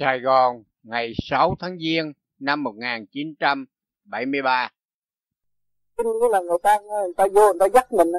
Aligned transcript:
Sài 0.00 0.20
Gòn 0.20 0.62
ngày 0.82 1.12
6 1.22 1.54
tháng 1.60 1.78
Giêng 1.78 2.12
năm 2.38 2.62
1973. 2.62 4.68
nghĩa 5.98 6.28
là 6.30 6.40
người 6.40 6.58
ta 6.62 6.78
người 6.78 7.14
ta 7.16 7.26
vô 7.32 7.52
người 7.52 7.58
ta 7.60 7.66
dắt 7.66 7.92
mình. 7.92 8.12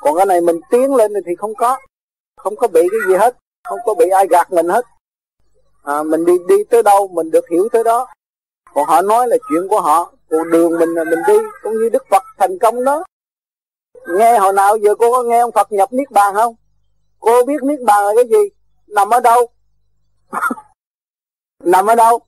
Còn 0.00 0.16
cái 0.16 0.26
này 0.26 0.40
mình 0.40 0.60
tiến 0.70 0.94
lên 0.94 1.12
thì 1.26 1.34
không 1.34 1.54
có 1.54 1.78
không 2.36 2.56
có 2.56 2.68
bị 2.68 2.80
cái 2.80 3.00
gì 3.08 3.14
hết 3.14 3.36
không 3.64 3.78
có 3.84 3.94
bị 3.94 4.08
ai 4.08 4.26
gạt 4.30 4.52
mình 4.52 4.68
hết. 4.68 4.84
À, 5.82 6.02
mình 6.02 6.24
đi 6.24 6.32
đi 6.48 6.64
tới 6.70 6.82
đâu 6.82 7.08
mình 7.08 7.30
được 7.30 7.48
hiểu 7.50 7.68
tới 7.72 7.84
đó. 7.84 8.06
Còn 8.74 8.86
họ 8.86 9.02
nói 9.02 9.28
là 9.28 9.36
chuyện 9.48 9.68
của 9.68 9.80
họ 9.80 10.12
còn 10.30 10.50
đường 10.50 10.78
mình 10.78 10.88
là 10.88 11.04
mình 11.04 11.20
đi 11.28 11.38
cũng 11.62 11.72
như 11.72 11.88
đức 11.88 12.06
phật 12.10 12.22
thành 12.38 12.58
công 12.58 12.84
đó. 12.84 13.04
Nghe 14.08 14.38
hồi 14.38 14.52
nào 14.52 14.76
giờ 14.76 14.94
cô 14.98 15.12
có 15.12 15.22
nghe 15.22 15.38
ông 15.38 15.52
phật 15.52 15.72
nhập 15.72 15.92
niết 15.92 16.10
bàn 16.10 16.34
không? 16.34 16.54
Cô 17.18 17.44
biết 17.46 17.62
niết 17.62 17.80
bàn 17.80 18.04
là 18.04 18.12
cái 18.16 18.28
gì? 18.28 18.50
Nằm 18.86 19.10
ở 19.10 19.20
đâu? 19.20 19.46
nằm 21.64 21.86
ở 21.86 21.94
đâu? 21.94 22.18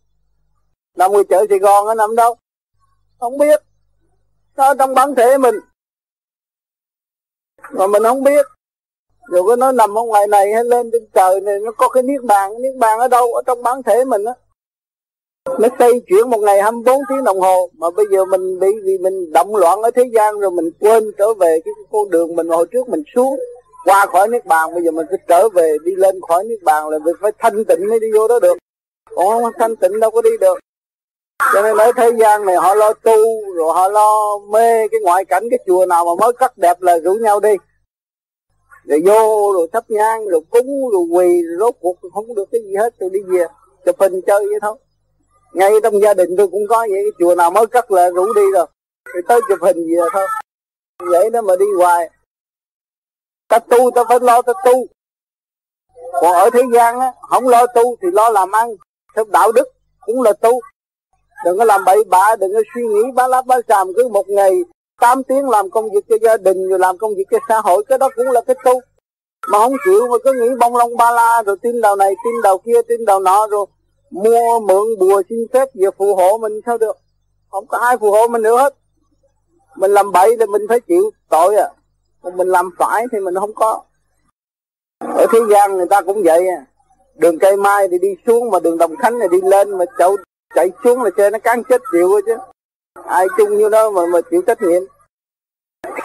Nằm 0.96 1.12
ngoài 1.12 1.24
chợ 1.28 1.46
sài 1.48 1.58
gòn 1.58 1.86
nó 1.86 1.94
nằm 1.94 2.16
đâu? 2.16 2.36
Không 3.18 3.38
biết. 3.38 3.62
Nó 4.56 4.74
trong 4.74 4.94
bản 4.94 5.14
thể 5.14 5.38
mình. 5.38 5.54
Mà 7.70 7.86
mình 7.86 8.02
không 8.02 8.24
biết. 8.24 8.46
Rồi 9.28 9.42
có 9.46 9.56
nó 9.56 9.72
nằm 9.72 9.98
ở 9.98 10.02
ngoài 10.02 10.26
này 10.26 10.52
hay 10.52 10.64
lên 10.64 10.90
trên 10.92 11.08
trời 11.14 11.40
này, 11.40 11.58
nó 11.58 11.72
có 11.72 11.88
cái 11.88 12.02
niết 12.02 12.22
bàn 12.22 12.62
niết 12.62 12.76
bàn 12.78 12.98
ở 12.98 13.08
đâu? 13.08 13.34
Ở 13.34 13.42
trong 13.46 13.62
bản 13.62 13.82
thể 13.82 14.04
mình 14.04 14.24
á. 14.24 14.32
Nó 15.58 15.68
xây 15.78 16.02
chuyển 16.06 16.30
một 16.30 16.38
ngày 16.38 16.62
24 16.62 17.00
tiếng 17.08 17.24
đồng 17.24 17.40
hồ. 17.40 17.70
Mà 17.72 17.90
bây 17.90 18.06
giờ 18.10 18.24
mình 18.24 18.58
bị, 18.60 18.68
vì 18.84 18.98
mình 18.98 19.32
động 19.32 19.56
loạn 19.56 19.82
ở 19.82 19.90
thế 19.90 20.04
gian 20.14 20.38
rồi 20.40 20.50
mình 20.50 20.70
quên 20.80 21.10
trở 21.18 21.34
về 21.34 21.60
cái 21.64 21.74
con 21.92 22.10
đường 22.10 22.36
mình 22.36 22.48
hồi 22.48 22.66
trước 22.72 22.88
mình 22.88 23.02
xuống, 23.14 23.40
qua 23.84 24.06
khỏi 24.06 24.28
niết 24.28 24.46
bàn. 24.46 24.74
Bây 24.74 24.84
giờ 24.84 24.90
mình 24.90 25.06
phải 25.10 25.18
trở 25.28 25.48
về, 25.48 25.76
đi 25.84 25.92
lên 25.96 26.20
khỏi 26.28 26.44
niết 26.44 26.62
bàn 26.62 26.88
là 26.88 26.98
mình 26.98 27.14
phải 27.20 27.32
thanh 27.38 27.64
tịnh 27.64 27.88
mới 27.88 28.00
đi 28.00 28.06
vô 28.14 28.28
đó 28.28 28.38
được 28.40 28.58
còn 29.16 29.42
không 29.42 29.52
thanh 29.58 29.76
tịnh 29.76 30.00
đâu, 30.00 30.10
có 30.10 30.22
đi 30.22 30.30
được. 30.40 30.58
Cho 31.54 31.62
nên 31.62 31.76
ở 31.76 31.92
thế 31.96 32.10
gian 32.20 32.46
này 32.46 32.56
họ 32.56 32.74
lo 32.74 32.92
tu, 32.92 33.52
rồi 33.54 33.72
họ 33.74 33.88
lo 33.88 34.38
mê 34.38 34.88
cái 34.88 35.00
ngoại 35.02 35.24
cảnh, 35.24 35.44
cái 35.50 35.58
chùa 35.66 35.86
nào 35.86 36.04
mà 36.04 36.10
mới 36.20 36.32
cắt 36.32 36.58
đẹp 36.58 36.82
là 36.82 36.98
rủ 36.98 37.14
nhau 37.14 37.40
đi. 37.40 37.56
Rồi 38.84 39.02
vô, 39.06 39.52
rồi 39.54 39.68
thắp 39.72 39.84
nhang, 39.88 40.28
rồi 40.28 40.40
cúng, 40.50 40.90
rồi 40.92 41.02
quỳ, 41.10 41.42
rồi 41.42 41.56
rốt 41.60 41.74
cuộc 41.80 41.96
không 42.14 42.34
được 42.34 42.44
cái 42.52 42.60
gì 42.62 42.74
hết, 42.74 42.94
tôi 42.98 43.10
đi 43.12 43.20
về, 43.26 43.46
chụp 43.86 43.96
hình 44.00 44.20
chơi 44.26 44.46
vậy 44.46 44.58
thôi. 44.62 44.76
Ngay 45.52 45.72
trong 45.82 46.00
gia 46.00 46.14
đình 46.14 46.36
tôi 46.36 46.48
cũng 46.48 46.66
có 46.68 46.78
vậy, 46.78 47.02
cái 47.04 47.12
chùa 47.18 47.34
nào 47.34 47.50
mới 47.50 47.66
cắt 47.66 47.90
là 47.90 48.10
rủ 48.10 48.32
đi 48.34 48.42
rồi. 48.54 48.66
Thì 49.14 49.20
tới 49.28 49.40
chụp 49.48 49.58
hình 49.62 49.76
về 49.76 50.02
thôi. 50.12 50.26
Vậy 51.10 51.30
đó 51.30 51.40
mà 51.40 51.56
đi 51.56 51.66
hoài. 51.78 52.10
Ta 53.48 53.58
tu, 53.58 53.90
ta 53.94 54.04
phải 54.08 54.18
lo, 54.20 54.42
ta 54.42 54.52
tu. 54.64 54.86
Còn 56.12 56.32
ở 56.32 56.50
thế 56.50 56.62
gian 56.74 57.00
á, 57.00 57.12
không 57.28 57.48
lo 57.48 57.66
tu 57.66 57.96
thì 58.02 58.08
lo 58.12 58.28
làm 58.28 58.52
ăn 58.52 58.76
theo 59.18 59.24
đạo 59.32 59.52
đức 59.52 59.68
cũng 60.06 60.22
là 60.22 60.32
tu. 60.32 60.60
Đừng 61.44 61.58
có 61.58 61.64
làm 61.64 61.84
bậy 61.84 62.04
bạ, 62.04 62.36
đừng 62.36 62.52
có 62.52 62.60
suy 62.74 62.82
nghĩ 62.82 63.00
bá 63.14 63.28
láp 63.28 63.46
bá 63.46 63.56
xàm 63.68 63.88
cứ 63.96 64.08
một 64.08 64.28
ngày 64.28 64.52
8 65.00 65.22
tiếng 65.22 65.48
làm 65.48 65.70
công 65.70 65.90
việc 65.90 66.04
cho 66.08 66.16
gia 66.22 66.36
đình 66.36 66.68
rồi 66.68 66.78
làm 66.78 66.98
công 66.98 67.14
việc 67.14 67.24
cho 67.30 67.38
xã 67.48 67.60
hội, 67.60 67.84
cái 67.88 67.98
đó 67.98 68.08
cũng 68.16 68.30
là 68.30 68.40
cái 68.40 68.56
tu. 68.64 68.80
Mà 69.48 69.58
không 69.58 69.72
chịu 69.84 70.08
mà 70.10 70.16
cứ 70.24 70.32
nghĩ 70.32 70.48
bông 70.60 70.76
lông 70.76 70.96
ba 70.96 71.10
la 71.10 71.42
rồi 71.46 71.56
tin 71.62 71.80
đầu 71.80 71.96
này, 71.96 72.14
tin 72.24 72.34
đầu 72.42 72.58
kia, 72.58 72.82
tin 72.88 73.04
đầu 73.04 73.20
nọ 73.20 73.46
rồi 73.50 73.66
mua 74.10 74.60
mượn 74.60 74.98
bùa 74.98 75.22
xin 75.28 75.38
phép 75.52 75.68
về 75.74 75.88
phù 75.98 76.16
hộ 76.16 76.38
mình 76.38 76.60
sao 76.66 76.78
được? 76.78 76.96
Không 77.50 77.66
có 77.66 77.78
ai 77.78 77.96
phù 77.96 78.10
hộ 78.10 78.26
mình 78.28 78.42
nữa 78.42 78.58
hết. 78.58 78.74
Mình 79.76 79.90
làm 79.90 80.12
bậy 80.12 80.36
thì 80.38 80.46
mình 80.46 80.62
phải 80.68 80.80
chịu 80.80 81.10
tội 81.28 81.56
à. 81.56 81.68
Còn 82.22 82.36
mình 82.36 82.48
làm 82.48 82.70
phải 82.78 83.04
thì 83.12 83.18
mình 83.18 83.34
không 83.34 83.54
có. 83.54 83.82
Ở 84.98 85.26
thế 85.32 85.38
gian 85.50 85.76
người 85.76 85.86
ta 85.86 86.00
cũng 86.00 86.22
vậy 86.24 86.48
à 86.48 86.64
đường 87.18 87.38
cây 87.38 87.56
mai 87.56 87.88
thì 87.90 87.98
đi 87.98 88.08
xuống 88.26 88.50
mà 88.50 88.60
đường 88.60 88.78
đồng 88.78 88.96
khánh 88.96 89.14
thì 89.20 89.28
đi 89.30 89.48
lên 89.48 89.78
mà 89.78 89.84
cháu 89.98 90.16
chạy 90.54 90.70
xuống 90.84 91.02
là 91.02 91.10
chơi 91.16 91.30
nó 91.30 91.38
cán 91.38 91.62
chết 91.68 91.80
chịu 91.92 92.20
chứ. 92.26 92.36
Ai 93.04 93.26
chung 93.38 93.58
như 93.58 93.68
đó 93.68 93.90
mà 93.90 94.02
mà 94.12 94.20
chịu 94.30 94.42
trách 94.46 94.62
nhiệm. 94.62 94.82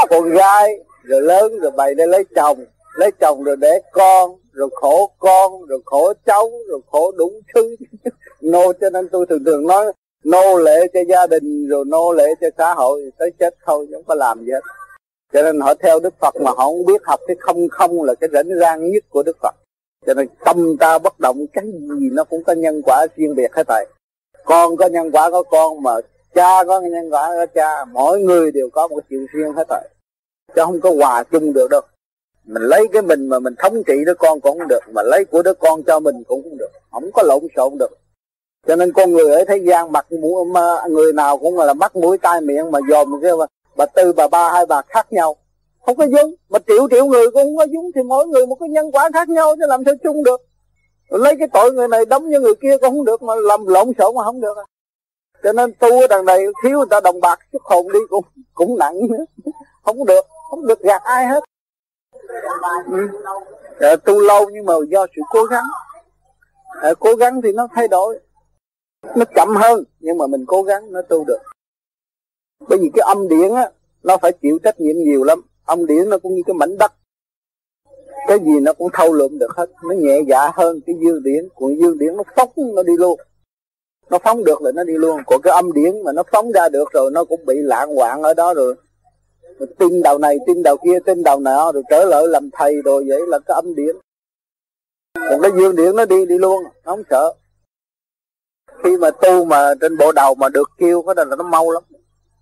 Con 0.10 0.30
gái, 0.30 0.80
rồi 1.04 1.22
lớn, 1.22 1.60
rồi 1.60 1.72
bày 1.72 1.96
đây 1.96 2.08
lấy 2.08 2.24
chồng. 2.36 2.66
Lấy 2.96 3.12
chồng 3.20 3.44
rồi 3.44 3.56
để 3.56 3.82
con, 3.92 4.32
rồi 4.52 4.70
khổ 4.72 5.12
con, 5.20 5.52
rồi 5.68 5.80
khổ 5.86 6.14
cháu, 6.26 6.52
rồi 6.70 6.80
khổ 6.92 7.12
đủ 7.12 7.32
thứ. 7.56 7.76
Nô 8.42 8.74
cho 8.82 8.90
nên 8.90 9.10
tôi 9.10 9.26
thường 9.30 9.44
thường 9.46 9.68
nói, 9.68 9.86
nô 10.24 10.58
lệ 10.58 10.88
cho 10.94 11.00
gia 11.10 11.28
đình, 11.28 11.68
rồi 11.68 11.86
nô 11.88 12.14
lệ 12.14 12.26
cho 12.42 12.48
xã 12.58 12.74
hội, 12.74 13.12
tới 13.18 13.32
chết 13.40 13.56
thôi 13.66 13.88
không 13.94 14.04
có 14.04 14.16
làm 14.16 14.46
gì 14.46 14.52
hết. 14.52 14.62
Cho 15.34 15.42
nên 15.42 15.60
họ 15.60 15.74
theo 15.74 16.00
đức 16.00 16.14
phật 16.20 16.36
mà 16.36 16.52
họ 16.52 16.56
không 16.56 16.86
biết 16.86 17.02
học 17.06 17.20
cái 17.28 17.36
không 17.40 17.70
không 17.70 18.04
là 18.04 18.16
cái 18.16 18.30
rảnh 18.34 18.60
rang 18.60 18.92
nhất 18.92 19.04
của 19.10 19.24
đức 19.24 19.38
phật 19.42 19.56
cho 20.06 20.14
nên 20.14 20.28
tâm 20.46 20.78
ta 20.78 20.98
bất 21.00 21.20
động 21.20 21.46
cái 21.54 21.66
gì 22.00 22.10
nó 22.12 22.24
cũng 22.24 22.44
có 22.44 22.54
nhân 22.54 22.82
quả 22.86 23.06
riêng 23.16 23.36
biệt 23.36 23.56
hết 23.56 23.64
thầy. 23.68 23.86
Con 24.46 24.78
có 24.78 24.86
nhân 24.88 25.12
quả 25.12 25.32
có 25.32 25.44
con 25.44 25.84
mà 25.84 25.92
cha 26.36 26.64
có 26.64 26.82
nhân 26.82 27.10
quả 27.10 27.28
có 27.28 27.46
cha 27.46 27.86
mỗi 27.86 28.20
người 28.20 28.52
đều 28.52 28.70
có 28.70 28.88
một 28.88 29.04
chuyện 29.10 29.26
riêng 29.34 29.54
hết 29.54 29.68
rồi 29.70 29.82
chứ 30.56 30.62
không 30.66 30.82
có 30.82 30.92
hòa 30.92 31.24
chung 31.24 31.54
được 31.54 31.68
đâu. 31.70 31.82
Mình 32.46 32.64
lấy 32.64 32.88
cái 32.94 33.02
mình 33.02 33.30
mà 33.30 33.40
mình 33.40 33.56
thống 33.58 33.84
trị 33.88 33.94
đứa 34.06 34.14
con 34.14 34.42
cũng 34.42 34.60
không 34.60 34.68
được 34.68 34.80
mà 34.94 35.02
lấy 35.02 35.26
của 35.26 35.44
đứa 35.44 35.54
con 35.54 35.84
cho 35.84 36.00
mình 36.00 36.24
cũng 36.28 36.44
không 36.44 36.58
được. 36.58 36.72
Không 36.92 37.12
có 37.14 37.24
lộn 37.24 37.48
xộn 37.56 37.78
được. 37.78 38.00
Cho 38.68 38.76
nên 38.76 38.94
con 38.94 39.14
người 39.14 39.32
ở 39.32 39.44
thế 39.46 39.58
gian 39.58 39.92
mặt 39.92 40.12
mũi 40.12 40.46
người 40.90 41.14
nào 41.14 41.38
cũng 41.38 41.58
là 41.58 41.74
mắt 41.74 41.96
mũi 41.96 42.18
tai 42.18 42.42
miệng 42.42 42.72
mà 42.72 42.80
dòm 42.90 43.22
cái 43.22 43.32
bà, 43.38 43.46
bà 43.78 43.86
tư 43.86 44.14
bà 44.14 44.28
ba 44.28 44.50
hai 44.50 44.66
bà 44.66 44.82
khác 44.88 45.14
nhau 45.14 45.36
không 45.86 45.98
có 45.98 46.06
giống 46.08 46.34
mà 46.50 46.60
triệu 46.68 46.88
triệu 46.92 47.06
người 47.06 47.26
cũng 47.32 47.44
không 47.44 47.58
có 47.58 47.66
giống 47.72 47.92
thì 47.96 48.04
mỗi 48.04 48.28
người 48.28 48.46
một 48.46 48.56
cái 48.60 48.70
nhân 48.70 48.92
quả 48.92 49.10
khác 49.14 49.30
nhau 49.30 49.56
chứ 49.56 49.66
làm 49.68 49.84
sao 49.86 49.94
chung 50.04 50.24
được. 50.24 50.42
Lấy 51.10 51.36
cái 51.40 51.48
tội 51.54 51.72
người 51.72 51.88
này 51.88 52.06
đóng 52.06 52.30
như 52.30 52.40
người 52.40 52.56
kia 52.56 52.78
cũng 52.78 52.92
không 52.92 53.06
được 53.06 53.24
mà 53.24 53.34
làm 53.36 53.66
lộn 53.66 53.92
xộn 53.98 54.16
mà 54.16 54.24
không 54.24 54.42
được 54.42 54.58
à. 54.58 54.66
cho 55.44 55.54
nên 55.54 55.74
tu 55.80 56.02
ở 56.02 56.08
đằng 56.08 56.26
này 56.26 56.40
thiếu 56.64 56.78
người 56.78 56.88
ta 56.90 57.00
đồng 57.00 57.22
bạc 57.22 57.40
chút 57.52 57.62
hồn 57.64 57.92
đi 57.94 58.00
cũng 58.10 58.26
cũng 58.54 58.78
nặng. 58.78 58.96
Không 59.84 60.06
được 60.06 60.26
không 60.50 60.68
được 60.68 60.80
gạt 60.80 61.02
ai 61.04 61.26
hết. 61.28 61.44
Ừ. 62.92 63.08
à, 63.80 63.96
tu 63.96 64.20
lâu 64.20 64.50
nhưng 64.50 64.66
mà 64.66 64.74
do 64.90 65.06
sự 65.16 65.22
cố 65.30 65.44
gắng. 65.44 65.64
À, 66.82 66.94
cố 67.00 67.16
gắng 67.16 67.42
thì 67.42 67.52
nó 67.52 67.68
thay 67.76 67.88
đổi. 67.88 68.20
Nó 69.16 69.26
chậm 69.36 69.56
hơn 69.56 69.84
nhưng 70.00 70.18
mà 70.18 70.28
mình 70.28 70.46
cố 70.48 70.64
gắng 70.64 70.92
nó 70.92 71.02
tu 71.02 71.24
được. 71.24 71.40
Bởi 72.70 72.80
vì 72.82 72.92
cái 72.94 73.04
âm 73.08 73.28
điển 73.28 73.54
á 73.54 73.72
nó 74.04 74.18
phải 74.18 74.32
chịu 74.42 74.60
trách 74.64 74.80
nhiệm 74.80 74.96
nhiều 74.96 75.24
lắm 75.24 75.42
âm 75.66 75.86
điển 75.86 76.10
nó 76.10 76.18
cũng 76.18 76.36
như 76.36 76.42
cái 76.46 76.54
mảnh 76.54 76.78
đất. 76.78 76.92
Cái 78.28 78.40
gì 78.40 78.60
nó 78.62 78.74
cũng 78.74 78.90
thâu 78.94 79.14
lượm 79.14 79.40
được 79.40 79.52
hết. 79.58 79.70
Nó 79.84 79.96
nhẹ 79.96 80.22
dạ 80.28 80.52
hơn 80.54 80.82
cái 80.86 80.96
dương 81.02 81.24
điển. 81.24 81.48
Còn 81.56 81.76
dương 81.82 81.98
điển 81.98 82.18
nó 82.18 82.24
phóng, 82.36 82.76
nó 82.76 82.84
đi 82.84 82.94
luôn. 82.98 83.20
Nó 84.10 84.20
phóng 84.24 84.44
được 84.44 84.62
là 84.62 84.72
nó 84.72 84.84
đi 84.84 84.94
luôn. 84.94 85.22
Còn 85.28 85.42
cái 85.42 85.54
âm 85.54 85.74
điển 85.74 86.04
mà 86.04 86.12
nó 86.12 86.24
phóng 86.32 86.52
ra 86.52 86.70
được 86.70 86.92
rồi, 86.94 87.12
nó 87.12 87.24
cũng 87.26 87.46
bị 87.46 87.56
lạng 87.58 87.96
hoạn 87.96 88.22
ở 88.22 88.34
đó 88.34 88.54
rồi. 88.54 88.76
Tin 89.80 90.04
đầu 90.04 90.18
này, 90.18 90.38
tin 90.48 90.64
đầu 90.64 90.78
kia, 90.78 91.00
tin 91.06 91.24
đầu 91.24 91.40
nọ, 91.40 91.72
rồi 91.72 91.84
trở 91.90 92.06
lại 92.06 92.28
làm 92.28 92.50
thầy 92.54 92.82
rồi 92.82 93.06
vậy 93.08 93.22
là 93.28 93.40
cái 93.40 93.56
âm 93.56 93.76
điển. 93.76 93.96
Còn 95.30 95.42
cái 95.42 95.52
dương 95.58 95.76
điển 95.76 95.96
nó 95.96 96.06
đi 96.06 96.26
đi 96.26 96.38
luôn. 96.38 96.64
Nó 96.64 96.92
không 96.92 97.04
sợ. 97.10 97.34
Khi 98.84 98.98
mà 98.98 99.10
tu 99.12 99.46
mà 99.46 99.74
trên 99.82 99.98
bộ 99.98 100.12
đầu 100.12 100.36
mà 100.36 100.50
được 100.50 100.70
kêu, 100.78 101.02
cái 101.02 101.16
đó 101.16 101.24
là 101.24 101.36
nó 101.36 101.44
mau 101.44 101.72
lắm 101.72 101.84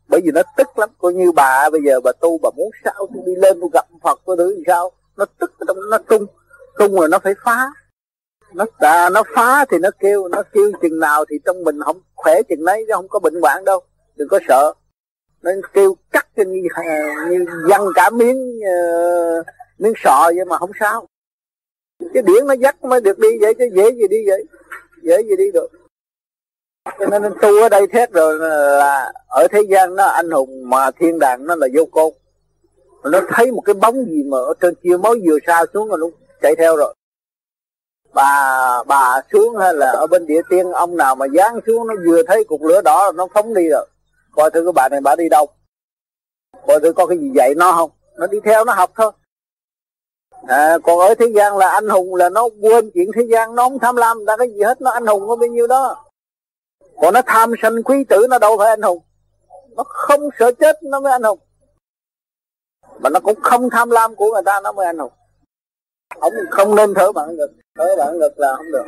bởi 0.07 0.21
vì 0.23 0.31
nó 0.31 0.41
tức 0.57 0.79
lắm 0.79 0.89
coi 0.97 1.13
như 1.13 1.31
bà 1.31 1.69
bây 1.69 1.81
giờ 1.85 1.99
bà 2.03 2.11
tu 2.11 2.37
bà 2.37 2.49
muốn 2.57 2.69
sao 2.83 2.93
tôi 3.13 3.23
đi 3.25 3.35
lên 3.35 3.57
tôi 3.61 3.69
gặp 3.73 3.85
phật 4.03 4.21
có 4.25 4.35
thứ 4.35 4.55
gì 4.55 4.63
sao. 4.67 4.91
Nó 5.17 5.25
tức 5.39 5.53
trong 5.67 5.77
nó 5.89 5.97
tung 5.97 6.25
tung 6.79 6.95
rồi 6.95 7.09
nó 7.09 7.19
phải 7.23 7.33
phá. 7.43 7.67
Nó 8.53 8.65
à, 8.77 9.09
nó 9.09 9.23
phá 9.35 9.65
thì 9.65 9.77
nó 9.77 9.89
kêu 9.99 10.27
nó 10.27 10.43
kêu 10.53 10.71
chừng 10.81 10.99
nào 10.99 11.25
thì 11.29 11.35
trong 11.45 11.63
mình 11.63 11.79
không 11.85 12.01
khỏe 12.15 12.41
chừng 12.49 12.65
nấy 12.65 12.83
chứ 12.87 12.93
không 12.93 13.07
có 13.07 13.19
bệnh 13.19 13.41
hoạn 13.41 13.65
đâu. 13.65 13.79
Đừng 14.15 14.27
có 14.27 14.39
sợ. 14.47 14.73
Nó 15.41 15.51
kêu 15.73 15.95
cắt 16.11 16.27
cho 16.37 16.43
như, 16.43 16.61
à, 16.73 17.15
như 17.29 17.45
văng 17.69 17.87
cả 17.95 18.09
miếng 18.09 18.59
uh, 18.59 19.45
miếng 19.79 19.93
sọ 20.03 20.31
vậy 20.35 20.45
mà 20.45 20.57
không 20.57 20.71
sao. 20.79 21.07
Cái 22.13 22.23
điển 22.23 22.47
nó 22.47 22.53
dắt 22.53 22.83
mới 22.83 23.01
được 23.01 23.19
đi 23.19 23.29
vậy 23.41 23.53
chứ 23.53 23.65
dễ 23.73 23.91
gì 23.91 24.07
đi 24.09 24.17
vậy. 24.27 24.45
Dễ 25.03 25.23
gì 25.23 25.35
đi 25.37 25.51
được 25.51 25.67
cho 26.85 27.19
nên 27.19 27.33
tu 27.41 27.61
ở 27.61 27.69
đây 27.69 27.87
thét 27.87 28.11
rồi 28.11 28.39
là 28.79 29.13
ở 29.27 29.47
thế 29.51 29.61
gian 29.69 29.95
nó 29.95 30.03
anh 30.03 30.31
hùng 30.31 30.69
mà 30.69 30.91
thiên 30.91 31.19
đàng 31.19 31.47
nó 31.47 31.55
là 31.55 31.67
vô 31.77 31.85
côn. 31.91 32.13
Nó 33.03 33.19
thấy 33.29 33.51
một 33.51 33.61
cái 33.61 33.73
bóng 33.73 34.05
gì 34.05 34.23
mà 34.23 34.37
ở 34.37 34.53
trên 34.61 34.75
kia 34.83 34.97
mới 34.97 35.21
vừa 35.27 35.37
xa 35.47 35.63
xuống 35.73 35.89
rồi 35.89 35.97
nó 36.01 36.07
chạy 36.41 36.55
theo 36.55 36.75
rồi. 36.75 36.95
Bà 38.13 38.83
bà 38.83 39.21
xuống 39.31 39.57
hay 39.57 39.73
là 39.73 39.91
ở 39.91 40.07
bên 40.07 40.25
địa 40.25 40.41
tiên 40.49 40.71
ông 40.71 40.97
nào 40.97 41.15
mà 41.15 41.25
dán 41.33 41.59
xuống 41.67 41.87
nó 41.87 41.93
vừa 42.07 42.23
thấy 42.23 42.43
cục 42.43 42.61
lửa 42.61 42.81
đỏ 42.81 43.11
nó 43.15 43.27
phóng 43.33 43.53
đi 43.53 43.69
rồi. 43.69 43.87
Coi 44.31 44.51
thử 44.51 44.63
cái 44.63 44.73
bà 44.75 44.89
này 44.89 45.01
bà 45.01 45.15
đi 45.15 45.29
đâu? 45.29 45.47
Coi 46.67 46.79
thử 46.79 46.93
có 46.93 47.05
cái 47.05 47.17
gì 47.17 47.31
dạy 47.35 47.53
nó 47.55 47.71
không? 47.71 47.89
Nó 48.17 48.27
đi 48.27 48.39
theo 48.43 48.65
nó 48.65 48.73
học 48.73 48.91
thôi. 48.95 49.11
À, 50.47 50.77
còn 50.83 50.99
ở 50.99 51.15
thế 51.15 51.25
gian 51.35 51.57
là 51.57 51.69
anh 51.69 51.89
hùng 51.89 52.15
là 52.15 52.29
nó 52.29 52.49
quên 52.61 52.91
chuyện 52.93 53.11
thế 53.15 53.21
gian 53.31 53.55
nó 53.55 53.63
không 53.63 53.79
tham 53.79 53.95
lam 53.95 54.25
đã 54.25 54.37
cái 54.37 54.47
gì 54.51 54.61
hết 54.61 54.81
nó 54.81 54.91
anh 54.91 55.05
hùng 55.05 55.27
có 55.27 55.35
bao 55.35 55.47
nhiêu 55.47 55.67
đó 55.67 56.05
còn 56.95 57.13
nó 57.13 57.21
tham 57.25 57.51
sanh 57.61 57.83
quý 57.83 58.03
tử 58.09 58.27
nó 58.29 58.39
đâu 58.39 58.57
phải 58.57 58.69
anh 58.69 58.81
hùng. 58.81 59.03
Nó 59.77 59.83
không 59.83 60.29
sợ 60.39 60.51
chết 60.51 60.83
nó 60.83 60.99
mới 60.99 61.11
anh 61.11 61.23
hùng. 61.23 61.39
Mà 62.99 63.09
nó 63.09 63.19
cũng 63.19 63.41
không 63.41 63.69
tham 63.69 63.89
lam 63.89 64.15
của 64.15 64.31
người 64.33 64.41
ta 64.45 64.59
nó 64.63 64.71
mới 64.71 64.85
anh 64.85 64.97
hùng. 64.97 65.11
Ông 66.19 66.33
không 66.51 66.75
nên 66.75 66.93
thở 66.93 67.11
bạn 67.11 67.35
ngực 67.35 67.51
thở 67.77 67.95
bạn 67.97 68.19
ngực 68.19 68.33
là 68.35 68.55
không 68.55 68.71
được. 68.71 68.83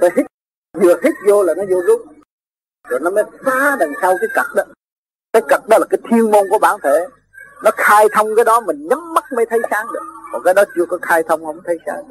Rồi 0.00 0.10
hít 0.16 0.26
vừa 0.80 1.00
hít 1.02 1.14
vô 1.28 1.42
là 1.42 1.54
nó 1.54 1.64
vô 1.70 1.82
rút. 1.86 2.02
Rồi 2.88 3.00
nó 3.00 3.10
mới 3.10 3.24
phá 3.44 3.76
đằng 3.80 3.92
sau 4.02 4.14
cái 4.20 4.28
cật 4.34 4.46
đó. 4.54 4.64
Cái 5.32 5.42
cật 5.48 5.60
đó 5.68 5.78
là 5.78 5.86
cái 5.90 5.98
thiên 6.10 6.30
môn 6.30 6.44
của 6.50 6.58
bản 6.58 6.80
thể. 6.82 7.06
Nó 7.62 7.70
khai 7.76 8.06
thông 8.12 8.36
cái 8.36 8.44
đó 8.44 8.60
mình 8.60 8.88
nhắm 8.88 9.14
mắt 9.14 9.24
mới 9.36 9.46
thấy 9.46 9.60
sáng 9.70 9.86
được. 9.92 10.02
Còn 10.32 10.42
cái 10.44 10.54
đó 10.54 10.62
chưa 10.76 10.86
có 10.86 10.98
khai 11.02 11.22
thông 11.22 11.44
không 11.44 11.60
thấy 11.64 11.78
sáng. 11.86 12.04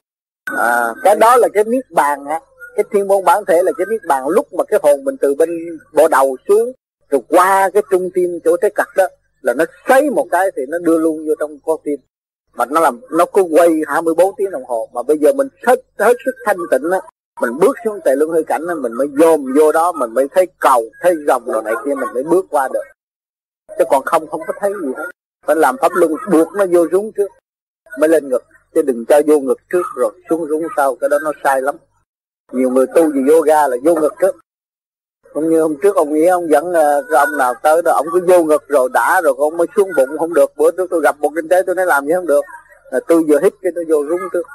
À, 0.58 0.94
cái 1.04 1.16
đó 1.16 1.38
là 1.38 1.48
cái 1.54 1.64
niết 1.64 1.92
bàn 1.92 2.26
á 2.26 2.40
cái 2.76 2.84
thiên 2.92 3.08
môn 3.08 3.24
bản 3.24 3.46
thể 3.48 3.64
là 3.64 3.72
cái 3.78 3.88
niết 3.90 4.02
bàn 4.08 4.28
lúc 4.28 4.54
mà 4.54 4.64
cái 4.64 4.80
hồn 4.84 5.04
mình 5.04 5.18
từ 5.18 5.36
bên 5.36 5.50
bộ 5.94 6.08
đầu 6.08 6.38
xuống, 6.48 6.72
rồi 7.10 7.22
qua 7.30 7.70
cái 7.74 7.84
trung 7.92 8.10
tim 8.14 8.40
chỗ 8.44 8.58
cái 8.62 8.72
cặt 8.76 8.88
đó, 8.98 9.08
là 9.42 9.54
nó 9.54 9.66
xoáy 9.88 10.10
một 10.10 10.28
cái 10.32 10.52
thì 10.56 10.62
nó 10.70 10.78
đưa 10.80 10.98
luôn 10.98 11.28
vô 11.28 11.34
trong 11.40 11.60
con 11.66 11.80
tim. 11.84 12.00
Mà 12.54 12.66
nó 12.66 12.80
làm, 12.80 13.00
nó 13.12 13.26
cứ 13.34 13.42
quay 13.42 13.70
24 13.88 14.36
tiếng 14.38 14.52
đồng 14.52 14.64
hồ. 14.66 14.90
Mà 14.94 15.04
bây 15.04 15.18
giờ 15.18 15.34
mình 15.34 15.48
hết 15.68 15.80
hết 16.00 16.14
sức 16.26 16.36
thanh 16.46 16.58
tịnh 16.72 16.92
á, 16.92 17.00
mình 17.42 17.60
bước 17.60 17.76
xuống 17.86 18.00
tề 18.06 18.16
luân 18.16 18.30
hơi 18.30 18.44
cảnh 18.44 18.62
á, 18.68 18.76
mình 18.76 18.94
mới 18.94 19.08
dồn 19.20 19.46
vô 19.60 19.72
đó, 19.72 19.92
mình 19.92 20.14
mới 20.14 20.28
thấy 20.32 20.48
cầu, 20.60 20.84
thấy 21.02 21.16
dòng 21.28 21.46
rồi 21.46 21.64
này 21.64 21.74
kia, 21.86 21.94
mình 21.94 22.10
mới 22.14 22.24
bước 22.24 22.46
qua 22.50 22.70
được. 22.74 22.84
Chứ 23.78 23.84
còn 23.90 24.04
không 24.06 24.28
không 24.28 24.42
có 24.48 24.54
thấy 24.60 24.74
gì 24.82 24.88
hết. 24.98 25.10
Phải 25.46 25.56
làm 25.56 25.76
pháp 25.82 25.92
luân, 25.96 26.12
buộc 26.32 26.48
nó 26.54 26.66
vô 26.72 26.88
rúng 26.92 27.12
trước, 27.12 27.28
mới 28.00 28.10
lên 28.10 28.30
ngực. 28.30 28.44
Chứ 28.76 28.82
đừng 28.82 29.06
cho 29.06 29.22
vô 29.28 29.40
ngực 29.40 29.58
trước, 29.72 29.84
rồi 29.96 30.12
xuống 30.30 30.48
rúng 30.48 30.64
sau, 30.78 30.96
cái 30.96 31.10
đó 31.10 31.18
nó 31.24 31.32
sai 31.44 31.62
lắm 31.62 31.76
nhiều 32.52 32.70
người 32.70 32.86
tu 32.96 33.12
gì 33.12 33.20
yoga 33.30 33.68
là 33.68 33.78
vô 33.84 33.96
ngực 33.96 34.14
trước 34.22 34.36
cũng 35.34 35.50
như 35.50 35.62
hôm 35.62 35.76
trước 35.82 35.96
ông 35.96 36.14
nghĩ 36.14 36.26
ông 36.26 36.50
dẫn 36.50 36.74
ờ, 36.74 37.06
cái 37.10 37.20
ông 37.20 37.38
nào 37.38 37.54
tới 37.64 37.82
đó, 37.86 37.92
ông 37.92 38.06
cứ 38.14 38.26
vô 38.28 38.44
ngực 38.44 38.68
rồi 38.68 38.90
đã 38.94 39.22
rồi 39.24 39.34
ông 39.38 39.58
mới 39.58 39.68
xuống 39.76 39.90
bụng, 39.98 40.18
không 40.18 40.34
được. 40.34 40.58
Bữa 40.58 40.72
trước 40.72 40.88
tôi 40.90 41.02
gặp 41.04 41.20
một 41.20 41.32
kinh 41.36 41.48
tế, 41.48 41.62
tôi 41.66 41.76
nói 41.76 41.86
làm 41.86 42.06
gì 42.06 42.12
không 42.16 42.28
được. 42.28 42.42
Là 42.92 43.00
tôi 43.08 43.24
vừa 43.28 43.40
hít 43.44 43.54
cái 43.62 43.72
nó 43.76 43.82
vô 43.90 44.06
rúng 44.10 44.20
trước. 44.34 44.48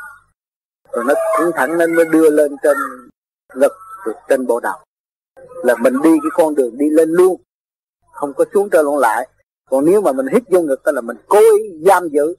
Rồi 0.93 1.05
nó 1.09 1.15
cũng 1.39 1.51
thẳng 1.55 1.79
nên 1.79 1.95
mới 1.95 2.05
đưa 2.05 2.31
lên 2.31 2.57
trên 2.63 2.77
ngực, 3.55 3.73
trên 4.29 4.47
bộ 4.47 4.61
đầu. 4.61 4.79
Là 5.63 5.75
mình 5.77 5.95
đi 6.03 6.11
cái 6.11 6.31
con 6.35 6.55
đường 6.55 6.79
đi 6.79 6.91
lên 6.91 7.11
luôn. 7.11 7.41
Không 8.13 8.33
có 8.35 8.45
xuống 8.55 8.69
trở 8.71 8.83
luôn 8.83 8.99
lại. 8.99 9.29
Còn 9.71 9.85
nếu 9.85 10.01
mà 10.01 10.13
mình 10.13 10.27
hít 10.33 10.43
vô 10.51 10.61
ngực 10.61 10.83
đó 10.85 10.93
là 10.93 11.01
mình 11.01 11.17
cố 11.29 11.39
ý 11.39 11.85
giam 11.87 12.09
giữ. 12.09 12.35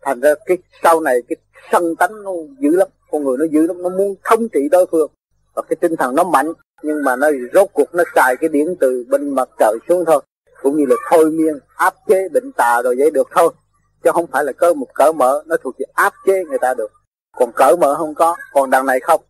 Thành 0.00 0.20
ra 0.20 0.34
cái 0.46 0.58
sau 0.82 1.00
này 1.00 1.22
cái 1.28 1.36
sân 1.72 1.96
tánh 1.96 2.22
nó 2.24 2.30
dữ 2.58 2.70
lắm 2.76 2.88
con 3.10 3.24
người 3.24 3.36
nó 3.38 3.44
dữ 3.44 3.66
lắm 3.66 3.82
nó 3.82 3.88
muốn 3.88 4.14
thống 4.24 4.48
trị 4.48 4.68
đối 4.70 4.86
phương. 4.86 5.10
Và 5.54 5.62
cái 5.68 5.76
tinh 5.76 5.96
thần 5.96 6.14
nó 6.14 6.24
mạnh, 6.24 6.52
nhưng 6.82 7.04
mà 7.04 7.16
nó 7.16 7.30
rốt 7.54 7.68
cuộc 7.72 7.94
nó 7.94 8.04
xài 8.14 8.36
cái 8.36 8.48
điển 8.48 8.66
từ 8.80 9.04
bên 9.08 9.34
mặt 9.34 9.48
trời 9.58 9.78
xuống 9.88 10.04
thôi. 10.04 10.20
Cũng 10.62 10.76
như 10.76 10.84
là 10.88 10.96
thôi 11.10 11.30
miên, 11.30 11.58
áp 11.76 11.94
chế 12.08 12.28
bệnh 12.28 12.52
tà 12.52 12.82
rồi 12.82 12.94
vậy 12.98 13.10
được 13.10 13.28
thôi. 13.34 13.50
Chứ 14.04 14.10
không 14.12 14.26
phải 14.26 14.44
là 14.44 14.52
cơ 14.52 14.74
một 14.74 14.94
cỡ 14.94 15.12
mở, 15.12 15.42
nó 15.46 15.56
thuộc 15.62 15.74
về 15.78 15.86
áp 15.92 16.12
chế 16.26 16.44
người 16.44 16.58
ta 16.58 16.74
được. 16.74 16.92
Còn 17.36 17.52
cỡ 17.52 17.76
mở 17.80 17.94
không 17.94 18.14
có. 18.14 18.36
Còn 18.52 18.70
đằng 18.70 18.86
này 18.86 19.00
không. 19.00 19.20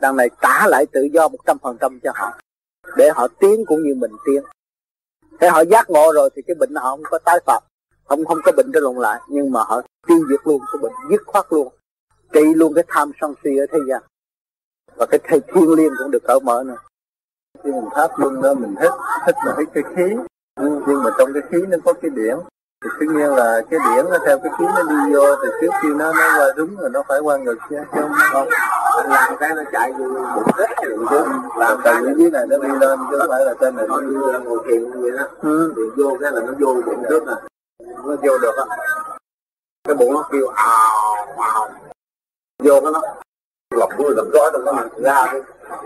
Đằng 0.00 0.16
này 0.16 0.30
trả 0.42 0.66
lại 0.66 0.86
tự 0.92 1.08
do 1.12 1.28
một 1.28 1.38
trăm 1.46 1.58
phần 1.62 1.76
trăm 1.80 2.00
cho 2.02 2.12
họ. 2.14 2.32
Để 2.96 3.10
họ 3.14 3.28
tiến 3.28 3.64
cũng 3.66 3.82
như 3.82 3.94
mình 3.94 4.12
tiến. 4.26 4.42
Thế 5.40 5.48
họ 5.48 5.60
giác 5.60 5.90
ngộ 5.90 6.12
rồi 6.12 6.30
thì 6.36 6.42
cái 6.42 6.54
bệnh 6.54 6.74
họ 6.74 6.90
không 6.90 7.02
có 7.10 7.18
tái 7.18 7.40
phát 7.46 7.60
không 8.04 8.24
không 8.24 8.38
có 8.44 8.52
bệnh 8.52 8.70
trở 8.74 8.80
lộn 8.80 8.96
lại. 8.96 9.20
Nhưng 9.28 9.52
mà 9.52 9.62
họ 9.62 9.82
tiêu 10.06 10.18
diệt 10.30 10.40
luôn 10.44 10.60
cái 10.72 10.78
bệnh 10.82 10.92
dứt 11.10 11.22
khoát 11.26 11.46
luôn 11.50 11.68
trị 12.32 12.54
luôn 12.54 12.74
cái 12.74 12.84
tham 12.88 13.12
sân 13.20 13.34
si 13.44 13.50
ở 13.56 13.66
thế 13.72 13.78
gian. 13.88 14.02
Và 14.96 15.06
cái 15.06 15.20
thầy 15.24 15.40
thiên 15.40 15.72
liêng 15.72 15.92
cũng 15.98 16.10
được 16.10 16.22
cởi 16.24 16.40
mở 16.42 16.64
nữa. 16.66 16.76
Khi 17.64 17.70
mình 17.72 17.88
pháp 17.94 18.10
luân 18.18 18.42
đó 18.42 18.54
mình 18.54 18.74
thích 18.80 18.92
thích 19.26 19.36
là 19.46 19.54
thích 19.56 19.68
cái 19.74 19.84
khí. 19.96 20.16
Ừ. 20.60 20.82
nhưng 20.86 21.02
mà 21.02 21.10
trong 21.18 21.32
cái 21.32 21.42
khí 21.50 21.58
nó 21.68 21.78
có 21.84 21.92
cái 21.92 22.10
điển. 22.10 22.36
Thì 22.84 22.90
tất 23.00 23.06
nhiên 23.14 23.30
là 23.30 23.62
cái 23.70 23.80
điển 23.84 24.04
nó 24.10 24.18
theo 24.26 24.38
cái 24.38 24.52
khí 24.58 24.64
nó 24.64 24.82
đi 24.82 25.12
vô 25.14 25.36
thì 25.42 25.48
trước 25.60 25.72
khi 25.82 25.88
nó 25.88 26.12
nó 26.12 26.38
qua 26.38 26.52
đúng 26.56 26.76
rồi 26.76 26.90
nó 26.90 27.02
phải 27.08 27.20
qua 27.20 27.36
ngực 27.36 27.58
chứ 27.70 27.76
không 27.90 28.12
không 28.32 28.48
làm 29.08 29.36
cái 29.40 29.50
nó 29.56 29.62
chạy 29.72 29.92
vô 29.92 30.04
bụng 30.34 30.52
hết 30.56 30.66
chứ 30.82 30.96
làm 31.56 31.78
từ 31.84 31.92
cái 32.04 32.14
dưới 32.16 32.30
này 32.30 32.46
nó 32.46 32.56
đi 32.58 32.68
lên 32.80 32.98
chứ 33.10 33.18
không 33.18 33.30
phải 33.30 33.44
là 33.44 33.54
trên 33.60 33.76
này 33.76 33.86
nó 33.88 34.00
đi 34.00 34.14
lên 34.32 34.44
ngồi 34.44 34.58
thiền 34.68 34.82
như 34.82 35.00
vậy 35.02 35.10
đó. 35.10 35.24
Ừ. 35.42 35.72
thì 35.76 35.82
vô 36.02 36.16
cái 36.20 36.32
là 36.32 36.40
nó 36.40 36.52
vô 36.58 36.82
bụng 36.86 37.04
trước 37.10 37.26
nè. 37.26 37.34
Nó 38.04 38.16
vô 38.22 38.38
được 38.38 38.56
á. 38.56 38.76
Cái 39.88 39.94
bụng 39.94 40.12
nó 40.14 40.28
kêu 40.32 40.46
ào 40.46 41.26
ào 41.38 41.68
vô 42.64 42.80
cái 42.80 42.92
nó 42.92 43.02
lọc 43.76 43.90
của 43.98 44.10
lọc 44.16 44.26
gió 44.32 44.50
trong 44.52 44.64
đó 44.64 44.88
ra 44.96 45.26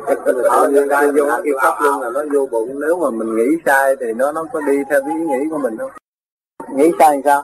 cái 0.07 0.17
ở 0.51 0.69
nhân 0.69 0.89
ra 0.89 1.03
vô 1.17 1.27
nó 1.27 1.41
kêu 1.45 1.55
pháp 1.63 1.75
luôn 1.83 2.01
là 2.01 2.11
nó 2.11 2.23
vô 2.33 2.47
bụng. 2.47 2.81
Nếu 2.81 2.97
mà 2.97 3.11
mình 3.11 3.37
nghĩ 3.37 3.57
sai 3.67 3.97
thì 4.01 4.07
nó 4.13 4.33
nó 4.33 4.45
có 4.53 4.61
đi 4.61 4.77
theo 4.91 5.01
cái 5.01 5.11
ý 5.19 5.25
nghĩ 5.25 5.49
của 5.51 5.59
mình 5.59 5.77
không? 5.79 5.91
Nghĩ 6.77 6.91
sai 6.99 7.21
sao? 7.25 7.43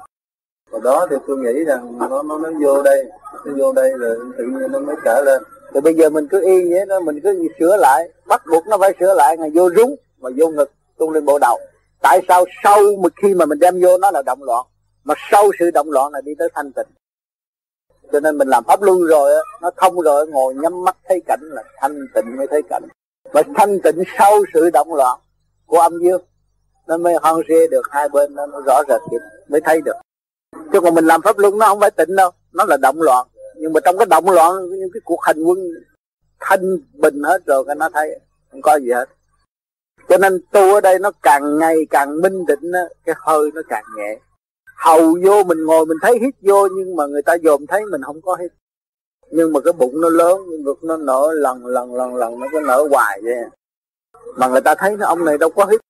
Và 0.71 0.79
đó 0.85 1.07
thì 1.11 1.17
tôi 1.27 1.37
nghĩ 1.39 1.65
rằng 1.65 1.99
nó 1.99 2.23
nó 2.23 2.39
nó 2.39 2.51
vô 2.63 2.83
đây 2.83 3.05
nó 3.45 3.53
vô 3.59 3.73
đây 3.73 3.93
rồi 3.99 4.19
tự 4.39 4.45
nhiên 4.45 4.73
nó 4.73 4.79
mới 4.79 4.97
trở 5.05 5.23
lên. 5.25 5.43
Rồi 5.75 5.81
bây 5.81 5.95
giờ 5.95 6.11
mình 6.11 6.29
cứ 6.31 6.41
y 6.45 6.73
vậy 6.73 6.87
đó 6.87 7.01
mình 7.01 7.21
cứ 7.23 7.49
sửa 7.59 7.77
lại 7.77 8.11
bắt 8.27 8.43
buộc 8.51 8.67
nó 8.67 8.79
phải 8.79 8.95
sửa 9.01 9.15
lại 9.15 9.37
ngày 9.39 9.51
vô 9.55 9.71
rúng 9.77 9.97
mà 10.21 10.31
vô 10.37 10.49
ngực 10.49 10.71
tung 10.99 11.11
lên 11.11 11.25
bộ 11.25 11.39
đầu. 11.39 11.59
Tại 12.03 12.21
sao 12.29 12.45
sau 12.65 12.79
một 13.03 13.13
khi 13.17 13.35
mà 13.35 13.47
mình 13.47 13.59
đem 13.59 13.81
vô 13.83 13.99
nó 13.99 14.11
là 14.11 14.23
động 14.27 14.43
loạn? 14.43 14.67
Mà 15.05 15.15
sau 15.31 15.51
sự 15.59 15.71
động 15.71 15.91
loạn 15.91 16.13
là 16.13 16.21
đi 16.21 16.33
tới 16.39 16.49
thanh 16.55 16.73
tịnh 16.73 16.87
cho 18.13 18.21
nên 18.21 18.39
mình 18.39 18.49
làm 18.49 18.65
pháp 18.65 18.83
luân 18.83 18.99
rồi 19.01 19.33
nó 19.63 19.71
thông 19.77 20.01
rồi 20.01 20.27
ngồi 20.27 20.55
nhắm 20.55 20.85
mắt 20.85 20.97
thấy 21.09 21.23
cảnh 21.27 21.41
là 21.43 21.63
thanh 21.77 22.07
tịnh 22.15 22.37
mới 22.37 22.47
thấy 22.47 22.63
cảnh. 22.63 22.83
Và 23.33 23.43
thanh 23.55 23.81
tịnh 23.81 24.03
sau 24.19 24.33
sự 24.55 24.71
động 24.71 24.95
loạn 24.95 25.19
của 25.67 25.81
âm 25.81 25.99
dương 26.03 26.23
nó 26.87 26.97
mới 26.97 27.15
hoan 27.23 27.37
rê 27.49 27.67
được 27.67 27.83
hai 27.91 28.09
bên 28.09 28.35
nó, 28.35 28.47
nó 28.47 28.61
rõ 28.67 28.83
rệt 28.89 29.01
kịp 29.11 29.21
mới 29.49 29.61
thấy 29.61 29.81
được. 29.81 29.97
Chứ 30.73 30.81
còn 30.81 30.95
mình 30.95 31.05
làm 31.05 31.23
pháp 31.23 31.39
luân 31.39 31.59
nó 31.59 31.67
không 31.67 31.81
phải 31.81 31.91
tịnh 31.91 32.17
đâu 32.17 32.31
nó 32.53 32.65
là 32.65 32.77
động 32.77 33.03
loạn. 33.03 33.27
Nhưng 33.57 33.73
mà 33.73 33.81
trong 33.85 33.99
cái 33.99 34.07
động 34.07 34.31
loạn 34.31 34.71
những 34.71 34.91
cái 34.95 35.01
cuộc 35.05 35.23
hành 35.23 35.43
quân 35.43 35.59
thanh 36.41 36.79
bình 36.93 37.23
hết 37.23 37.47
rồi 37.47 37.65
cái 37.67 37.75
nó 37.75 37.89
thấy 37.95 38.21
không 38.51 38.63
có 38.63 38.79
gì 38.79 38.91
hết. 38.91 39.09
Cho 40.09 40.17
nên 40.17 40.41
tu 40.53 40.75
ở 40.75 40.81
đây 40.81 40.99
nó 40.99 41.11
càng 41.23 41.59
ngày 41.59 41.77
càng 41.91 42.21
minh 42.21 42.47
định 42.47 42.73
cái 43.05 43.15
hơi 43.19 43.51
nó 43.55 43.63
càng 43.69 43.85
nhẹ 43.97 44.19
hầu 44.85 45.19
vô, 45.25 45.43
mình 45.43 45.65
ngồi 45.65 45.87
mình 45.87 45.99
thấy 46.03 46.19
hít 46.23 46.35
vô, 46.43 46.69
nhưng 46.77 46.97
mà 46.97 47.07
người 47.07 47.23
ta 47.23 47.37
dòm 47.45 47.67
thấy 47.67 47.87
mình 47.91 48.03
không 48.03 48.21
có 48.21 48.37
hít. 48.41 48.53
Nhưng 49.31 49.53
mà 49.53 49.61
cái 49.61 49.73
bụng 49.73 50.01
nó 50.01 50.09
lớn 50.09 50.41
nhưng 50.51 50.63
ngực 50.63 50.85
nó 50.85 50.97
nở 50.97 51.33
lần 51.35 51.67
lần 51.67 51.95
lần 51.95 52.17
lần, 52.17 52.41
nó 52.41 52.47
có 52.53 52.61
nở 52.61 52.87
hoài 52.91 53.21
vậy. 53.25 53.35
Mà 54.37 54.49
người 54.49 54.61
ta 54.61 54.75
thấy 54.75 54.97
nó, 54.97 55.07
ông 55.07 55.25
này 55.25 55.39
đâu 55.39 55.51
có 55.51 55.65
hít, 55.65 55.81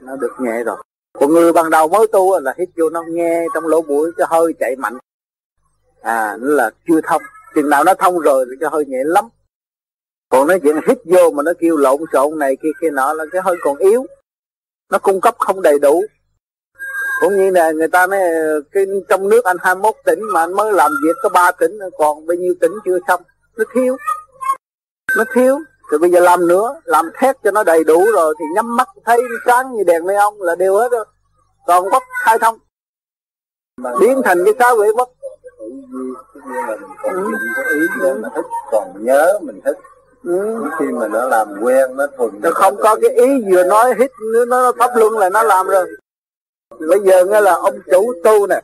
nó 0.00 0.16
được 0.16 0.32
nhẹ 0.38 0.64
rồi. 0.64 0.76
Còn 1.18 1.32
người 1.32 1.52
ban 1.52 1.70
đầu 1.70 1.88
mới 1.88 2.06
tu 2.12 2.40
là 2.40 2.54
hít 2.58 2.68
vô 2.76 2.90
nó 2.90 3.02
nghe 3.08 3.46
trong 3.54 3.66
lỗ 3.66 3.82
mũi, 3.82 4.10
cái 4.16 4.26
hơi 4.30 4.54
chạy 4.60 4.76
mạnh. 4.76 4.98
À 6.00 6.36
nó 6.40 6.48
là 6.48 6.70
chưa 6.88 7.00
thông. 7.04 7.22
Chừng 7.54 7.70
nào 7.70 7.84
nó 7.84 7.94
thông 7.94 8.18
rồi 8.18 8.46
thì 8.50 8.56
cái 8.60 8.70
hơi 8.72 8.84
nhẹ 8.86 8.98
lắm. 9.04 9.24
Còn 10.28 10.48
nói 10.48 10.60
chuyện 10.62 10.76
hít 10.88 10.98
vô 11.04 11.30
mà 11.30 11.42
nó 11.42 11.52
kêu 11.58 11.76
lộn 11.76 12.00
xộn 12.12 12.38
này 12.38 12.56
kia 12.62 12.68
kia 12.80 12.90
nọ 12.90 13.12
là 13.12 13.24
cái 13.32 13.42
hơi 13.44 13.56
còn 13.62 13.76
yếu. 13.76 14.06
Nó 14.90 14.98
cung 14.98 15.20
cấp 15.20 15.34
không 15.38 15.62
đầy 15.62 15.78
đủ 15.78 16.04
cũng 17.22 17.36
như 17.36 17.50
là 17.50 17.70
người 17.70 17.88
ta 17.88 18.06
nói 18.06 18.20
cái 18.72 18.84
trong 19.08 19.28
nước 19.28 19.44
anh 19.44 19.56
21 19.60 19.94
tỉnh 20.04 20.20
mà 20.32 20.40
anh 20.40 20.56
mới 20.56 20.72
làm 20.72 20.90
việc 21.04 21.16
có 21.22 21.28
3 21.28 21.50
tỉnh 21.50 21.78
còn 21.98 22.26
bao 22.26 22.34
nhiêu 22.34 22.54
tỉnh 22.60 22.72
chưa 22.84 22.98
xong 23.08 23.22
nó 23.56 23.64
thiếu. 23.74 23.96
Nó 25.16 25.24
thiếu. 25.34 25.58
Thì 25.90 25.98
bây 25.98 26.10
giờ 26.10 26.20
làm 26.20 26.46
nữa 26.46 26.80
làm 26.84 27.10
thét 27.18 27.36
cho 27.44 27.50
nó 27.50 27.64
đầy 27.64 27.84
đủ 27.84 28.04
rồi 28.14 28.34
thì 28.38 28.44
nhắm 28.54 28.76
mắt 28.76 28.88
thấy 29.04 29.22
sáng 29.46 29.76
như 29.76 29.84
đèn 29.84 30.06
neon 30.06 30.34
là 30.38 30.54
đều 30.54 30.76
hết 30.76 30.92
rồi. 30.92 31.04
Còn 31.66 31.84
quốc 31.90 32.02
khai 32.24 32.38
thông. 32.38 32.58
Biến 34.00 34.22
thành 34.24 34.44
cái 34.44 34.54
sáu 34.58 34.76
quỷ 34.76 34.88
quốc. 34.96 35.10
Ừ. 35.58 35.68
ý 37.74 37.80
mình 38.02 38.22
thích 38.34 38.44
còn 38.70 39.04
nhớ 39.04 39.38
mình 39.42 39.60
thích 39.64 39.78
ừ. 40.24 40.64
khi 40.78 40.84
mà 40.86 41.08
nó 41.08 41.28
làm 41.28 41.48
quen 41.62 41.96
nó 41.96 42.06
thuần 42.16 42.30
nó 42.42 42.50
không 42.50 42.76
có 42.76 42.96
cái 43.02 43.10
ý 43.10 43.42
vừa 43.50 43.64
nói 43.64 43.94
hít 43.98 44.10
nó 44.48 44.72
pháp 44.78 44.90
luân 44.96 45.18
là 45.18 45.30
nó 45.30 45.42
làm 45.42 45.66
rồi 45.66 45.86
bây 46.88 47.00
giờ 47.00 47.24
nghe 47.24 47.40
là 47.40 47.54
ông 47.54 47.78
chủ 47.90 48.12
tu 48.24 48.46
nè 48.46 48.60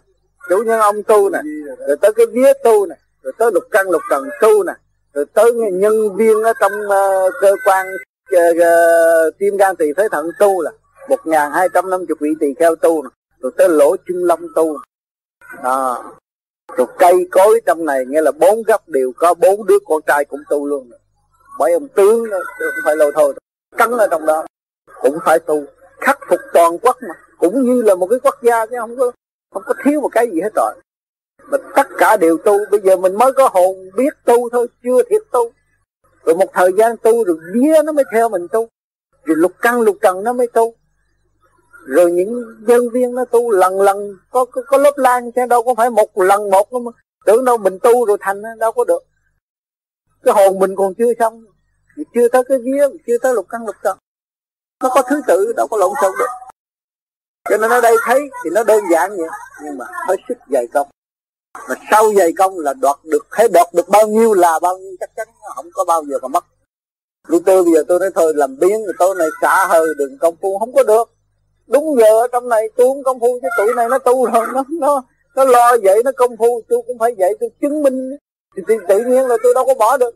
chủ 0.49 0.57
nhân 0.57 0.81
ông 0.81 1.03
tu 1.03 1.31
nè 1.31 1.39
rồi 1.87 1.97
tới 2.01 2.13
cái 2.13 2.27
vía 2.27 2.53
tu 2.65 2.87
nè 2.87 2.95
rồi 3.23 3.33
tới 3.39 3.51
lục 3.53 3.65
căn 3.71 3.91
lục 3.91 4.03
trần 4.11 4.29
tu 4.41 4.65
nè 4.65 4.73
rồi 5.15 5.25
tới 5.35 5.53
nhân 5.53 6.17
viên 6.17 6.43
ở 6.43 6.53
trong 6.61 6.73
uh, 6.73 7.33
cơ 7.41 7.55
quan 7.65 7.87
ờ, 8.31 8.39
ờ, 8.39 8.51
uh, 8.51 9.29
uh, 9.29 9.39
tim 9.39 9.57
gan 9.57 9.77
tỳ 9.77 9.93
phế 9.97 10.09
thận 10.09 10.31
tu 10.39 10.63
là 10.63 10.71
một 11.09 11.27
ngàn 11.27 11.53
hai 11.53 11.69
trăm 11.75 11.91
năm 11.91 12.07
chục 12.07 12.19
vị 12.21 12.31
tỳ 12.41 12.47
kheo 12.59 12.77
tu 12.77 13.03
nè 13.03 13.09
rồi 13.41 13.53
tới 13.57 13.69
lỗ 13.69 13.97
chân 14.09 14.25
lông 14.25 14.41
tu 14.55 14.79
à, 15.63 15.95
rồi 16.77 16.87
cây 16.99 17.29
cối 17.31 17.61
trong 17.67 17.85
này 17.85 18.05
nghe 18.09 18.21
là 18.23 18.31
bốn 18.31 18.63
góc 18.63 18.89
đều 18.89 19.13
có 19.17 19.35
bốn 19.35 19.67
đứa 19.67 19.79
con 19.87 20.03
trai 20.07 20.25
cũng 20.25 20.41
tu 20.51 20.67
luôn 20.67 20.91
mấy 21.59 21.73
ông 21.73 21.89
tướng 21.89 22.31
đó 22.31 22.39
không 22.59 22.85
phải 22.85 22.97
lâu 22.97 23.11
thôi 23.15 23.35
cắn 23.77 23.91
ở 23.91 24.09
trong 24.11 24.27
đó 24.27 24.47
cũng 25.01 25.19
phải 25.25 25.39
tu 25.39 25.65
khắc 26.01 26.19
phục 26.29 26.41
toàn 26.53 26.79
quốc 26.79 26.97
mà 27.09 27.15
cũng 27.39 27.65
như 27.65 27.83
là 27.83 27.95
một 27.95 28.07
cái 28.07 28.19
quốc 28.23 28.35
gia 28.43 28.67
chứ 28.67 28.77
không 28.81 28.97
có 28.97 29.13
không 29.55 29.63
có 29.67 29.75
thiếu 29.85 30.01
một 30.01 30.09
cái 30.13 30.31
gì 30.31 30.41
hết 30.41 30.51
rồi. 30.55 30.75
Mà 31.51 31.59
tất 31.77 31.87
cả 31.99 32.17
đều 32.17 32.39
tu 32.39 32.59
bây 32.71 32.81
giờ 32.81 32.97
mình 32.97 33.15
mới 33.15 33.33
có 33.33 33.49
hồn 33.53 33.77
biết 33.97 34.15
tu 34.25 34.49
thôi 34.51 34.67
chưa 34.83 35.03
thiệt 35.11 35.23
tu. 35.31 35.51
Rồi 36.25 36.37
một 36.37 36.51
thời 36.53 36.73
gian 36.79 36.97
tu 36.97 37.25
rồi 37.25 37.39
vía 37.55 37.83
nó 37.85 37.93
mới 37.93 38.05
theo 38.13 38.29
mình 38.29 38.49
tu. 38.53 38.69
Rồi 39.25 39.37
lục 39.37 39.53
căn 39.61 39.81
lục 39.81 39.97
trần 40.03 40.25
nó 40.25 40.33
mới 40.33 40.47
tu. 40.47 40.75
Rồi 41.87 42.13
những 42.13 42.57
nhân 42.67 42.89
viên 42.93 43.15
nó 43.15 43.25
tu 43.25 43.51
lần 43.51 43.81
lần 43.81 44.17
có 44.31 44.45
có, 44.45 44.63
có 44.67 44.79
lớp 44.79 44.99
lan 44.99 45.33
chứ 45.33 45.43
đâu 45.49 45.63
có 45.63 45.75
phải 45.75 45.91
một 45.91 46.11
lần 46.15 46.51
một 46.51 46.73
mà. 46.73 46.91
Tưởng 47.27 47.45
đâu 47.45 47.59
mình 47.59 47.79
tu 47.83 48.05
rồi 48.05 48.17
thành 48.21 48.43
đâu 48.59 48.73
có 48.73 48.85
được. 48.85 49.03
Cái 50.23 50.35
hồn 50.35 50.59
mình 50.59 50.77
còn 50.77 50.95
chưa 50.95 51.13
xong. 51.19 51.45
Chưa 52.15 52.29
tới 52.29 52.45
cái 52.49 52.59
vía 52.59 52.89
chưa 53.07 53.19
tới 53.23 53.35
lục 53.35 53.47
căn 53.49 53.67
lục 53.67 53.77
trần. 53.85 53.99
Nó 54.83 54.89
có 54.95 55.03
thứ 55.09 55.21
tự 55.27 55.53
đâu 55.57 55.67
có 55.67 55.77
lộn 55.77 55.93
xộn 56.03 56.13
được 56.19 56.48
cho 57.49 57.57
nên 57.57 57.71
ở 57.71 57.81
đây 57.81 57.97
thấy 58.07 58.21
thì 58.45 58.51
nó 58.51 58.65
đơn 58.65 58.81
giản 58.93 59.11
vậy. 59.11 59.29
Nhưng 59.65 59.79
mà 59.79 59.85
hết 60.09 60.17
sức 60.29 60.39
dày 60.53 60.67
công. 60.73 60.87
Mà 61.69 61.75
sau 61.91 62.13
dày 62.17 62.33
công 62.39 62.59
là 62.59 62.75
đoạt 62.83 62.97
được 63.05 63.27
thấy 63.31 63.49
đoạt 63.49 63.67
được 63.75 63.89
bao 63.89 64.07
nhiêu 64.07 64.35
là 64.35 64.59
bao 64.59 64.79
nhiêu 64.79 64.97
chắc 65.01 65.11
chắn 65.17 65.29
không 65.57 65.67
có 65.73 65.85
bao 65.85 66.05
giờ 66.05 66.19
mà 66.23 66.29
mất. 66.29 66.45
Như 67.29 67.41
tôi 67.47 67.65
bây 67.65 67.73
giờ 67.73 67.83
tôi 67.89 67.99
nói 68.01 68.11
thôi 68.15 68.33
làm 68.37 68.59
biến 68.59 68.85
rồi 68.85 68.95
tối 68.99 69.15
nay 69.19 69.29
xả 69.43 69.67
hơi 69.67 69.87
đừng 69.99 70.19
công 70.21 70.37
phu 70.43 70.59
không 70.59 70.73
có 70.73 70.83
được. 70.83 71.11
Đúng 71.67 71.97
giờ 71.99 72.21
ở 72.21 72.29
trong 72.33 72.49
này 72.49 72.69
tôi 72.77 72.87
không 72.87 73.03
công 73.03 73.21
phu 73.21 73.39
chứ 73.43 73.49
tụi 73.59 73.75
này 73.75 73.89
nó 73.89 73.99
tu 73.99 74.27
rồi 74.27 74.47
nó 74.55 74.65
nó 74.81 75.03
nó 75.37 75.45
lo 75.45 75.77
vậy 75.83 76.03
nó 76.05 76.13
công 76.17 76.37
phu. 76.37 76.63
Tôi 76.69 76.83
cũng 76.87 76.99
phải 76.99 77.15
vậy 77.19 77.37
tôi 77.41 77.51
chứng 77.61 77.83
minh. 77.83 78.17
Thì, 78.57 78.63
thì 78.69 78.75
tự 78.89 78.99
nhiên 78.99 79.27
là 79.27 79.37
tôi 79.43 79.55
đâu 79.55 79.67
có 79.67 79.75
bỏ 79.75 79.97
được. 79.97 80.15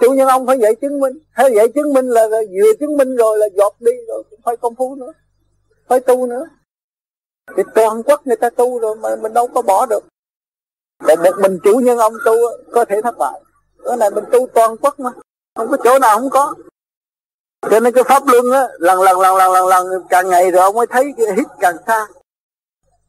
Chủ 0.00 0.12
nhân 0.12 0.28
ông 0.28 0.46
phải 0.46 0.58
dạy 0.58 0.74
chứng 0.74 1.00
minh. 1.00 1.18
Hay 1.30 1.50
dạy 1.56 1.68
chứng 1.68 1.92
minh 1.92 2.08
là, 2.08 2.26
là 2.26 2.38
vừa 2.50 2.72
chứng 2.80 2.96
minh 2.96 3.16
rồi 3.16 3.38
là 3.38 3.46
dọt 3.54 3.72
đi 3.80 3.92
rồi 4.08 4.22
cũng 4.30 4.40
phải 4.44 4.56
công 4.56 4.74
phu 4.74 4.94
nữa 4.94 5.12
phải 5.88 6.00
tu 6.00 6.26
nữa. 6.26 6.48
Thì 7.56 7.62
toàn 7.74 8.02
quốc 8.02 8.26
người 8.26 8.36
ta 8.36 8.50
tu 8.50 8.78
rồi 8.78 8.96
mà 8.96 9.16
mình 9.16 9.32
đâu 9.32 9.48
có 9.48 9.62
bỏ 9.62 9.86
được. 9.86 10.04
Để 11.06 11.16
một 11.16 11.36
mình 11.42 11.58
chủ 11.64 11.78
nhân 11.78 11.98
ông 11.98 12.14
tu 12.24 12.34
có 12.72 12.84
thể 12.84 13.02
thất 13.02 13.18
bại. 13.18 13.40
Cái 13.84 13.96
này 13.96 14.10
mình 14.10 14.24
tu 14.32 14.46
toàn 14.54 14.76
quốc 14.76 15.00
mà, 15.00 15.10
không 15.56 15.68
có 15.70 15.76
chỗ 15.84 15.98
nào 15.98 16.18
không 16.18 16.30
có. 16.30 16.54
Cho 17.70 17.80
nên 17.80 17.94
cái 17.94 18.04
pháp 18.04 18.22
luân 18.26 18.52
á, 18.52 18.68
lần 18.78 19.02
lần 19.02 19.20
lần 19.20 19.36
lần 19.36 19.52
lần 19.52 19.66
lần, 19.66 19.86
càng 20.08 20.28
ngày 20.28 20.50
rồi 20.50 20.62
ông 20.62 20.74
mới 20.74 20.86
thấy 20.86 21.14
cái 21.16 21.26
hít 21.36 21.46
càng 21.60 21.76
xa, 21.86 22.06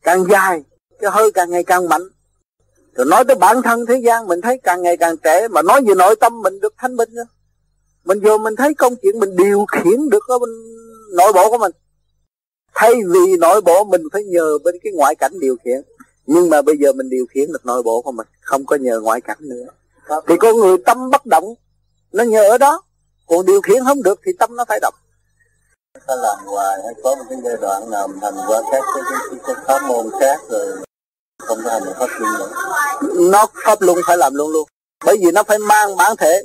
càng 0.02 0.24
dài, 0.30 0.64
cái 1.00 1.12
hơi 1.12 1.32
càng 1.32 1.50
ngày 1.50 1.64
càng 1.64 1.90
mạnh. 1.90 2.02
Rồi 2.94 3.06
nói 3.06 3.26
tới 3.26 3.36
bản 3.36 3.62
thân 3.62 3.86
thế 3.86 4.02
gian, 4.06 4.28
mình 4.28 4.42
thấy 4.42 4.60
càng 4.64 4.82
ngày 4.82 4.98
càng 4.98 5.18
trẻ, 5.18 5.48
mà 5.48 5.62
nói 5.62 5.82
về 5.88 5.94
nội 5.96 6.16
tâm 6.16 6.42
mình 6.42 6.60
được 6.60 6.74
thanh 6.78 6.96
minh 6.96 7.10
nữa 7.12 7.26
mình 8.10 8.20
vừa 8.20 8.38
mình 8.38 8.56
thấy 8.56 8.74
công 8.74 8.96
chuyện 9.02 9.20
mình 9.20 9.36
điều 9.36 9.66
khiển 9.66 10.10
được 10.10 10.28
ở 10.28 10.40
bên 10.40 10.50
nội 11.16 11.34
bộ 11.34 11.50
của 11.50 11.58
mình 11.58 11.72
thay 12.80 12.94
vì 13.14 13.38
nội 13.40 13.62
bộ 13.62 13.84
mình 13.84 14.02
phải 14.14 14.24
nhờ 14.24 14.58
bên 14.64 14.76
cái 14.84 14.94
ngoại 14.94 15.16
cảnh 15.16 15.40
điều 15.40 15.58
khiển 15.66 15.82
nhưng 16.26 16.50
mà 16.50 16.62
bây 16.62 16.78
giờ 16.78 16.92
mình 16.92 17.10
điều 17.10 17.26
khiển 17.30 17.52
được 17.52 17.66
nội 17.66 17.84
bộ 17.84 18.02
của 18.02 18.12
mình 18.12 18.28
không 18.42 18.66
có 18.66 18.76
nhờ 18.76 19.00
ngoại 19.00 19.22
cảnh 19.22 19.38
nữa. 19.42 19.66
Thì 20.28 20.36
con 20.40 20.56
người 20.58 20.78
tâm 20.86 21.10
bất 21.10 21.26
động 21.26 21.56
nó 22.12 22.24
nhờ 22.24 22.50
ở 22.50 22.58
đó. 22.58 22.82
Còn 23.28 23.46
điều 23.46 23.62
khiển 23.62 23.84
không 23.84 24.04
được 24.04 24.20
thì 24.26 24.32
tâm 24.40 24.56
nó 24.56 24.66
phải 24.68 24.80
động. 24.82 24.94
Ta 26.08 26.16
làm 26.16 26.38
hoài 26.46 26.78
hay 26.86 26.94
có 27.04 27.16
một 27.16 27.24
cái 27.30 27.38
giai 27.44 27.56
đoạn 27.62 27.90
nào 27.92 28.08
mình 28.08 28.20
thành 28.22 28.36
qua 28.48 28.62
các 28.72 28.84
cái, 28.96 29.04
cái, 29.10 29.20
cái, 29.30 29.40
cái 29.44 29.56
pháp 29.68 29.88
môn 29.88 30.10
khác 30.20 30.40
rồi 30.50 30.68
không 31.48 31.58
có 31.66 31.72
hành 31.72 31.84
pháp 32.00 32.10
luân 32.20 32.34
nữa? 32.40 32.52
Nó 33.32 33.46
pháp 33.66 33.82
luân 33.82 33.98
phải 34.08 34.18
làm 34.18 34.36
luôn 34.36 34.52
luôn. 34.52 34.68
Bởi 35.06 35.18
vì 35.18 35.32
nó 35.32 35.44
phải 35.44 35.58
mang 35.58 35.98
bản 35.98 36.18
thể. 36.18 36.44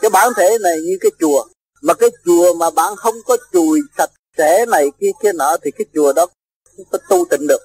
Cái 0.00 0.10
bản 0.10 0.28
thể 0.36 0.58
này 0.60 0.76
như 0.80 0.98
cái 1.00 1.10
chùa. 1.20 1.44
Mà 1.82 1.94
cái 1.94 2.10
chùa 2.24 2.54
mà 2.54 2.70
bạn 2.70 2.96
không 2.96 3.14
có 3.26 3.36
chùi 3.52 3.80
sạch 3.98 4.10
sẽ 4.38 4.66
này 4.66 4.90
kia 5.00 5.10
kia 5.22 5.32
nọ 5.32 5.56
thì 5.62 5.70
cái 5.70 5.84
chùa 5.94 6.12
đó 6.12 6.26
có 6.90 6.98
tu 7.08 7.24
tịnh 7.30 7.46
được. 7.46 7.60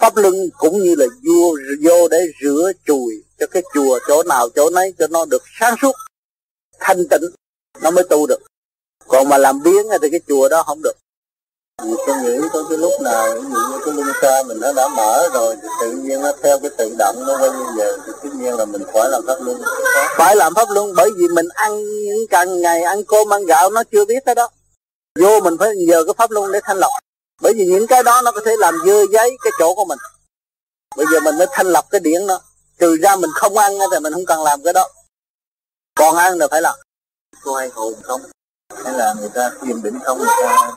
Pháp 0.00 0.16
luân 0.16 0.34
cũng 0.58 0.82
như 0.82 0.94
là 0.98 1.06
vô 1.28 1.56
vô 1.84 2.08
để 2.08 2.18
rửa 2.44 2.72
chùi 2.86 3.24
cho 3.38 3.46
cái 3.46 3.62
chùa 3.74 3.98
chỗ 4.08 4.22
nào 4.22 4.48
chỗ 4.54 4.70
nấy 4.70 4.94
cho 4.98 5.06
nó 5.06 5.24
được 5.24 5.42
sáng 5.60 5.74
suốt 5.82 5.92
thanh 6.80 7.08
tịnh 7.08 7.22
nó 7.82 7.90
mới 7.90 8.04
tu 8.04 8.26
được. 8.26 8.40
Còn 9.08 9.28
mà 9.28 9.38
làm 9.38 9.62
biến 9.62 9.86
thì 10.02 10.10
cái 10.10 10.20
chùa 10.28 10.48
đó 10.48 10.62
không 10.62 10.82
được. 10.82 10.96
Vì 11.84 11.92
tôi 12.06 12.16
nghĩ 12.22 12.48
có 12.52 12.64
cái 12.68 12.78
lúc 12.78 12.92
nào 13.02 13.34
ví 13.34 13.42
dụ 13.42 13.58
như 13.70 13.78
cái 13.84 13.94
luân 13.94 14.08
xa 14.22 14.42
mình 14.48 14.60
nó 14.60 14.72
đã 14.72 14.88
mở 14.88 15.28
rồi 15.34 15.56
thì 15.62 15.68
tự 15.80 15.90
nhiên 15.90 16.22
nó 16.22 16.32
theo 16.42 16.58
cái 16.58 16.70
tự 16.78 16.94
động 16.98 17.16
nó 17.26 17.36
quay 17.40 17.50
giờ 17.78 17.98
thì 18.06 18.12
tất 18.22 18.28
nhiên 18.34 18.54
là 18.54 18.64
mình 18.64 18.82
phải 18.92 19.08
làm 19.08 19.26
pháp 19.26 19.36
luân. 19.40 19.62
Phải 20.16 20.36
làm 20.36 20.54
pháp 20.54 20.68
luân 20.74 20.92
bởi 20.96 21.10
vì 21.16 21.28
mình 21.28 21.48
ăn 21.54 21.84
những 21.84 22.26
càng 22.30 22.60
ngày 22.60 22.82
ăn 22.82 23.04
cơm 23.04 23.32
ăn 23.32 23.46
gạo 23.46 23.70
nó 23.70 23.82
chưa 23.92 24.04
biết 24.04 24.22
cái 24.26 24.34
đó 24.34 24.48
vô 25.18 25.40
mình 25.40 25.56
phải 25.58 25.76
nhờ 25.76 26.04
cái 26.04 26.14
pháp 26.18 26.30
luân 26.30 26.52
để 26.52 26.60
thanh 26.64 26.76
lọc. 26.76 26.90
Bởi 27.42 27.52
vì 27.54 27.66
những 27.66 27.86
cái 27.86 28.02
đó 28.02 28.22
nó 28.24 28.32
có 28.32 28.40
thể 28.46 28.52
làm 28.58 28.74
dơ 28.86 29.06
giấy 29.12 29.36
cái 29.42 29.52
chỗ 29.58 29.74
của 29.74 29.84
mình. 29.84 29.98
Bây 30.96 31.06
giờ 31.12 31.20
mình 31.20 31.38
mới 31.38 31.46
thanh 31.52 31.66
lọc 31.66 31.90
cái 31.90 32.00
điển 32.00 32.26
đó. 32.26 32.40
Trừ 32.78 32.96
ra 33.02 33.16
mình 33.16 33.30
không 33.34 33.56
ăn 33.58 33.72
thì 33.92 33.98
mình 34.00 34.12
không 34.12 34.26
cần 34.26 34.42
làm 34.42 34.62
cái 34.62 34.72
đó. 34.72 34.88
Còn 35.94 36.16
ăn 36.16 36.38
là 36.38 36.48
phải 36.50 36.62
làm. 36.62 36.74
Có 37.42 37.54
hay 37.54 37.68
hồn 37.68 37.94
không? 38.02 38.20
Hay 38.84 38.94
là 38.94 39.14
người 39.20 39.30
ta 39.34 39.50
thiền 39.62 39.82
định 39.82 39.98
không? 40.04 40.18
Người 40.18 40.28
ta 40.42 40.72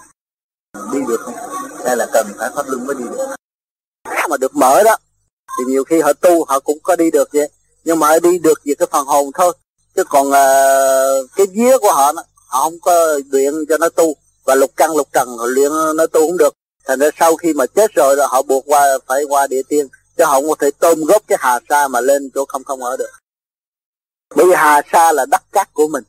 đi 0.94 1.00
được 1.08 1.22
không? 1.22 1.36
Hay 1.86 1.98
là 1.98 2.08
cần 2.14 2.28
phải 2.38 2.50
pháp 2.56 2.68
luân 2.68 2.88
mới 2.88 2.96
đi 2.96 3.04
được? 3.18 3.36
Mà 4.30 4.38
được 4.38 4.56
mở 4.56 4.84
đó 4.84 4.96
thì 5.58 5.64
nhiều 5.68 5.84
khi 5.84 6.02
họ 6.02 6.14
tu 6.14 6.46
họ 6.46 6.60
cũng 6.60 6.78
có 6.84 6.96
đi 6.96 7.12
được 7.12 7.30
vậy. 7.34 7.50
Nhưng 7.84 8.00
mà 8.00 8.08
họ 8.08 8.20
đi 8.20 8.40
được 8.40 8.60
về 8.66 8.74
cái 8.80 8.88
phần 8.92 9.06
hồn 9.06 9.32
thôi. 9.34 9.54
Chứ 9.96 10.04
còn 10.10 10.28
uh, 10.28 11.32
cái 11.36 11.48
vía 11.48 11.78
của 11.78 11.92
họ 11.92 12.12
nó 12.12 12.24
họ 12.48 12.64
không 12.64 12.80
có 12.80 13.20
luyện 13.32 13.54
cho 13.70 13.78
nó 13.78 13.90
tu 13.90 14.16
và 14.46 14.56
lục 14.56 14.72
căn, 14.76 14.96
lục 14.96 15.08
trần, 15.14 15.28
họ 15.38 15.46
luyện, 15.46 15.72
nó 15.96 16.08
tu 16.08 16.28
không 16.28 16.38
được. 16.38 16.54
Thành 16.86 17.00
ra 17.00 17.10
sau 17.20 17.36
khi 17.36 17.54
mà 17.54 17.66
chết 17.66 17.92
rồi 17.96 18.16
là 18.16 18.28
họ 18.28 18.42
buộc 18.42 18.64
qua, 18.68 18.98
phải 19.08 19.24
qua 19.24 19.48
địa 19.48 19.62
tiên, 19.70 19.88
chứ 20.18 20.24
họ 20.24 20.32
không 20.32 20.50
có 20.50 20.56
thể 20.60 20.72
tôm 20.80 21.04
góp 21.04 21.24
cái 21.28 21.38
hà 21.42 21.60
sa 21.70 21.88
mà 21.88 22.02
lên 22.02 22.30
chỗ 22.36 22.46
không 22.46 22.64
không 22.64 22.84
ở 22.84 22.98
được. 22.98 23.10
Bởi 24.36 24.46
vì 24.46 24.54
hà 24.56 24.82
sa 24.92 25.12
là 25.12 25.26
đất 25.26 25.42
cát 25.52 25.74
của 25.74 25.88
mình. 25.88 26.04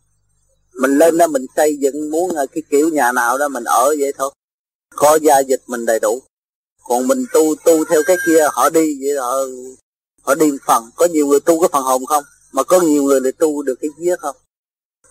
Mình 0.74 0.98
lên 0.98 1.18
đó 1.18 1.26
mình 1.26 1.46
xây 1.56 1.76
dựng, 1.76 2.10
muốn 2.10 2.34
ờ, 2.34 2.46
cái 2.52 2.62
kiểu 2.70 2.88
nhà 2.88 3.12
nào 3.12 3.38
đó 3.38 3.48
mình 3.48 3.64
ở 3.64 3.94
vậy 3.98 4.12
thôi. 4.18 4.30
Có 4.96 5.18
gia 5.22 5.38
dịch 5.38 5.62
mình 5.66 5.86
đầy 5.86 6.00
đủ. 6.00 6.22
Còn 6.84 7.08
mình 7.08 7.24
tu 7.32 7.54
tu 7.64 7.84
theo 7.84 8.02
cái 8.06 8.16
kia, 8.26 8.46
họ 8.52 8.70
đi 8.70 8.98
vậy 9.00 9.16
họ 9.18 9.36
họ 10.22 10.34
đi 10.34 10.46
phần. 10.66 10.90
Có 10.96 11.06
nhiều 11.06 11.26
người 11.26 11.40
tu 11.40 11.60
cái 11.60 11.68
phần 11.72 11.82
hồn 11.82 12.06
không? 12.06 12.24
Mà 12.52 12.62
có 12.62 12.80
nhiều 12.80 13.02
người 13.02 13.20
lại 13.20 13.32
tu 13.32 13.62
được 13.62 13.74
cái 13.80 13.90
vía 13.98 14.16
không? 14.20 14.36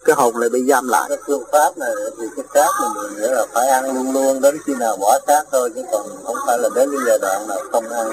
Cái 0.05 0.15
hồn 0.15 0.37
lại 0.37 0.49
bị 0.49 0.63
giam 0.69 0.87
lại. 0.87 1.05
Cái 1.09 1.17
phương 1.27 1.43
pháp 1.51 1.77
này 1.77 1.91
thì 2.19 2.25
cái 2.35 2.45
xác 2.53 2.69
mình 2.81 3.15
nghĩa 3.15 3.31
là 3.31 3.45
phải 3.53 3.67
ăn 3.67 3.95
luôn 3.95 4.13
luôn 4.13 4.41
đến 4.41 4.57
khi 4.65 4.73
nào 4.79 4.97
bỏ 4.97 5.19
xác 5.27 5.43
thôi 5.51 5.69
chứ 5.75 5.81
còn 5.91 6.07
không 6.23 6.35
phải 6.47 6.57
là 6.59 6.69
đến 6.75 6.89
cái 6.91 6.99
giai 7.07 7.17
đoạn 7.21 7.47
nào 7.47 7.59
không 7.71 7.89
ăn. 7.89 8.09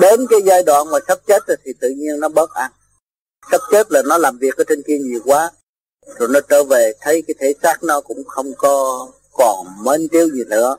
Đến 0.00 0.26
cái 0.30 0.40
giai 0.44 0.62
đoạn 0.62 0.90
mà 0.90 0.98
sắp 1.08 1.18
chết 1.26 1.46
rồi 1.46 1.56
thì 1.64 1.72
tự 1.80 1.88
nhiên 1.88 2.20
nó 2.20 2.28
bớt 2.28 2.50
ăn. 2.54 2.70
Sắp 3.50 3.60
chết 3.70 3.92
là 3.92 4.02
nó 4.02 4.18
làm 4.18 4.38
việc 4.38 4.56
ở 4.56 4.64
trên 4.68 4.82
kia 4.86 4.98
nhiều 4.98 5.20
quá 5.24 5.50
rồi 6.18 6.28
nó 6.32 6.40
trở 6.48 6.64
về 6.64 6.92
thấy 7.00 7.22
cái 7.26 7.34
thể 7.40 7.54
xác 7.62 7.82
nó 7.82 8.00
cũng 8.00 8.24
không 8.24 8.52
có 8.58 9.06
còn 9.32 9.66
mến 9.84 10.08
tiêu 10.08 10.28
gì 10.28 10.44
nữa. 10.48 10.76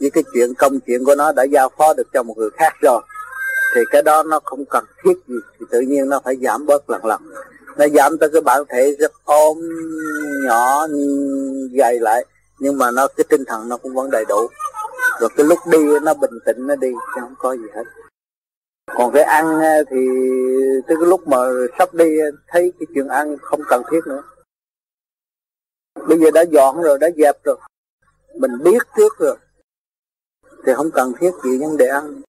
Với 0.00 0.10
cái 0.10 0.24
chuyện 0.34 0.54
công 0.54 0.80
chuyện 0.80 1.04
của 1.04 1.14
nó 1.14 1.32
đã 1.32 1.42
giao 1.42 1.70
phó 1.78 1.94
được 1.94 2.06
cho 2.12 2.22
một 2.22 2.38
người 2.38 2.50
khác 2.58 2.72
rồi 2.82 3.02
thì 3.74 3.80
cái 3.90 4.02
đó 4.02 4.22
nó 4.22 4.40
không 4.44 4.64
cần 4.64 4.84
thiết 5.04 5.14
gì 5.28 5.34
thì 5.58 5.66
tự 5.70 5.80
nhiên 5.80 6.08
nó 6.08 6.20
phải 6.24 6.36
giảm 6.42 6.66
bớt 6.66 6.90
lần 6.90 7.04
lần 7.04 7.20
nó 7.78 7.86
giảm 7.94 8.18
tới 8.18 8.28
cái 8.32 8.42
bản 8.42 8.62
thể 8.68 8.96
rất 8.98 9.12
ôm 9.24 9.58
nhỏ, 10.46 10.86
gầy 11.72 12.00
lại. 12.00 12.26
Nhưng 12.58 12.78
mà 12.78 12.90
nó, 12.90 13.06
cái 13.16 13.24
tinh 13.28 13.44
thần 13.46 13.68
nó 13.68 13.76
cũng 13.76 13.94
vẫn 13.94 14.10
đầy 14.10 14.24
đủ. 14.28 14.48
Rồi 15.20 15.30
cái 15.36 15.46
lúc 15.46 15.58
đi 15.70 15.78
nó 16.02 16.14
bình 16.14 16.38
tĩnh, 16.44 16.66
nó 16.66 16.76
đi, 16.76 16.92
chứ 17.14 17.20
không 17.20 17.34
có 17.38 17.56
gì 17.56 17.66
hết. 17.74 17.84
Còn 18.94 19.12
cái 19.14 19.22
ăn 19.22 19.60
thì 19.90 19.96
tới 20.86 20.96
cái 21.00 21.08
lúc 21.08 21.28
mà 21.28 21.36
sắp 21.78 21.94
đi 21.94 22.04
thấy 22.48 22.72
cái 22.80 22.86
chuyện 22.94 23.08
ăn 23.08 23.36
không 23.42 23.60
cần 23.68 23.82
thiết 23.90 24.00
nữa. 24.06 24.22
Bây 26.08 26.18
giờ 26.18 26.30
đã 26.34 26.42
dọn 26.42 26.82
rồi, 26.82 26.98
đã 26.98 27.08
dẹp 27.16 27.44
rồi. 27.44 27.56
Mình 28.34 28.50
biết 28.64 28.78
trước 28.96 29.18
rồi. 29.18 29.36
Thì 30.66 30.72
không 30.74 30.90
cần 30.90 31.12
thiết 31.20 31.30
gì 31.44 31.58
vấn 31.58 31.76
đề 31.76 31.86
ăn 31.86 32.22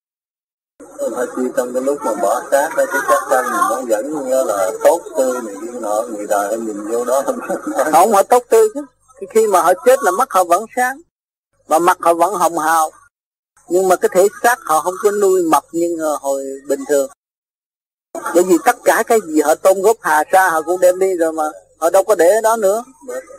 phải 1.15 1.25
chi 1.35 1.41
trong 1.57 1.73
cái 1.73 1.83
lúc 1.83 1.97
mà 2.05 2.13
bỏ 2.21 2.41
xác 2.51 2.69
đó 2.77 2.85
cái 2.87 3.01
xác 3.09 3.19
thân 3.29 3.45
mình 3.45 3.61
nó 3.69 3.81
vẫn 3.89 4.25
như 4.29 4.43
là 4.43 4.71
tốt 4.83 5.01
tươi 5.17 5.33
này 5.45 5.55
kia 5.61 5.79
nọ 5.79 6.01
người 6.01 6.25
đời 6.29 6.57
nhìn 6.57 6.91
vô 6.91 7.05
đó 7.05 7.21
không 7.25 7.39
không 7.91 8.11
họ 8.11 8.23
tốt 8.23 8.43
tươi 8.49 8.67
chứ. 8.73 8.81
Khi 9.29 9.47
mà 9.47 9.61
họ 9.61 9.73
chết 9.85 10.03
là 10.03 10.11
mắt 10.11 10.27
họ 10.31 10.43
vẫn 10.43 10.65
sáng 10.75 11.01
và 11.67 11.79
mặt 11.79 11.97
họ 12.01 12.13
vẫn 12.13 12.33
hồng 12.33 12.59
hào. 12.59 12.91
Nhưng 13.69 13.87
mà 13.87 13.95
cái 13.95 14.09
thể 14.13 14.27
xác 14.43 14.59
họ 14.65 14.79
không 14.79 14.93
có 15.03 15.11
nuôi 15.11 15.43
mập 15.43 15.63
như 15.71 15.97
hồi 16.21 16.43
bình 16.67 16.79
thường. 16.89 17.09
Bởi 18.33 18.43
vì 18.43 18.57
tất 18.65 18.75
cả 18.83 19.03
cái 19.07 19.19
gì 19.27 19.41
họ 19.41 19.55
tôn 19.55 19.81
gốc 19.81 19.97
hà 20.01 20.23
sa 20.31 20.49
họ 20.49 20.61
cũng 20.61 20.79
đem 20.79 20.99
đi 20.99 21.15
rồi 21.15 21.33
mà. 21.33 21.43
Họ 21.79 21.89
đâu 21.89 22.03
có 22.03 22.15
để 22.15 22.29
ở 22.35 22.41
đó 22.41 22.57
nữa. 22.57 22.83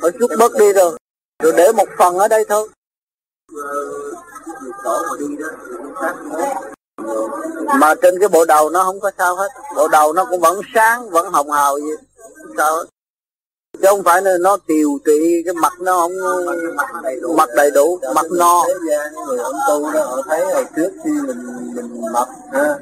Họ 0.00 0.09
rút 0.19 0.31
bớt 0.38 0.52
đi 0.59 0.73
rồi. 0.73 0.99
Rồi 1.42 1.52
để 1.57 1.73
một 1.73 1.88
phần 1.99 2.19
ở 2.19 2.28
đây 2.28 2.45
thôi 2.49 2.69
mà 7.78 7.94
trên 8.02 8.18
cái 8.21 8.28
bộ 8.28 8.44
đầu 8.44 8.71
nó 8.71 8.85
không 8.85 9.00
có 9.00 9.11
sao 9.18 9.37
hết. 9.37 9.49
Bộ 9.76 9.88
đầu 9.88 10.12
nó 10.12 10.25
cũng 10.25 10.40
vẫn 10.40 10.61
sáng, 10.75 11.11
vẫn 11.11 11.32
hồng 11.32 11.50
hào 11.50 11.78
gì 11.78 11.90
sao 12.56 12.76
hết. 12.76 12.85
Chứ 13.82 13.88
không 13.88 14.02
phải 14.02 14.23
là 14.23 14.32
nó 14.40 14.56
tiều 14.66 14.88
tụy 15.04 15.42
cái 15.44 15.54
mặt 15.54 15.73
nó 15.80 15.97
không 16.00 16.12
mặt 17.37 17.49
đầy 17.54 17.71
đủ, 17.71 17.99
mặt 18.14 18.26
no. 18.30 18.64
Người 19.26 19.38
ông 19.38 19.56
tu 19.68 19.92
đó 19.92 20.04
họ 20.04 20.23
thấy 20.28 20.44
hồi 20.44 20.64
trước 20.76 20.90
khi 21.04 21.11
mình 21.26 21.73
mình 21.75 22.02
mập 22.12 22.28
ha 22.52 22.75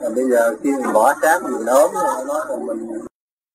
rồi 0.00 0.10
bây 0.14 0.24
giờ 0.30 0.54
khi 0.62 0.70
mình 0.70 0.92
bỏ 0.92 1.14
sáng 1.22 1.42
mình 1.42 1.66
ốm 1.66 1.94
họ 1.94 2.24
nói 2.24 2.40
là 2.48 2.56
mình 2.56 2.98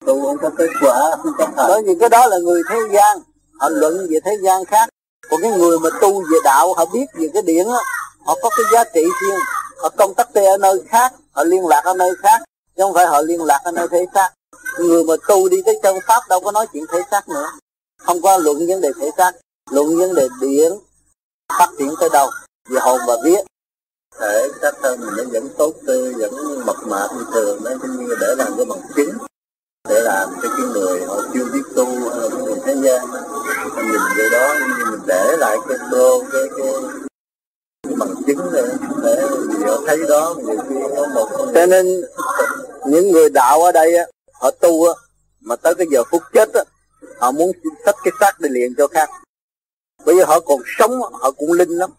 tu 0.05 0.21
không 0.21 0.37
có 0.37 0.49
kết 0.57 0.69
quả 0.81 1.15
không 1.23 1.33
có 1.37 1.47
thành 1.55 1.65
bởi 1.67 1.83
vì 1.83 1.95
cái 1.99 2.09
đó 2.09 2.27
là 2.27 2.37
người 2.37 2.61
thế 2.69 2.79
gian. 2.91 3.17
Họ 3.59 3.69
luận 3.69 4.07
về 4.09 4.19
thế 4.25 4.37
gian 4.43 4.65
khác. 4.65 4.89
Còn 5.29 5.41
cái 5.41 5.51
người 5.51 5.79
mà 5.79 5.89
tu 6.01 6.21
về 6.21 6.37
đạo, 6.43 6.73
họ 6.73 6.85
biết 6.93 7.05
về 7.13 7.29
cái 7.33 7.41
điển 7.41 7.67
á, 7.67 7.79
họ 8.25 8.35
có 8.41 8.49
cái 8.49 8.65
giá 8.73 8.83
trị 8.83 9.01
riêng 9.21 9.39
họ 9.83 9.89
công 9.89 10.13
tác 10.13 10.33
tê 10.33 10.45
ở 10.45 10.57
nơi 10.57 10.81
khác 10.87 11.13
họ 11.31 11.43
liên 11.43 11.67
lạc 11.67 11.81
ở 11.83 11.93
nơi 11.93 12.11
khác 12.21 12.41
chứ 12.77 12.83
không 12.83 12.93
phải 12.93 13.05
họ 13.05 13.21
liên 13.21 13.43
lạc 13.43 13.59
ở 13.63 13.71
nơi 13.71 13.87
thế 13.91 14.05
xác. 14.13 14.29
Người 14.79 15.03
mà 15.03 15.13
tu 15.27 15.49
đi 15.49 15.61
tới 15.65 15.79
chân 15.83 15.95
pháp 16.07 16.21
đâu 16.29 16.39
có 16.39 16.51
nói 16.51 16.67
chuyện 16.73 16.85
thể 16.91 16.99
xác 17.11 17.29
nữa. 17.29 17.49
Không 18.03 18.21
có 18.21 18.37
luận 18.37 18.67
vấn 18.67 18.81
đề 18.81 18.91
thể 19.01 19.09
xác 19.17 19.31
luận 19.71 19.97
vấn 19.97 20.15
đề 20.15 20.27
điển 20.41 20.71
phát 21.59 21.69
triển 21.79 21.93
tới 21.99 22.09
đâu 22.13 22.29
về 22.69 22.79
hồn 22.79 22.99
và 23.07 23.13
vía 23.23 23.41
thể 24.19 24.49
xác 24.61 24.71
thân 24.81 24.99
mình 24.99 25.13
nó 25.17 25.23
vẫn 25.31 25.49
tốt 25.57 25.73
tươi 25.87 26.13
vẫn 26.13 26.65
mập 26.65 26.75
mạp 26.85 27.13
như 27.13 27.25
thường 27.33 27.63
đó 27.63 27.71
như 27.99 28.15
để 28.21 28.35
làm 28.37 28.53
cái 28.57 28.65
bằng 28.65 28.81
chứng 28.95 29.17
để 29.89 30.01
làm 30.01 30.29
cho 30.41 30.49
cái 30.57 30.67
người 30.73 31.05
họ 31.05 31.21
chưa 31.33 31.45
biết 31.53 31.63
tu 31.75 31.85
ờ, 32.09 32.19
ở 32.19 32.29
người 32.29 32.55
thế 32.65 32.75
gian. 32.83 33.11
Mình 33.75 33.91
nhìn 33.91 34.01
cái 34.17 34.29
đó 34.29 34.53
như 34.59 34.85
mình 34.91 34.99
để 35.07 35.37
lại 35.37 35.57
cái 35.69 35.77
đô 35.91 36.23
cái, 36.31 36.41
cái 36.57 36.67
bằng 37.97 38.15
chứng 38.27 38.51
để 38.53 38.63
để 39.03 39.21
thấy 39.87 39.97
đó 40.09 40.35
một 41.13 41.29
cho 41.53 41.65
nên 41.65 42.01
những 42.87 43.11
người 43.11 43.29
đạo 43.29 43.63
ở 43.63 43.71
đây 43.71 43.95
á, 43.97 44.05
họ 44.33 44.51
tu 44.51 44.85
á, 44.87 44.93
mà 45.41 45.55
tới 45.55 45.75
cái 45.75 45.87
giờ 45.91 46.03
phút 46.11 46.21
chết 46.33 46.53
á, 46.53 46.63
họ 47.19 47.31
muốn 47.31 47.51
tách 47.85 47.95
cái 48.03 48.11
xác 48.19 48.39
đi 48.39 48.49
liền 48.49 48.73
cho 48.77 48.87
khác. 48.87 49.09
Bây 50.05 50.17
giờ 50.17 50.25
họ 50.25 50.39
còn 50.39 50.61
sống, 50.79 51.01
họ 51.13 51.31
cũng 51.31 51.51
linh 51.51 51.69
lắm. 51.69 51.89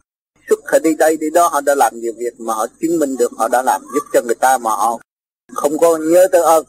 Xuất 0.48 0.58
họ 0.72 0.78
đi 0.78 0.94
đây, 0.94 1.16
đi 1.16 1.30
đó, 1.30 1.48
họ 1.48 1.60
đã 1.60 1.74
làm 1.74 1.92
nhiều 2.00 2.12
việc 2.18 2.40
mà 2.40 2.54
họ 2.54 2.66
chứng 2.80 2.98
minh 2.98 3.16
được 3.16 3.32
họ 3.38 3.48
đã 3.48 3.62
làm 3.62 3.82
giúp 3.94 4.04
cho 4.12 4.20
người 4.22 4.34
ta 4.34 4.58
mà 4.58 4.70
họ 4.70 4.98
không 5.54 5.78
có 5.78 5.96
nhớ 5.96 6.28
tới 6.32 6.42
ơn. 6.42 6.64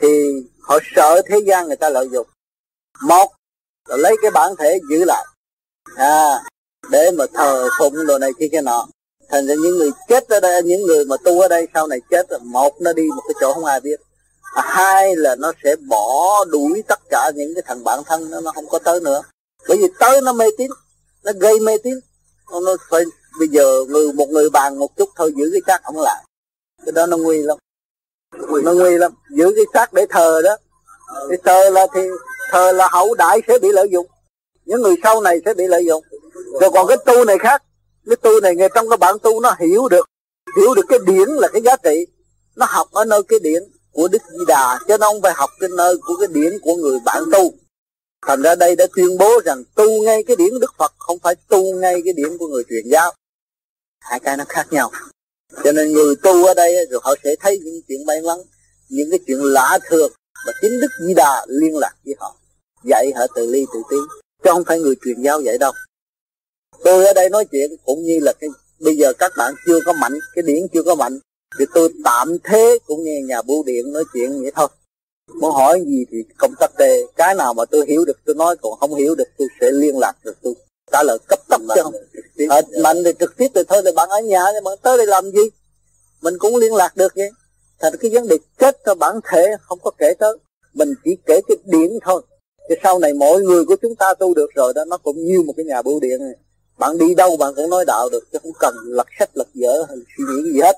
Thì 0.00 0.32
họ 0.60 0.78
sợ 0.96 1.22
thế 1.26 1.38
gian 1.46 1.66
người 1.66 1.76
ta 1.76 1.88
lợi 1.88 2.08
dụng. 2.12 2.26
Một 3.02 3.32
là 3.88 3.96
lấy 3.96 4.16
cái 4.22 4.30
bản 4.30 4.52
thể 4.58 4.80
giữ 4.90 5.04
lại. 5.04 5.26
À 5.96 6.42
để 6.90 7.10
mà 7.10 7.24
thờ 7.34 7.68
phụng 7.78 8.06
đồ 8.06 8.18
này 8.18 8.30
kia 8.38 8.48
cái 8.52 8.62
nọ. 8.62 8.86
Thành 9.28 9.46
ra 9.46 9.54
những 9.54 9.78
người 9.78 9.90
chết 10.08 10.28
ở 10.28 10.40
đây 10.40 10.62
những 10.62 10.82
người 10.82 11.04
mà 11.04 11.16
tu 11.24 11.40
ở 11.40 11.48
đây 11.48 11.68
sau 11.74 11.86
này 11.86 12.00
chết 12.10 12.26
một 12.42 12.80
nó 12.80 12.92
đi 12.92 13.02
một 13.16 13.22
cái 13.28 13.34
chỗ 13.40 13.52
không 13.52 13.64
ai 13.64 13.80
biết. 13.80 14.00
À, 14.54 14.62
hai 14.66 15.16
là 15.16 15.34
nó 15.34 15.52
sẽ 15.64 15.76
bỏ 15.88 16.44
đuổi 16.44 16.82
tất 16.88 16.98
cả 17.10 17.30
những 17.34 17.54
cái 17.54 17.62
thằng 17.66 17.84
bản 17.84 18.00
thân 18.06 18.30
nó 18.30 18.40
nó 18.40 18.52
không 18.54 18.68
có 18.68 18.78
tới 18.78 19.00
nữa. 19.00 19.22
Bởi 19.68 19.76
vì 19.76 19.88
tới 19.98 20.20
nó 20.20 20.32
mê 20.32 20.46
tín 20.58 20.70
nó 21.24 21.32
gây 21.40 21.60
mê 21.60 21.78
tín. 21.78 21.94
Nó 22.50 22.76
phải 22.90 23.02
bây 23.38 23.48
giờ 23.48 23.84
người 23.88 24.12
một 24.12 24.28
người 24.28 24.50
bàn 24.50 24.78
một 24.78 24.96
chút 24.96 25.08
thôi 25.16 25.32
giữ 25.36 25.50
cái 25.52 25.60
xác 25.66 25.80
không 25.84 26.00
lại. 26.00 26.24
Cái 26.86 26.92
đó 26.92 27.06
nó 27.06 27.16
nguy 27.16 27.42
lắm. 27.42 27.58
Nó 28.64 28.72
nguy 28.72 28.98
lắm. 28.98 29.12
Giữ 29.30 29.52
cái 29.56 29.64
xác 29.74 29.92
để 29.92 30.06
thờ 30.10 30.40
đó. 30.44 30.56
Thì 31.30 31.36
thờ 31.44 31.70
là 31.70 31.86
thì 31.94 32.00
thờ 32.50 32.72
là 32.72 32.88
hậu 32.92 33.14
đại 33.14 33.40
sẽ 33.48 33.58
bị 33.58 33.72
lợi 33.72 33.88
dụng. 33.90 34.06
Những 34.64 34.82
người 34.82 34.94
sau 35.02 35.20
này 35.20 35.40
sẽ 35.44 35.54
bị 35.54 35.66
lợi 35.66 35.84
dụng 35.84 36.04
rồi 36.60 36.70
còn 36.74 36.86
cái 36.86 36.96
tu 37.06 37.24
này 37.24 37.36
khác. 37.38 37.62
Cái 38.06 38.16
tu 38.16 38.40
này 38.40 38.56
người 38.56 38.68
trong 38.74 38.88
cái 38.88 38.96
bản 38.96 39.18
tu 39.18 39.40
nó 39.40 39.56
hiểu 39.60 39.88
được. 39.88 40.06
Hiểu 40.56 40.74
được 40.74 40.84
cái 40.88 40.98
điển 41.06 41.28
là 41.28 41.48
cái 41.52 41.62
giá 41.62 41.76
trị. 41.76 42.06
Nó 42.56 42.66
học 42.68 42.88
ở 42.92 43.04
nơi 43.04 43.22
cái 43.22 43.38
điển 43.38 43.62
của 43.92 44.08
đức 44.08 44.22
di 44.30 44.44
đà. 44.48 44.78
Chứ 44.88 44.98
nó 44.98 45.06
không 45.12 45.22
phải 45.22 45.32
học 45.36 45.50
cái 45.60 45.70
nơi 45.76 45.96
của 45.96 46.16
cái 46.20 46.28
điển 46.32 46.58
của 46.62 46.76
người 46.76 46.98
bạn 47.04 47.24
tu. 47.32 47.52
Thành 48.26 48.42
ra 48.42 48.54
đây 48.54 48.76
đã 48.76 48.86
tuyên 48.96 49.18
bố 49.18 49.40
rằng 49.44 49.64
tu 49.74 50.02
ngay 50.02 50.22
cái 50.22 50.36
điển 50.36 50.60
đức 50.60 50.74
phật, 50.78 50.92
không 50.98 51.18
phải 51.18 51.34
tu 51.48 51.74
ngay 51.74 52.02
cái 52.04 52.12
điển 52.12 52.38
của 52.38 52.46
người 52.46 52.62
truyền 52.68 52.84
giáo. 52.90 53.12
Hai 54.00 54.20
cái 54.20 54.36
nó 54.36 54.44
khác 54.48 54.66
nhau. 54.70 54.90
Cho 55.64 55.72
nên 55.72 55.92
người 55.92 56.16
tu 56.22 56.46
ở 56.46 56.54
đây 56.54 56.74
rồi 56.90 57.00
họ 57.04 57.14
sẽ 57.24 57.36
thấy 57.40 57.60
những 57.64 57.80
chuyện 57.88 58.06
may 58.06 58.22
mắn, 58.22 58.38
những 58.88 59.10
cái 59.10 59.18
chuyện 59.26 59.38
lạ 59.42 59.78
thường 59.90 60.12
và 60.46 60.52
chính 60.62 60.80
đức 60.80 60.88
di 61.06 61.14
đà 61.14 61.46
liên 61.48 61.78
lạc 61.78 61.94
với 62.04 62.14
họ. 62.18 62.36
Dạy 62.84 63.12
họ 63.16 63.26
từ 63.34 63.46
ly 63.46 63.66
từ 63.74 63.82
tí. 63.90 63.96
Chứ 64.44 64.50
không 64.50 64.64
phải 64.64 64.80
người 64.80 64.94
truyền 65.04 65.22
giáo 65.22 65.40
dạy 65.40 65.58
đâu 65.58 65.72
tôi 66.84 67.06
ở 67.06 67.12
đây 67.12 67.28
nói 67.30 67.44
chuyện 67.52 67.70
cũng 67.84 68.02
như 68.02 68.18
là 68.22 68.32
cái 68.32 68.50
bây 68.80 68.96
giờ 68.96 69.12
các 69.12 69.32
bạn 69.36 69.54
chưa 69.66 69.78
có 69.86 69.92
mạnh 69.92 70.12
cái 70.34 70.42
điển 70.42 70.66
chưa 70.72 70.82
có 70.82 70.94
mạnh 70.94 71.18
thì 71.58 71.64
tôi 71.74 71.92
tạm 72.04 72.38
thế 72.44 72.78
cũng 72.86 73.04
như 73.04 73.12
nhà 73.28 73.42
bưu 73.42 73.64
điện 73.64 73.92
nói 73.92 74.04
chuyện 74.12 74.42
vậy 74.42 74.52
thôi. 74.54 74.68
Muốn 75.40 75.52
hỏi 75.52 75.84
gì 75.86 76.04
thì 76.10 76.18
công 76.38 76.54
tác 76.60 76.70
đề 76.78 77.02
cái 77.16 77.34
nào 77.34 77.54
mà 77.54 77.64
tôi 77.64 77.84
hiểu 77.88 78.04
được 78.04 78.18
tôi 78.24 78.34
nói 78.34 78.56
còn 78.62 78.78
không 78.80 78.94
hiểu 78.94 79.14
được 79.14 79.28
tôi 79.38 79.48
sẽ 79.60 79.70
liên 79.70 79.98
lạc 79.98 80.12
được 80.24 80.36
tôi 80.42 80.54
trả 80.92 81.02
lời 81.02 81.18
cấp 81.28 81.38
tốc 81.48 81.60
chứ 81.74 81.82
không. 81.82 81.94
À, 82.48 82.60
mạnh 82.82 82.96
thì 83.04 83.10
trực 83.20 83.36
tiếp 83.36 83.48
thì 83.54 83.60
thôi 83.68 83.82
thì 83.84 83.90
bạn 83.96 84.08
ở 84.08 84.20
nhà 84.20 84.44
nhưng 84.54 84.64
mà 84.64 84.70
tới 84.82 84.96
đây 84.96 85.06
làm 85.06 85.30
gì? 85.30 85.42
Mình 86.22 86.38
cũng 86.38 86.56
liên 86.56 86.74
lạc 86.74 86.96
được 86.96 87.12
vậy. 87.16 87.30
Thành 87.80 87.92
cái 88.00 88.10
vấn 88.14 88.28
đề 88.28 88.36
chết 88.58 88.78
cho 88.86 88.94
bản 88.94 89.20
thể 89.30 89.56
không 89.62 89.78
có 89.82 89.90
kể 89.98 90.14
tới. 90.18 90.36
Mình 90.74 90.94
chỉ 91.04 91.10
kể 91.26 91.40
cái 91.48 91.56
điển 91.64 91.90
thôi. 92.02 92.22
Chứ 92.68 92.74
sau 92.82 92.98
này 92.98 93.12
mỗi 93.12 93.42
người 93.42 93.64
của 93.64 93.76
chúng 93.82 93.94
ta 93.96 94.14
tu 94.14 94.34
được 94.34 94.50
rồi 94.54 94.72
đó 94.74 94.84
nó 94.84 94.98
cũng 94.98 95.24
như 95.24 95.42
một 95.42 95.52
cái 95.56 95.64
nhà 95.64 95.82
bưu 95.82 96.00
điện 96.00 96.20
này 96.20 96.34
bạn 96.82 96.98
đi 96.98 97.14
đâu 97.14 97.36
bạn 97.36 97.52
cũng 97.56 97.70
nói 97.70 97.84
đạo 97.86 98.08
được, 98.12 98.24
chứ 98.32 98.38
không 98.42 98.52
cần 98.60 98.74
lật 98.84 99.06
sách, 99.18 99.30
lật 99.34 99.48
dở 99.54 99.84
hay 99.88 99.96
suy 100.16 100.24
nghĩ 100.28 100.52
gì 100.52 100.60
hết. 100.60 100.76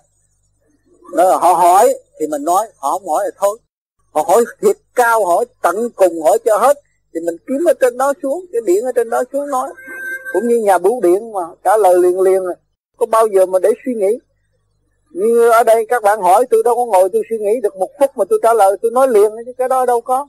Đó 1.17 1.25
là 1.25 1.37
họ 1.37 1.53
hỏi 1.53 1.95
thì 2.21 2.27
mình 2.27 2.45
nói, 2.45 2.67
họ 2.77 2.91
không 2.91 3.09
hỏi 3.09 3.25
thì 3.25 3.31
thôi. 3.39 3.59
Họ 4.13 4.23
hỏi 4.23 4.45
thiệt 4.61 4.77
cao 4.95 5.27
hỏi 5.27 5.45
tận 5.63 5.91
cùng 5.97 6.23
hỏi 6.23 6.39
cho 6.45 6.57
hết. 6.57 6.79
Thì 7.15 7.21
mình 7.21 7.37
kiếm 7.47 7.65
ở 7.69 7.75
trên 7.81 7.99
đó 7.99 8.13
xuống, 8.23 8.45
cái 8.53 8.63
điện 8.67 8.85
ở 8.85 8.93
trên 8.93 9.11
đó 9.11 9.23
xuống 9.33 9.49
nói. 9.49 9.71
Cũng 10.33 10.49
như 10.49 10.57
nhà 10.57 10.79
bưu 10.79 11.01
điện 11.01 11.33
mà, 11.33 11.41
trả 11.65 11.77
lời 11.77 11.95
liền 11.99 12.21
liền 12.21 12.43
có 12.97 13.07
bao 13.07 13.27
giờ 13.27 13.47
mà 13.47 13.59
để 13.59 13.71
suy 13.85 13.95
nghĩ? 13.95 14.19
Như 15.11 15.51
ở 15.51 15.65
đây 15.65 15.87
các 15.89 16.03
bạn 16.03 16.21
hỏi, 16.21 16.47
tôi 16.51 16.63
đâu 16.65 16.75
có 16.77 16.85
ngồi 16.85 17.09
tôi 17.13 17.23
suy 17.31 17.39
nghĩ 17.39 17.61
được 17.63 17.77
một 17.77 17.91
phút 18.01 18.11
mà 18.17 18.25
tôi 18.31 18.39
trả 18.43 18.53
lời, 18.55 18.77
tôi 18.83 18.91
nói 18.91 19.09
liền, 19.09 19.31
chứ 19.47 19.53
cái 19.59 19.69
đó 19.69 19.87
đâu 19.87 20.01
có. 20.01 20.29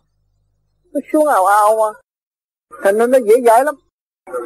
Nó 0.94 1.00
xuống 1.14 1.28
ào 1.28 1.46
ào 1.46 1.78
mà. 1.78 2.00
Thành 2.84 2.98
nên 2.98 3.12
nó 3.12 3.18
dễ 3.18 3.36
dãi 3.46 3.64
lắm 3.64 3.76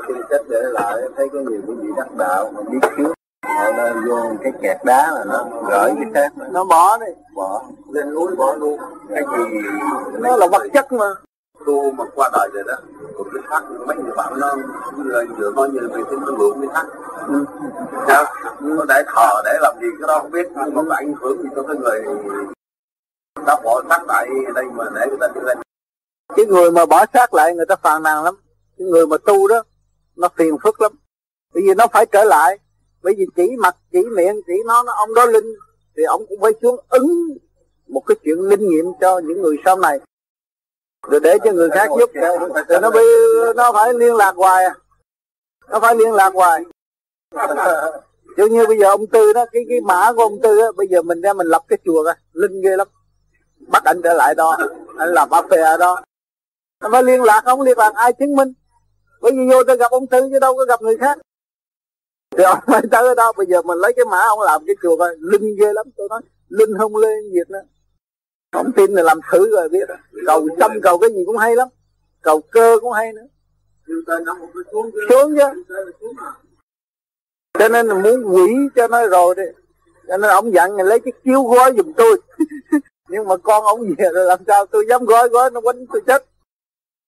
khi 0.08 0.14
chết 0.30 0.44
để 0.50 0.60
lại 0.62 1.02
thấy 1.16 1.30
có 1.34 1.40
nhiều 1.40 1.62
cái 1.68 1.76
vị 1.76 1.90
đắc 1.98 2.16
đạo 2.18 2.52
mà 2.56 2.62
biết 2.62 2.80
trước. 2.98 3.14
Họ 3.46 3.72
đã 3.78 3.94
vô 4.10 4.32
cái 4.44 4.52
kẹt 4.62 4.78
đá 4.86 5.12
là 5.12 5.24
nó 5.28 5.46
gửi 5.70 5.92
cái 5.96 6.12
xác 6.14 6.30
nó 6.52 6.64
bỏ 6.64 6.98
đi. 6.98 7.12
Bỏ. 7.36 7.64
Lên 7.90 8.14
núi 8.14 8.36
bỏ 8.36 8.54
luôn. 8.54 8.80
Cái 9.10 9.24
gì? 9.38 9.60
Nó 10.20 10.38
là 10.38 10.48
vật 10.52 10.68
chất 10.74 10.92
mà. 10.92 11.06
Tu 11.66 11.92
mà 11.92 12.04
qua 12.16 12.30
đời 12.34 12.50
rồi 12.54 12.64
đó 12.68 12.74
còn 13.18 13.28
cái 13.34 13.44
thắt 13.50 13.64
mấy 13.88 13.98
người 13.98 14.14
bạn 14.16 14.34
nó 14.40 14.56
là 15.06 15.24
vừa 15.38 15.52
nói 15.52 15.70
như 15.70 15.80
về 15.94 16.02
tin 16.10 16.20
nó 16.22 16.32
lượng 16.40 16.58
cái 16.62 16.70
thắt 16.74 16.86
sao 18.08 18.26
nó 18.60 18.86
để 18.88 19.04
thờ 19.16 19.42
để 19.46 19.58
làm 19.62 19.76
gì 19.82 19.88
cái 20.00 20.08
đó 20.08 20.20
không 20.22 20.32
biết 20.32 20.48
nhưng 20.56 20.88
mà 20.90 20.96
ảnh 20.96 21.14
hưởng 21.22 21.44
gì 21.44 21.50
cho 21.56 21.64
cái 21.64 21.78
người 21.78 22.04
đã 23.46 23.58
bỏ 23.64 23.82
thắt 23.90 24.02
lại 24.08 24.28
đây 24.56 24.66
mà 24.74 24.86
để 24.96 25.08
người 25.08 25.18
ta 25.22 25.28
đi 25.36 25.42
lên. 25.44 25.58
Cái 26.36 26.46
người 26.46 26.72
mà 26.72 26.86
bỏ 26.86 27.06
xác 27.14 27.34
lại 27.34 27.56
người 27.56 27.66
ta 27.66 27.76
phàn 27.76 28.04
nàn 28.04 28.24
lắm 28.24 28.36
người 28.86 29.08
mà 29.08 29.18
tu 29.18 29.48
đó 29.48 29.64
nó 30.16 30.30
phiền 30.36 30.58
phức 30.64 30.82
lắm. 30.82 30.92
Bởi 31.54 31.64
vì 31.68 31.74
nó 31.74 31.88
phải 31.94 32.06
trở 32.06 32.24
lại. 32.24 32.60
Bởi 33.04 33.14
vì 33.18 33.26
chỉ 33.36 33.56
mặt 33.60 33.76
chỉ 33.92 34.00
miệng 34.04 34.42
chỉ 34.48 34.54
nó 34.66 34.84
nó 34.84 34.94
ông 34.94 35.14
đó 35.14 35.26
linh 35.26 35.56
thì 35.98 36.04
ông 36.04 36.26
cũng 36.30 36.40
phải 36.42 36.52
xuống 36.62 36.80
ứng 36.90 37.38
một 37.88 38.02
cái 38.06 38.16
chuyện 38.24 38.40
linh 38.40 38.70
nghiệm 38.70 38.86
cho 39.02 39.20
những 39.20 39.42
người 39.42 39.58
sau 39.66 39.78
này. 39.78 40.00
Rồi 41.08 41.20
để 41.20 41.38
cho 41.44 41.52
người 41.52 41.70
khác 41.70 41.90
giúp. 42.00 42.10
Rồi 42.68 42.82
nó 42.82 42.92
bị 42.92 43.02
nó 43.56 43.72
phải 43.72 43.94
liên 43.94 44.16
lạc 44.16 44.36
hoài 44.36 44.66
à. 44.66 44.76
Nó 45.70 45.80
phải 45.80 45.96
liên 45.96 46.14
lạc 46.14 46.34
hoài. 46.34 46.64
Chứ 48.38 48.46
như 48.46 48.66
bây 48.68 48.80
giờ 48.80 48.88
ông 48.88 49.08
tư 49.08 49.34
đó 49.34 49.46
cái 49.52 49.64
cái 49.70 49.82
mã 49.82 50.12
của 50.16 50.22
ông 50.22 50.40
tư 50.44 50.60
á 50.60 50.68
bây 50.76 50.88
giờ 50.88 51.02
mình 51.02 51.22
ra 51.22 51.34
mình 51.34 51.48
lập 51.48 51.64
cái 51.68 51.80
chùa 51.86 52.04
coi 52.04 52.16
linh 52.34 52.62
ghê 52.62 52.78
lắm. 52.78 52.88
Bắt 53.68 53.84
anh 53.84 54.02
trở 54.04 54.14
lại 54.14 54.36
đó 54.36 54.58
anh 54.98 55.10
làm 55.10 55.30
affair 55.30 55.78
đó. 55.78 56.02
Nó 56.82 56.90
phải 56.92 57.04
liên 57.04 57.24
lạc 57.24 57.42
không 57.46 57.62
liên 57.62 57.78
lạc 57.78 57.94
ai 57.96 58.14
chứng 58.14 58.36
minh 58.36 58.54
bởi 59.22 59.32
vì 59.32 59.48
vô 59.52 59.64
tôi 59.64 59.78
gặp 59.78 59.92
ông 59.92 60.08
tư 60.08 60.30
chứ 60.32 60.40
đâu 60.40 60.56
có 60.58 60.66
gặp 60.66 60.82
người 60.82 60.98
khác. 60.98 61.18
Thì 62.38 62.44
ông 62.44 62.60
phải 62.68 62.82
tới 62.92 63.08
ở 63.08 63.16
đó 63.16 63.32
bây 63.38 63.48
giờ 63.48 63.62
mình 63.62 63.78
lấy 63.78 63.94
cái 63.94 64.06
mã 64.06 64.20
ông 64.20 64.42
làm 64.42 64.66
cái 64.68 64.76
chùa 64.82 64.98
coi, 64.98 65.16
linh 65.20 65.56
ghê 65.60 65.74
lắm. 65.74 65.86
Tôi 65.98 66.08
nói, 66.10 66.22
linh 66.50 66.78
không 66.78 66.96
lên 66.96 67.32
việc 67.34 67.50
nữa. 67.50 67.62
Không 68.52 68.72
tin 68.76 68.92
là 68.92 69.04
làm 69.04 69.20
thử 69.32 69.56
rồi 69.56 69.70
biết 69.70 69.90
cầu 70.26 70.48
tâm 70.60 70.72
cầu 70.82 70.98
cái 70.98 71.10
gì 71.10 71.24
cũng 71.26 71.38
hay 71.38 71.56
lắm. 71.56 71.68
Cầu 72.22 72.42
cơ 72.52 72.78
cũng 72.82 72.94
hay 72.94 73.14
nữa. 73.14 73.28
Xuống 75.10 75.36
chứ. 75.36 75.64
Cho 77.60 77.70
nên 77.70 77.88
là 77.88 77.94
muốn 77.94 78.36
quỷ 78.36 78.54
cho 78.76 78.88
nó 78.88 79.08
rồi 79.08 79.36
đi. 79.36 79.44
Cho 80.08 80.18
nên 80.18 80.30
ông 80.30 80.54
dặn 80.54 80.76
là 80.76 80.84
lấy 80.84 81.00
cái 81.00 81.12
chiếu 81.26 81.44
gói 81.44 81.74
giùm 81.78 81.94
tôi. 81.94 82.22
Nhưng 83.10 83.28
mà 83.28 83.38
con 83.38 83.64
ông 83.64 83.82
về 83.98 84.10
rồi 84.14 84.26
làm 84.26 84.40
sao 84.48 84.66
tôi 84.66 84.86
dám 84.90 85.06
gói 85.06 85.30
gói 85.30 85.52
nó 85.52 85.62
quánh 85.62 85.86
tôi 85.94 86.02
chết 86.08 86.26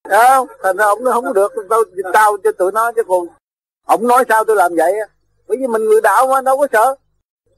không, 0.08 0.48
thành 0.62 0.76
ra 0.76 0.84
ông 0.84 1.04
nó 1.04 1.12
không 1.12 1.32
được. 1.32 1.52
Tao 1.70 1.84
tao 2.12 2.36
cho 2.44 2.52
tụi 2.52 2.72
nó 2.72 2.92
chứ 2.92 3.02
còn 3.08 3.26
ông 3.86 4.06
nói 4.06 4.24
sao 4.28 4.44
tôi 4.44 4.56
làm 4.56 4.74
vậy 4.76 4.92
bởi 5.48 5.58
vì 5.58 5.66
mình 5.66 5.84
người 5.84 6.00
đạo 6.00 6.26
mà, 6.26 6.40
đâu 6.40 6.58
có 6.58 6.66
sợ. 6.72 6.94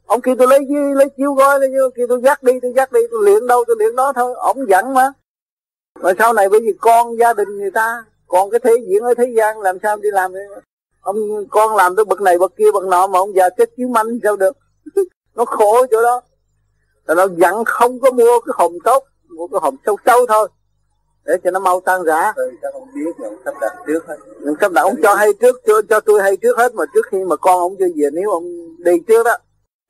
Ông 0.06 0.20
kêu 0.20 0.34
tôi 0.38 0.48
lấy 0.48 0.60
lấy 0.94 1.08
chiếu 1.16 1.34
gói 1.34 1.60
lấy 1.60 1.70
kêu 1.94 2.06
tôi 2.08 2.20
dắt 2.22 2.42
đi, 2.42 2.52
tôi 2.62 2.72
dắt 2.76 2.92
đi, 2.92 3.00
tôi 3.10 3.20
luyện 3.24 3.46
đâu, 3.46 3.64
tôi 3.66 3.76
luyện 3.78 3.96
đó 3.96 4.12
thôi. 4.12 4.34
Ông 4.36 4.68
dẫn 4.68 4.94
mà. 4.94 5.12
Rồi 6.00 6.14
sau 6.18 6.32
này 6.32 6.48
bởi 6.48 6.60
vì 6.60 6.72
con 6.80 7.18
gia 7.18 7.32
đình 7.32 7.58
người 7.58 7.70
ta, 7.70 8.04
còn 8.26 8.50
cái 8.50 8.60
thế 8.64 8.72
diễn 8.88 9.02
ở 9.02 9.14
thế 9.14 9.34
gian, 9.36 9.60
làm 9.60 9.78
sao 9.82 9.96
đi 9.96 10.08
làm 10.12 10.32
vậy? 10.32 10.42
Ông, 11.00 11.16
con 11.50 11.76
làm 11.76 11.96
tới 11.96 12.04
bậc 12.04 12.20
này 12.20 12.38
bậc 12.38 12.56
kia, 12.56 12.72
bậc 12.72 12.84
nọ 12.84 13.06
mà 13.06 13.18
ông 13.18 13.34
già 13.34 13.48
chết 13.58 13.70
chiếu 13.76 13.88
manh 13.88 14.18
sao 14.22 14.36
được? 14.36 14.56
Nó 15.34 15.44
khổ 15.44 15.86
chỗ 15.90 16.02
đó. 16.02 16.20
Là 17.06 17.14
nó 17.14 17.26
dặn 17.36 17.64
không 17.64 18.00
có 18.00 18.10
mua 18.10 18.40
cái 18.40 18.52
hòm 18.56 18.72
tốt, 18.84 19.04
mua 19.28 19.46
cái 19.46 19.60
hòm 19.62 19.76
sâu 19.86 19.96
sâu 20.06 20.26
thôi 20.26 20.48
để 21.24 21.36
cho 21.44 21.50
nó 21.50 21.60
mau 21.60 21.80
tan 21.80 22.02
rã. 22.02 22.32
Sao 22.62 22.72
không 22.72 22.88
biết 22.94 23.24
ông 23.24 23.36
sắp 23.44 23.54
đặt 23.60 23.72
trước 23.86 24.06
hết. 24.06 24.16
Mình 24.40 24.54
sắp 24.60 24.72
đặt 24.72 24.82
ông 24.82 24.94
cho 25.02 25.14
hay 25.14 25.32
trước 25.40 25.60
cho, 25.66 25.82
cho 25.88 26.00
tôi 26.00 26.22
hay 26.22 26.36
trước 26.36 26.58
hết 26.58 26.74
mà 26.74 26.84
trước 26.94 27.06
khi 27.10 27.18
mà 27.24 27.36
con 27.36 27.58
ông 27.58 27.76
chưa 27.78 27.88
về 27.96 28.08
nếu 28.12 28.30
ông 28.30 28.44
đi 28.78 28.92
trước 29.08 29.22
đó 29.24 29.36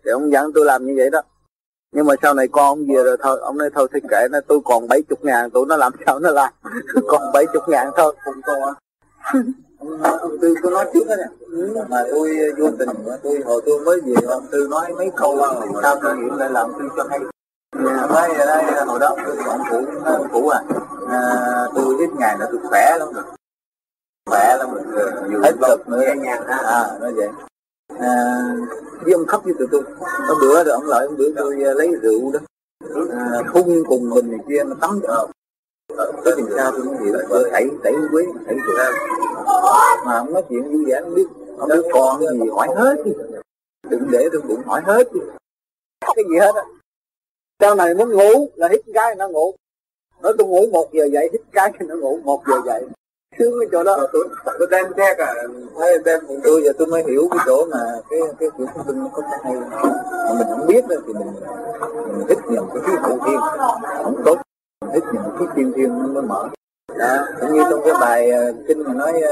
thì 0.04 0.10
ông 0.10 0.32
dặn 0.32 0.52
tôi 0.54 0.64
làm 0.64 0.86
như 0.86 0.94
vậy 0.96 1.10
đó. 1.10 1.22
Nhưng 1.92 2.06
mà 2.06 2.14
sau 2.22 2.34
này 2.34 2.48
con 2.48 2.66
ông 2.66 2.86
về 2.86 3.02
rồi 3.04 3.16
thôi 3.22 3.38
ông 3.42 3.58
nói 3.58 3.70
thôi 3.74 3.88
thì 3.94 4.00
kệ 4.10 4.28
nó 4.30 4.38
tôi 4.48 4.60
còn 4.64 4.88
bảy 4.88 5.02
chục 5.02 5.24
ngàn 5.24 5.50
tụi 5.50 5.66
nó 5.66 5.76
làm 5.76 5.92
sao 6.06 6.18
nó 6.18 6.30
làm? 6.30 6.52
Còn 7.06 7.32
bảy 7.32 7.46
chục 7.52 7.62
ngàn 7.68 7.90
thôi. 7.96 8.14
Cùng 8.24 8.42
con. 8.42 8.62
Á 8.62 8.74
ông, 10.00 10.18
ông 10.18 10.38
tư 10.40 10.54
có 10.62 10.70
nói 10.70 10.86
trước 10.94 11.04
đó 11.08 11.14
nè. 11.16 11.26
Mà 11.88 12.04
tôi 12.10 12.36
vô 12.58 12.70
tình 12.78 12.88
tôi 13.22 13.40
hồi 13.44 13.62
tôi 13.66 13.80
mới 13.80 14.00
về 14.00 14.14
ông 14.28 14.46
tư 14.50 14.66
nói 14.70 14.92
mấy 14.96 15.10
câu 15.16 15.38
sao 15.82 15.96
tôi 16.02 16.16
nghiệm 16.16 16.36
lại 16.36 16.50
làm 16.50 16.72
tôi 16.78 16.88
cho 16.96 17.06
hay 17.10 17.20
Dạ, 17.74 18.06
nói 18.06 18.28
đây 18.38 18.84
hồi 18.86 18.98
đó 19.00 19.16
tôi 19.24 19.36
ông 19.46 19.62
cụ 19.70 19.84
ông 20.04 20.28
cụ 20.32 20.48
à, 20.48 20.60
à 21.08 21.20
tôi 21.74 21.96
ít 21.98 22.10
ngày 22.18 22.36
nữa 22.38 22.46
tôi 22.52 22.60
khỏe 22.70 22.96
lắm 22.98 23.08
rồi 23.14 23.24
khỏe 24.26 24.56
lắm 24.58 24.68
rồi 24.74 24.82
hết 25.42 25.52
cực 25.68 25.88
nữa 25.88 26.02
nhạc 26.16 26.40
à 26.46 26.98
nói 27.00 27.12
vậy 27.12 27.28
à, 28.00 28.34
với 29.00 29.12
ông 29.12 29.26
khóc 29.26 29.44
với 29.44 29.54
tụi 29.58 29.68
tôi 29.70 29.82
nó 30.00 30.34
bữa 30.40 30.64
rồi 30.64 30.72
ông 30.72 30.86
lại 30.86 31.06
ông 31.06 31.16
bữa 31.16 31.30
tôi 31.36 31.56
lấy 31.56 31.88
rượu 32.02 32.32
đó 32.32 32.40
à, 33.10 33.42
phun 33.52 33.84
cùng 33.88 34.10
mình 34.10 34.30
này 34.30 34.40
kia 34.48 34.64
nó 34.64 34.76
tắm 34.80 35.00
cho 35.02 35.28
tới 36.24 36.34
tìm 36.36 36.46
sao 36.56 36.72
tôi 36.72 36.84
mới 36.84 36.96
hiểu 37.04 37.14
vợ 37.28 37.48
tẩy 37.52 37.70
tẩy 37.84 37.94
quế 38.12 38.26
tẩy 38.46 38.56
rượu 38.66 38.76
mà 40.04 40.16
ông 40.18 40.32
nói 40.32 40.42
chuyện 40.48 40.72
vui 40.72 40.84
vẻ 40.86 41.00
không 41.02 41.14
biết 41.14 41.26
ông 41.58 41.68
biết 41.68 41.88
con 41.92 42.20
gì 42.20 42.48
hỏi 42.56 42.68
hết 42.76 42.96
đi 43.04 43.12
đừng 43.88 44.10
để 44.10 44.28
tôi 44.32 44.42
bụng 44.48 44.62
hỏi 44.66 44.82
hết 44.84 45.12
đi 45.12 45.20
cái 46.00 46.24
gì 46.30 46.38
hết 46.38 46.54
á? 46.54 46.62
Sau 47.60 47.74
này 47.74 47.94
muốn 47.94 48.12
ngủ 48.12 48.48
là 48.54 48.68
hít 48.68 48.80
cái 48.94 49.14
nó 49.14 49.28
ngủ. 49.28 49.54
Nó 50.22 50.32
tôi 50.38 50.46
ngủ 50.46 50.66
một 50.72 50.88
giờ 50.92 51.04
dậy, 51.12 51.28
hít 51.32 51.40
cái 51.52 51.72
nó 51.80 51.94
ngủ 51.94 52.18
một 52.24 52.42
giờ 52.46 52.60
dậy. 52.66 52.84
Sướng 53.38 53.52
cái 53.60 53.68
chỗ 53.72 53.84
đó 53.84 53.94
ờ, 53.94 54.08
tôi 54.12 54.28
ờ, 54.44 54.52
tôi 54.58 54.68
đem 54.70 54.86
xe 54.96 55.14
cả 55.18 55.34
thấy 55.78 55.98
đem 56.04 56.20
cùng 56.28 56.40
tôi, 56.44 56.62
giờ 56.64 56.72
tôi 56.78 56.86
mới 56.86 57.02
hiểu 57.06 57.28
cái 57.30 57.38
chỗ 57.46 57.66
mà 57.70 57.78
cái 58.10 58.20
cái 58.40 58.48
kiểu 58.58 58.66
thông 58.74 58.86
tin 58.86 58.98
nó 58.98 59.08
có 59.12 59.22
cái 59.22 59.40
hay. 59.44 59.54
Mà 59.54 60.34
mình 60.38 60.46
không 60.50 60.66
biết 60.66 60.84
nữa 60.84 61.00
thì 61.06 61.12
mình 61.12 61.28
mình 62.18 62.26
hít 62.28 62.38
nhầm 62.48 62.64
cái 62.74 62.82
khí 62.86 62.92
hậu 63.00 63.18
thiên. 63.26 63.38
Không 64.02 64.22
tốt 64.24 64.38
hít 64.94 65.02
nhầm 65.12 65.24
cái 65.38 65.48
thiên 65.56 65.72
thiên 65.76 65.98
nó 65.98 66.06
mới 66.06 66.22
mở. 66.22 66.48
Đó, 66.98 67.26
cũng 67.40 67.52
như 67.52 67.62
trong 67.70 67.80
cái 67.84 67.94
bài 68.00 68.30
ờ, 68.30 68.52
kinh 68.68 68.84
mà 68.84 68.94
nói 68.94 69.22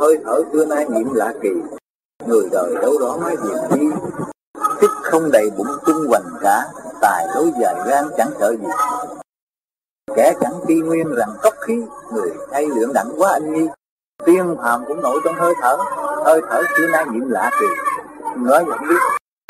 hơi 0.00 0.18
thở 0.24 0.42
xưa 0.52 0.64
nay 0.64 0.86
nhiễm 0.88 1.14
lạ 1.14 1.34
kỳ, 1.42 1.50
người 2.26 2.48
đời 2.52 2.74
đâu 2.82 2.98
đó 3.00 3.18
nói 3.20 3.36
gì 3.44 3.50
chi 3.70 3.86
tích 4.80 4.90
không 5.02 5.30
đầy 5.32 5.50
bụng 5.56 5.66
tung 5.86 6.06
hoành 6.08 6.24
cả 6.40 6.64
tài 7.02 7.26
đối 7.34 7.52
dài 7.60 7.74
gan 7.86 8.04
chẳng 8.16 8.30
sợ 8.40 8.56
gì. 8.60 8.68
Kẻ 10.16 10.32
chẳng 10.40 10.60
tri 10.68 10.74
nguyên 10.74 11.14
rằng 11.14 11.34
cốc 11.42 11.54
khí 11.60 11.74
người 12.12 12.30
thay 12.50 12.66
luyện 12.66 12.92
đẳng 12.94 13.12
quá 13.16 13.32
anh 13.32 13.52
nhi 13.52 13.66
tiên 14.24 14.56
phàm 14.62 14.84
cũng 14.88 15.02
nổi 15.02 15.20
trong 15.24 15.34
hơi 15.34 15.54
thở 15.60 15.76
hơi 16.24 16.40
thở 16.50 16.62
xưa 16.76 16.86
nay 16.86 17.04
nhiệm 17.12 17.28
lạ 17.28 17.50
kỳ. 17.60 17.66
Nói 18.36 18.64
vậy 18.64 18.78
không 18.78 18.88
biết. 18.88 19.00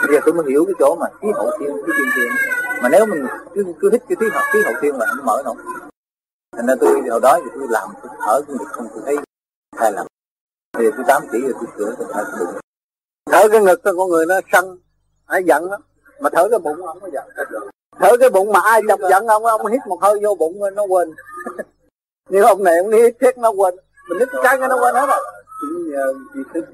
Bây 0.03 0.15
giờ 0.15 0.21
tôi 0.25 0.35
mới 0.35 0.45
hiểu 0.49 0.65
cái 0.67 0.75
chỗ 0.79 0.97
mà 1.01 1.07
khí 1.21 1.29
hậu 1.35 1.51
thiên 1.61 1.77
khí 1.87 1.93
thiên 1.99 2.09
thiên. 2.17 2.29
Mà 2.83 2.88
nếu 2.88 3.07
mình 3.07 3.27
cứ, 3.55 3.65
cứ 3.81 3.91
thích 3.91 4.03
cái 4.09 4.17
khí 4.21 4.27
hậu 4.33 4.43
khí 4.53 4.59
hậu 4.65 4.75
thiên 4.83 4.99
mà 4.99 5.07
không 5.07 5.27
mở 5.27 5.43
nổi. 5.45 5.57
Thành 6.57 6.67
ra 6.67 6.75
tôi 6.81 7.01
hồi 7.11 7.21
đó 7.21 7.38
thì 7.45 7.51
tôi 7.55 7.67
làm 7.71 7.88
tôi 8.03 8.12
thở 8.27 8.41
cũng 8.47 8.59
được 8.59 8.69
không 8.71 8.88
tôi 8.95 9.03
thấy 9.07 9.17
sai 9.79 9.93
lầm. 9.93 10.07
Thì 10.79 10.85
tôi 10.97 11.05
tám 11.07 11.23
chỉ 11.33 11.41
rồi 11.41 11.53
tôi 11.55 11.67
sửa 11.79 11.95
tôi 11.99 12.07
thở 12.12 12.25
cái 12.25 12.41
được. 12.41 12.61
Thở 13.31 13.49
cái 13.53 13.61
ngực 13.61 13.81
con 13.85 14.09
người 14.09 14.27
nó 14.27 14.35
sân 14.53 14.79
hay 15.27 15.45
giận 15.45 15.71
lắm 15.71 15.81
mà 16.20 16.31
thở 16.33 16.48
cái 16.51 16.59
bụng 16.59 16.77
không 16.87 17.01
có 17.01 17.09
giận 17.12 17.25
thở 18.01 18.16
cái 18.20 18.31
bụng 18.31 18.53
mà 18.53 18.61
ai 18.61 18.81
chọc 18.88 19.01
giận 19.11 19.27
ông 19.27 19.44
ông 19.44 19.66
hít 19.66 19.81
một 19.87 20.03
hơi 20.03 20.20
vô 20.22 20.35
bụng 20.35 20.61
nó 20.75 20.83
quên. 20.83 21.14
Nhưng 22.29 22.42
ông 22.42 22.64
này 22.64 22.79
ông 22.79 22.90
đi 22.90 23.03
hít 23.03 23.16
thiết 23.20 23.38
nó 23.38 23.51
quên. 23.51 23.75
Mình 24.09 24.18
hít 24.18 24.29
cái 24.42 24.59
nó 24.59 24.79
quên 24.81 24.94
hết 24.94 25.07
rồi. 25.07 25.25
Nhờ 25.92 26.14
vì 26.35 26.42
thức 26.55 26.64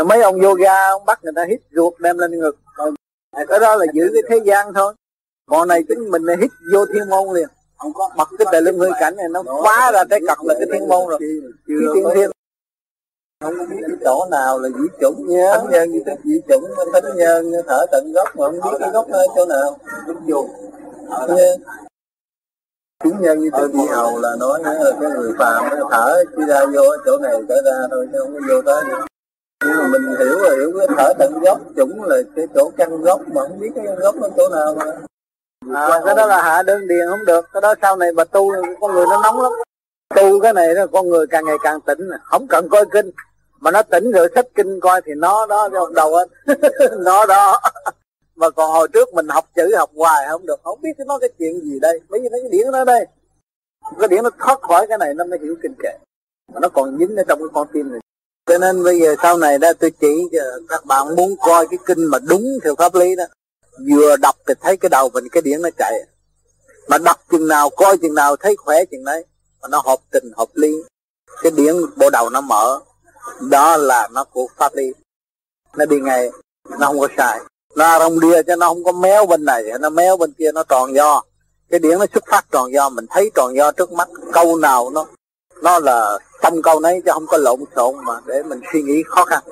uh... 0.00 0.06
mấy 0.06 0.22
ông 0.22 0.40
yoga 0.40 0.88
ông 0.88 1.04
bắt 1.04 1.24
người 1.24 1.32
ta 1.36 1.44
hít 1.48 1.60
ruột 1.70 1.94
đem 1.98 2.18
lên 2.18 2.40
ngực. 2.40 2.56
Còn 2.76 2.94
cái 3.48 3.58
đó 3.58 3.76
là 3.76 3.86
giữ 3.92 4.10
cái 4.14 4.22
thế 4.28 4.44
gian 4.44 4.74
thôi. 4.74 4.94
Còn 5.50 5.68
này 5.68 5.84
chính 5.88 6.10
mình 6.10 6.22
hít 6.40 6.50
vô 6.72 6.86
thiên 6.86 7.08
môn 7.08 7.36
liền. 7.36 7.48
Bật 8.16 8.28
cái 8.38 8.46
đại 8.52 8.62
lưng 8.62 8.78
hơi 8.78 8.90
cảnh 9.00 9.16
này 9.16 9.26
nó 9.30 9.42
phá 9.64 9.90
ra 9.92 10.04
cái 10.10 10.20
cặp 10.26 10.38
là 10.44 10.54
cái 10.58 10.66
thiên 10.72 10.88
môn 10.88 11.08
rồi. 11.08 11.18
cái 11.20 11.76
thiên 11.94 12.04
thiên 12.14 12.30
không 13.42 13.58
biết 13.58 13.76
cái 13.88 13.96
chỗ 14.04 14.26
nào 14.30 14.58
là 14.58 14.68
dĩ 14.68 14.84
chủng 15.00 15.28
yeah. 15.28 15.58
thánh 15.58 15.70
nhân 15.70 15.90
như 15.90 16.02
thế 16.06 16.16
dĩ 16.24 16.40
chủng 16.48 16.64
thánh 16.92 17.16
nhân 17.16 17.52
thở 17.66 17.86
tận 17.92 18.12
gốc 18.12 18.28
mà 18.36 18.46
không 18.46 18.60
biết 18.60 18.78
cái 18.80 18.90
gốc 18.90 19.06
ở 19.10 19.26
chỗ 19.36 19.46
nào. 19.46 19.76
Vô 20.28 20.48
yeah. 21.36 21.60
chúng 23.04 23.22
nhân 23.22 23.38
như 23.38 23.50
thế 23.52 23.66
vị 23.66 23.86
hầu 23.90 24.18
là 24.20 24.36
nói 24.40 24.60
là 24.64 24.92
cái 25.00 25.10
người 25.10 25.32
phàm 25.38 25.64
nó 25.70 25.88
thở 25.90 26.24
chỉ 26.36 26.42
ra 26.48 26.66
vô 26.74 26.82
chỗ 27.04 27.18
này 27.18 27.34
trở 27.48 27.62
ra 27.62 27.88
thôi 27.90 28.08
chứ 28.12 28.18
không 28.18 28.34
có 28.34 28.40
vô 28.48 28.62
tới 28.62 28.84
được 28.90 29.06
nhưng 29.64 29.76
mà 29.78 29.88
mình 29.92 30.02
hiểu 30.18 30.38
là 30.38 30.50
hiểu 30.56 30.72
cái 30.78 30.86
thở 30.96 31.12
tận 31.18 31.40
gốc. 31.40 31.60
Chủng 31.76 32.02
là 32.02 32.16
cái 32.36 32.46
chỗ 32.54 32.70
căn 32.76 33.02
gốc 33.02 33.20
mà 33.34 33.40
không 33.42 33.60
biết 33.60 33.70
cái 33.74 33.84
gốc 33.98 34.14
ở 34.20 34.30
chỗ 34.36 34.48
nào 34.48 34.74
mà. 34.74 34.84
À, 35.80 36.00
cái 36.04 36.14
đó 36.14 36.26
là 36.26 36.42
hạ 36.42 36.62
đơn 36.62 36.88
điền 36.88 37.06
không 37.10 37.24
được. 37.26 37.44
Cái 37.52 37.60
đó 37.60 37.74
sau 37.82 37.96
này 37.96 38.12
bà 38.16 38.24
tu 38.24 38.50
con 38.80 38.92
người 38.92 39.06
nó 39.10 39.20
nóng 39.22 39.40
lắm. 39.40 39.52
Tu 40.16 40.40
cái 40.40 40.52
này 40.52 40.74
đó 40.74 40.86
con 40.92 41.08
người 41.08 41.26
càng 41.26 41.44
ngày 41.44 41.56
càng 41.62 41.80
tỉnh 41.80 42.10
không 42.24 42.46
cần 42.46 42.68
coi 42.68 42.84
kinh 42.92 43.10
mà 43.62 43.70
nó 43.70 43.82
tỉnh 43.82 44.10
rồi, 44.10 44.28
sách 44.34 44.46
kinh 44.54 44.80
coi 44.80 45.00
thì 45.06 45.12
nó 45.16 45.46
đó 45.46 45.68
trong 45.72 45.94
đầu 45.94 46.14
hết. 46.16 46.28
Nó 46.98 47.26
đó. 47.26 47.60
Mà 48.36 48.50
còn 48.50 48.70
hồi 48.70 48.88
trước 48.92 49.14
mình 49.14 49.28
học 49.28 49.48
chữ, 49.56 49.76
học 49.76 49.90
hoài 49.96 50.26
không 50.30 50.46
được. 50.46 50.60
Không 50.64 50.80
biết 50.80 50.92
nó 51.06 51.18
cái 51.18 51.30
chuyện 51.38 51.60
gì 51.60 51.80
đây. 51.80 52.00
Mấy 52.08 52.20
cái 52.20 52.40
điển 52.50 52.70
nó 52.72 52.84
đây. 52.84 53.06
Cái 53.98 54.08
điển 54.08 54.22
nó 54.24 54.30
thoát 54.38 54.62
khỏi 54.62 54.86
cái 54.88 54.98
này, 54.98 55.14
nó 55.14 55.24
mới 55.24 55.38
hiểu 55.42 55.54
kinh 55.62 55.74
kệ. 55.82 55.98
Mà 56.54 56.60
nó 56.60 56.68
còn 56.68 56.98
dính 56.98 57.16
ở 57.16 57.22
trong 57.28 57.38
cái 57.38 57.48
con 57.54 57.66
tim 57.72 57.92
này. 57.92 58.00
Cho 58.46 58.58
nên 58.58 58.84
bây 58.84 59.00
giờ 59.00 59.14
sau 59.22 59.38
này 59.38 59.58
đó, 59.58 59.72
tôi 59.72 59.90
chỉ 60.00 60.28
các 60.68 60.84
bạn 60.84 61.16
muốn 61.16 61.36
coi 61.40 61.66
cái 61.70 61.78
kinh 61.86 62.04
mà 62.04 62.18
đúng 62.28 62.44
theo 62.64 62.74
pháp 62.78 62.94
lý 62.94 63.16
đó. 63.16 63.24
Vừa 63.90 64.16
đọc 64.16 64.36
thì 64.46 64.54
thấy 64.60 64.76
cái 64.76 64.88
đầu 64.88 65.10
mình, 65.14 65.24
cái 65.32 65.42
điển 65.42 65.62
nó 65.62 65.68
chạy. 65.78 65.92
Mà 66.88 66.98
đọc 66.98 67.16
chừng 67.30 67.48
nào, 67.48 67.70
coi 67.70 67.98
chừng 67.98 68.14
nào, 68.14 68.36
thấy 68.36 68.56
khỏe 68.56 68.84
chừng 68.84 69.04
đấy. 69.04 69.24
Mà 69.62 69.68
nó 69.68 69.82
hợp 69.84 69.98
tình, 70.10 70.32
hợp 70.36 70.48
lý. 70.54 70.72
Cái 71.42 71.52
điển 71.56 71.74
bộ 71.96 72.10
đầu 72.10 72.30
nó 72.30 72.40
mở 72.40 72.80
đó 73.40 73.76
là 73.76 74.08
nó 74.12 74.24
của 74.24 74.46
pháp 74.56 74.74
lý. 74.74 74.92
Nó 75.76 75.84
đi 75.84 76.00
ngay, 76.00 76.30
nó 76.78 76.86
không 76.86 77.00
có 77.00 77.08
sai 77.16 77.40
nó 77.74 77.98
rong 77.98 78.20
đia 78.20 78.42
cho 78.42 78.56
nó 78.56 78.68
không 78.68 78.84
có 78.84 78.92
méo 78.92 79.26
bên 79.26 79.44
này. 79.44 79.62
Nó 79.80 79.90
méo 79.90 80.16
bên 80.16 80.32
kia, 80.32 80.52
nó 80.52 80.62
tròn 80.62 80.94
do. 80.94 81.22
Cái 81.70 81.80
điển 81.80 81.98
nó 81.98 82.06
xuất 82.14 82.24
phát 82.26 82.44
tròn 82.50 82.72
do, 82.72 82.88
mình 82.88 83.06
thấy 83.10 83.30
tròn 83.34 83.56
do 83.56 83.72
trước 83.72 83.92
mắt. 83.92 84.08
Câu 84.32 84.56
nào 84.56 84.90
nó 84.90 85.06
nó 85.62 85.78
là 85.78 86.18
trong 86.42 86.62
câu 86.62 86.80
nấy 86.80 87.02
chứ 87.04 87.10
không 87.12 87.26
có 87.26 87.36
lộn 87.36 87.60
xộn 87.76 87.94
mà 88.04 88.20
để 88.26 88.42
mình 88.42 88.60
suy 88.72 88.82
nghĩ 88.82 89.02
khó 89.06 89.24
khăn. 89.24 89.42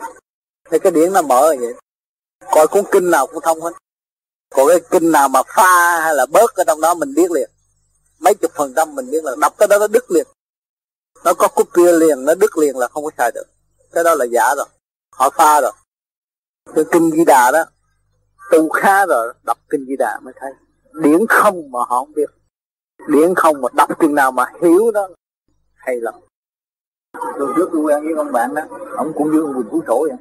Thế 0.71 0.79
cái 0.79 0.93
điển 0.93 1.13
nó 1.13 1.23
mở 1.23 1.55
vậy. 1.61 1.75
Coi 2.51 2.67
cuốn 2.67 2.85
kinh 2.93 3.11
nào 3.11 3.27
cũng 3.27 3.41
thông 3.43 3.61
hết. 3.61 3.71
Còn 4.55 4.69
cái 4.69 4.81
kinh 4.91 5.13
nào 5.13 5.29
mà 5.29 5.43
pha 5.57 6.01
hay 6.01 6.15
là 6.15 6.27
bớt 6.27 6.55
ở 6.55 6.65
trong 6.65 6.81
đó 6.81 6.95
mình 6.95 7.15
biết 7.15 7.31
liền. 7.31 7.51
Mấy 8.19 8.35
chục 8.35 8.53
phần 8.55 8.73
trăm 8.77 8.95
mình 8.95 9.11
biết 9.11 9.25
là 9.25 9.37
đọc 9.41 9.55
cái 9.59 9.69
đó 9.69 9.79
nó 9.79 9.87
đứt 9.87 10.11
liền. 10.11 10.27
Nó 11.25 11.35
có 11.35 11.49
cúp 11.49 11.69
kia 11.75 11.93
liền, 11.93 12.25
nó 12.25 12.35
đứt 12.35 12.59
liền 12.59 12.77
là 12.77 12.89
không 12.89 13.05
có 13.05 13.11
xài 13.19 13.31
được 13.35 13.47
cái 13.93 14.05
đó 14.05 14.15
là 14.15 14.25
giả 14.25 14.55
rồi. 14.57 14.67
Họ 15.17 15.31
pha 15.31 15.61
rồi. 15.61 15.73
Cái 16.75 16.85
kinh 16.93 17.11
di 17.11 17.25
đà 17.25 17.51
đó 17.51 17.65
tu 18.51 18.69
khá 18.69 19.07
rồi 19.07 19.35
đọc 19.43 19.59
kinh 19.69 19.87
di 19.87 19.97
đà 19.97 20.21
mới 20.23 20.35
thấy. 20.37 20.53
Điển 20.93 21.27
không 21.29 21.71
mà 21.71 21.79
họ 21.79 21.99
không 21.99 22.13
biết. 22.13 22.31
Điển 23.09 23.35
không 23.35 23.61
mà 23.61 23.69
đọc 23.73 24.01
chừng 24.01 24.15
nào 24.15 24.33
mà 24.33 24.45
hiểu 24.63 24.91
đó 24.91 25.09
hay 25.75 25.97
lắm. 26.01 26.15
Tôi 27.39 27.53
trước 27.57 27.69
tôi 27.73 27.83
quen 27.83 28.05
với 28.05 28.15
con 28.17 28.33
bạn 28.33 28.55
đó 28.55 28.63
ông 28.97 29.13
cũng 29.15 29.33
như 29.33 29.41
ông 29.41 29.55
quỳnh 29.55 29.71
phú 29.71 29.83
sổ 29.87 30.07
vậy. 30.11 30.19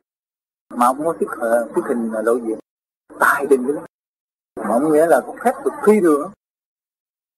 Mà 0.76 0.86
ông 0.86 1.06
có 1.06 1.14
thiết 1.20 1.28
ờ, 1.40 1.68
uh, 1.80 1.86
hình 1.86 2.12
ờ, 2.14 2.22
lộ 2.22 2.36
diện. 2.36 2.60
Tài 3.20 3.46
đình 3.46 3.64
cái 3.68 3.76
đó 3.76 3.82
mà 4.56 4.74
ông 4.74 4.94
nghĩa 4.94 5.06
là 5.06 5.22
cũng 5.26 5.38
phép 5.44 5.54
được 5.66 5.72
phi 5.86 6.00
thường. 6.02 6.32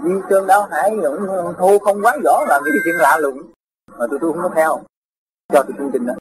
Như 0.04 0.22
cơn 0.30 0.48
đau 0.48 0.68
Hải 0.72 0.92
ông 1.04 1.56
thô 1.58 1.80
không 1.80 2.02
quá 2.02 2.18
rõ 2.24 2.46
là 2.48 2.60
cái 2.66 2.74
chuyện 2.84 2.96
lạ 2.96 3.18
lùng. 3.18 3.52
Mà 3.98 4.06
tôi 4.10 4.20
tôi 4.22 4.34
không 4.34 4.42
có 4.44 4.50
theo. 4.56 4.82
Cho 5.54 5.64
tôi 5.68 5.76
chương 5.78 5.90
trình 5.94 6.06
đó 6.06 6.14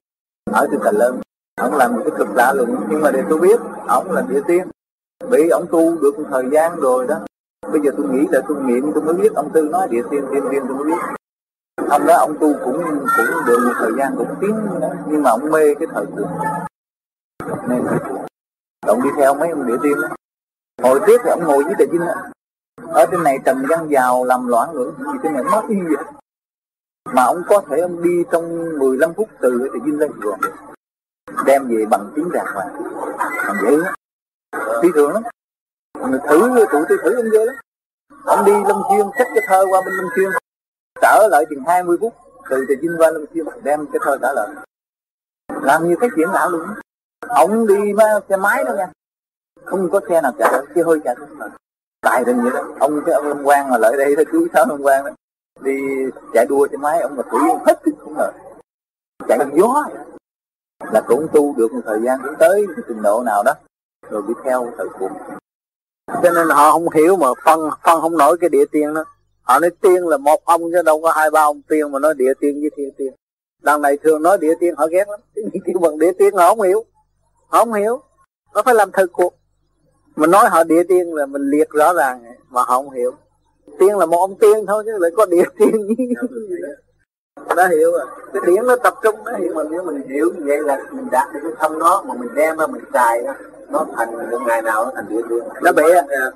ở 0.52 0.66
trên 0.70 0.80
Cần 0.82 0.96
Lân, 0.96 1.20
ông 1.60 1.74
làm 1.74 1.92
một 1.94 2.00
cái 2.04 2.18
cực 2.18 2.28
lạ 2.34 2.52
lùng, 2.52 2.76
nhưng 2.90 3.00
mà 3.00 3.10
để 3.10 3.22
tôi 3.28 3.38
biết, 3.38 3.60
ông 3.86 4.12
là 4.12 4.22
địa 4.28 4.40
tiên. 4.46 4.68
Bị 5.30 5.48
ông 5.48 5.66
tu 5.70 6.00
được 6.00 6.18
một 6.18 6.24
thời 6.30 6.44
gian 6.52 6.80
rồi 6.80 7.06
đó. 7.06 7.18
Bây 7.72 7.80
giờ 7.80 7.90
tôi 7.96 8.06
nghĩ 8.08 8.26
là 8.30 8.40
tôi 8.48 8.62
nghiệm 8.62 8.92
tôi 8.92 9.02
mới 9.02 9.14
biết 9.14 9.34
ông 9.34 9.50
tư 9.52 9.62
nói 9.62 9.88
địa 9.88 10.02
tiên 10.10 10.24
tiên 10.32 10.44
tiên, 10.50 10.62
tôi 10.68 10.76
mới 10.76 10.84
biết. 10.86 11.02
Ông 11.88 12.06
đó 12.06 12.14
ông 12.18 12.38
tu 12.40 12.54
cũng 12.64 12.82
cũng 13.16 13.26
được 13.46 13.58
một 13.64 13.72
thời 13.78 13.92
gian, 13.98 14.14
cũng 14.18 14.34
tiến 14.40 14.56
nhưng 15.06 15.22
mà 15.22 15.30
ông 15.30 15.50
mê 15.50 15.74
cái 15.74 15.88
thời 15.92 16.06
cuộc. 16.16 16.28
Nên 17.68 17.86
ông 18.86 19.02
đi 19.02 19.10
theo 19.16 19.34
mấy 19.34 19.48
ông 19.50 19.66
địa 19.66 19.76
tiên 19.82 19.96
đó. 20.02 20.08
Hồi 20.82 21.00
trước 21.06 21.20
thì 21.24 21.30
ông 21.30 21.44
ngồi 21.44 21.64
với 21.64 21.74
tề 21.78 21.86
dinh 21.86 22.06
đó. 22.06 22.14
Ở 22.92 23.06
trên 23.10 23.22
này 23.22 23.38
trần 23.44 23.64
văn 23.68 23.86
giàu, 23.90 24.24
làm 24.24 24.46
loạn 24.46 24.74
nữa 24.74 24.90
gì 24.98 25.18
trên 25.22 25.34
này, 25.34 25.42
mất 25.42 25.62
y 25.68 25.76
vậy? 25.80 26.04
Mà 27.14 27.22
ông 27.22 27.42
có 27.48 27.62
thể 27.70 27.80
ông 27.80 28.02
đi 28.02 28.24
trong 28.32 28.78
15 28.78 29.14
phút 29.14 29.28
từ 29.40 29.68
thì 29.72 29.80
vinh 29.84 29.98
lên 29.98 30.12
rồi 30.20 30.36
đem 31.46 31.68
về 31.68 31.84
bằng 31.90 32.12
tiếng 32.14 32.32
đàng 32.32 32.46
hoàng. 32.54 32.68
Còn 33.46 33.56
dễ 33.62 33.76
lắm. 33.76 33.94
Phi 34.82 34.88
thường 34.94 35.12
lắm. 35.12 35.22
Người 36.10 36.20
thử, 36.28 36.66
tụi 36.72 36.84
tôi 36.88 36.98
thử 37.02 37.16
ông 37.16 37.30
ghê 37.32 37.44
lắm. 37.44 37.56
Ông 38.24 38.44
đi 38.44 38.52
lâm 38.52 38.82
xuyên 38.88 39.06
xách 39.18 39.28
cái 39.34 39.44
thơ 39.46 39.64
qua 39.70 39.80
bên 39.80 39.94
lâm 39.94 40.06
xuyên. 40.16 40.30
Trở 41.02 41.28
lại 41.30 41.44
chừng 41.50 41.64
20 41.66 41.96
phút, 42.00 42.14
từ 42.50 42.64
từ 42.68 42.74
vinh 42.82 42.94
qua 42.98 43.10
lâm 43.10 43.24
xuyên, 43.34 43.46
đem 43.62 43.86
cái 43.92 44.00
thơ 44.04 44.18
trả 44.22 44.32
lời 44.32 44.48
làm 45.62 45.88
như 45.88 45.96
cái 46.00 46.10
chuyện 46.16 46.30
lạ 46.30 46.48
luôn 46.50 46.68
ông 47.28 47.66
đi 47.66 47.74
xe 48.28 48.36
máy 48.36 48.64
đó 48.64 48.72
nha. 48.74 48.86
Không 49.64 49.90
có 49.90 50.00
xe 50.08 50.20
nào 50.20 50.32
chạy 50.38 50.52
xe 50.74 50.82
hơi 50.82 51.00
chạy 51.04 51.14
không 51.14 51.50
tại 52.00 52.22
tình 52.26 52.42
vậy 52.42 52.50
đó. 52.54 52.64
Ông 52.80 53.00
cái 53.06 53.14
ông 53.14 53.42
quan 53.44 53.70
mà 53.70 53.78
lại 53.78 53.92
đây 53.96 54.16
đó, 54.16 54.22
chú 54.32 54.46
sáu 54.52 54.64
ông 54.64 54.86
quan 54.86 55.04
đó 55.04 55.10
đi 55.62 55.80
chạy 56.32 56.46
đua 56.46 56.66
trên 56.66 56.80
máy, 56.80 57.00
ông 57.00 57.16
mà 57.16 57.22
thủy 57.30 57.40
hết 57.66 57.80
không 57.98 58.14
ngờ. 58.16 58.32
Chạy 59.28 59.38
gió 59.54 59.84
là 60.92 61.02
cũng 61.06 61.26
tu 61.32 61.54
được 61.56 61.72
một 61.72 61.80
thời 61.84 62.00
gian 62.04 62.18
cũng 62.24 62.34
tới 62.38 62.66
cái 62.66 62.84
trình 62.88 63.02
độ 63.02 63.22
nào 63.22 63.42
đó, 63.42 63.52
rồi 64.10 64.22
đi 64.28 64.34
theo 64.44 64.72
thời 64.78 64.86
cuộc. 64.98 65.10
Cho 66.22 66.30
nên 66.30 66.48
họ 66.48 66.72
không 66.72 66.90
hiểu 66.90 67.16
mà 67.16 67.26
phân 67.44 67.60
phân 67.84 68.00
không 68.00 68.16
nổi 68.18 68.38
cái 68.40 68.50
địa 68.50 68.64
tiên 68.72 68.94
đó. 68.94 69.04
Họ 69.42 69.58
nói 69.58 69.70
tiên 69.80 70.06
là 70.06 70.16
một 70.16 70.44
ông 70.44 70.62
chứ 70.72 70.82
đâu 70.82 71.02
có 71.02 71.12
hai, 71.12 71.30
ba 71.30 71.42
ông 71.42 71.62
tiên 71.62 71.92
mà 71.92 71.98
nói 71.98 72.14
địa 72.14 72.32
tiên 72.40 72.60
với 72.60 72.70
thiên 72.76 72.90
tiên. 72.98 73.12
Đằng 73.62 73.82
này 73.82 73.98
thường 74.02 74.22
nói 74.22 74.38
địa 74.38 74.54
tiên, 74.60 74.74
họ 74.76 74.86
ghét 74.86 75.08
lắm. 75.08 75.20
Cái 75.34 75.60
kêu 75.64 75.78
bằng 75.80 75.98
địa 75.98 76.12
tiên 76.18 76.34
họ 76.34 76.48
không 76.48 76.60
hiểu. 76.60 76.84
Họ 77.48 77.58
không 77.58 77.72
hiểu. 77.72 78.02
Nó 78.54 78.62
phải 78.62 78.74
làm 78.74 78.92
thực 78.92 79.12
cuộc. 79.12 79.34
Mình 80.16 80.30
nói 80.30 80.48
họ 80.48 80.64
địa 80.64 80.82
tiên 80.88 81.14
là 81.14 81.26
mình 81.26 81.50
liệt 81.50 81.70
rõ 81.70 81.92
ràng, 81.92 82.22
mà 82.48 82.60
họ 82.60 82.66
không 82.66 82.90
hiểu 82.90 83.12
tiên 83.80 83.98
là 83.98 84.06
một 84.06 84.18
ông 84.18 84.38
tiên 84.38 84.66
thôi 84.66 84.82
chứ 84.86 84.92
lại 85.00 85.10
có 85.16 85.26
địa 85.26 85.44
tiên 85.58 85.88
nó 87.56 87.66
hiểu 87.66 87.92
rồi. 87.92 88.06
Cái 88.32 88.42
điển 88.46 88.66
nó 88.66 88.76
tập 88.76 88.94
trung 89.02 89.16
nó 89.24 89.32
hiểu 89.32 89.54
mình 89.54 89.66
nếu 89.70 89.82
mình 89.82 90.08
hiểu 90.08 90.30
như 90.36 90.42
vậy 90.46 90.58
là 90.62 90.80
mình 90.92 91.06
đạt 91.10 91.28
được 91.32 91.40
cái 91.42 91.52
thông 91.58 91.78
đó 91.78 92.04
mà 92.06 92.14
mình 92.14 92.28
đem 92.34 92.56
ra 92.56 92.66
mình 92.66 92.84
xài 92.92 93.22
đó 93.22 93.34
nó 93.68 93.86
thành 93.96 94.30
một 94.30 94.38
ngày 94.46 94.62
nào 94.62 94.84
nó 94.84 94.90
thành 94.94 95.06
địa 95.08 95.22
tiên. 95.30 95.38
Nó 95.62 95.72
bị 95.72 95.82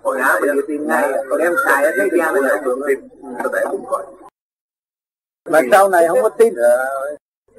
còn 0.03 0.17
ngã 0.19 0.39
bị 0.43 0.49
địa 0.55 0.61
tiên 0.69 0.87
ngay 0.87 1.13
còn 1.31 1.41
em 1.41 1.53
xài 1.65 1.85
ở 1.85 1.91
thế 1.99 2.09
gian 2.19 2.35
này 2.35 2.63
được 2.65 2.79
tim 2.89 3.09
có 3.45 3.51
thể 3.55 3.65
cũng 3.71 3.85
coi 3.91 4.05
mà 5.51 5.61
sau 5.71 5.89
này 5.89 6.09
không 6.09 6.23
có 6.23 6.29
tin. 6.29 6.55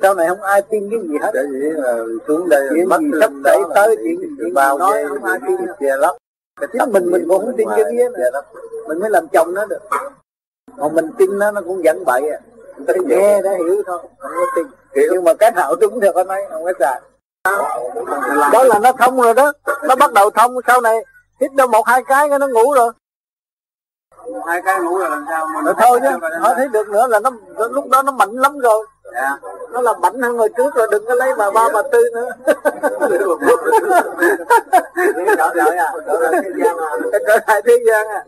Sau 0.01 0.13
này 0.13 0.27
không 0.27 0.41
ai 0.41 0.61
tin 0.61 0.89
cái 0.91 0.99
gì 0.99 1.17
hết. 1.21 1.31
Để 1.33 1.41
gì 1.51 1.57
là 1.73 1.97
xuống 2.27 2.49
đây 2.49 2.67
chuyện 2.69 2.89
gì 3.01 3.19
sắp 3.21 3.31
xảy 3.45 3.57
tới 3.75 3.95
chuyện 4.03 4.35
chuyện 4.37 4.53
bao 4.53 4.77
nói 4.77 5.03
không 5.09 5.23
ai 5.23 5.39
tin 5.47 5.57
che 5.79 5.97
lấp 6.61 6.69
chính 6.73 6.91
mình 6.91 7.11
mình 7.11 7.25
cũng 7.29 7.45
không 7.45 7.57
tin 7.57 7.67
cái 7.75 7.83
kia 7.91 8.09
mình 8.87 8.99
mới 8.99 9.09
làm 9.09 9.27
chồng 9.27 9.53
nó 9.53 9.65
được. 9.65 9.79
Còn 10.77 10.95
mình 10.95 11.11
tin 11.17 11.39
nó 11.39 11.51
nó 11.51 11.61
cũng 11.61 11.83
dẫn 11.83 12.05
bậy 12.05 12.29
à. 12.29 12.39
Ta 12.87 12.93
nghe 13.05 13.41
đã 13.41 13.51
hiểu 13.51 13.83
thôi 13.85 13.99
không 14.17 14.31
có 14.35 14.45
tin. 14.55 14.67
Nhưng 14.93 15.23
mà 15.23 15.33
cái 15.33 15.51
nào 15.51 15.75
đúng 15.75 15.99
được 15.99 16.15
anh 16.15 16.27
ấy 16.27 16.45
không 16.49 16.63
có 16.63 16.73
xài. 16.79 17.01
Đó 18.51 18.63
là 18.63 18.79
nó 18.79 18.91
thông 18.91 19.21
rồi 19.21 19.33
đó. 19.33 19.53
Nó 19.83 19.95
bắt 19.95 20.13
đầu 20.13 20.29
thông 20.29 20.55
sau 20.67 20.81
này 20.81 21.05
hít 21.41 21.53
đâu 21.53 21.67
một 21.67 21.87
hai 21.87 22.03
cái 22.07 22.29
nó 22.39 22.47
ngủ 22.47 22.73
rồi 22.73 22.91
hai 24.45 24.61
cái 24.65 24.79
ngủ 24.79 24.97
là 24.97 25.09
làm 25.09 25.25
sao 25.29 25.47
mà 25.53 25.61
nó 25.61 25.73
thôi 25.73 25.99
chứ 26.03 26.09
họ 26.39 26.53
thấy 26.53 26.67
được 26.67 26.89
nữa 26.89 27.07
là 27.07 27.19
nó 27.19 27.31
lúc 27.57 27.89
đó 27.89 28.01
nó 28.03 28.11
mạnh 28.11 28.31
lắm 28.31 28.59
rồi. 28.59 28.85
Dạ. 29.13 29.37
nó 29.71 29.81
là 29.81 29.93
mạnh 29.93 30.21
hơn 30.21 30.37
người 30.37 30.49
trước 30.57 30.75
rồi 30.75 30.87
đừng 30.91 31.05
có 31.05 31.15
lấy 31.15 31.35
bà 31.37 31.51
ba 31.51 31.69
bà 31.73 31.81
tư 31.91 32.09
nữa. 32.13 32.29
Trở 35.37 35.53
lại 35.55 35.77
à. 35.77 35.85
À 35.85 35.93
trở 37.27 37.37
lại 37.47 37.61
thế 37.65 37.77
gian 37.87 38.07
à. 38.07 38.23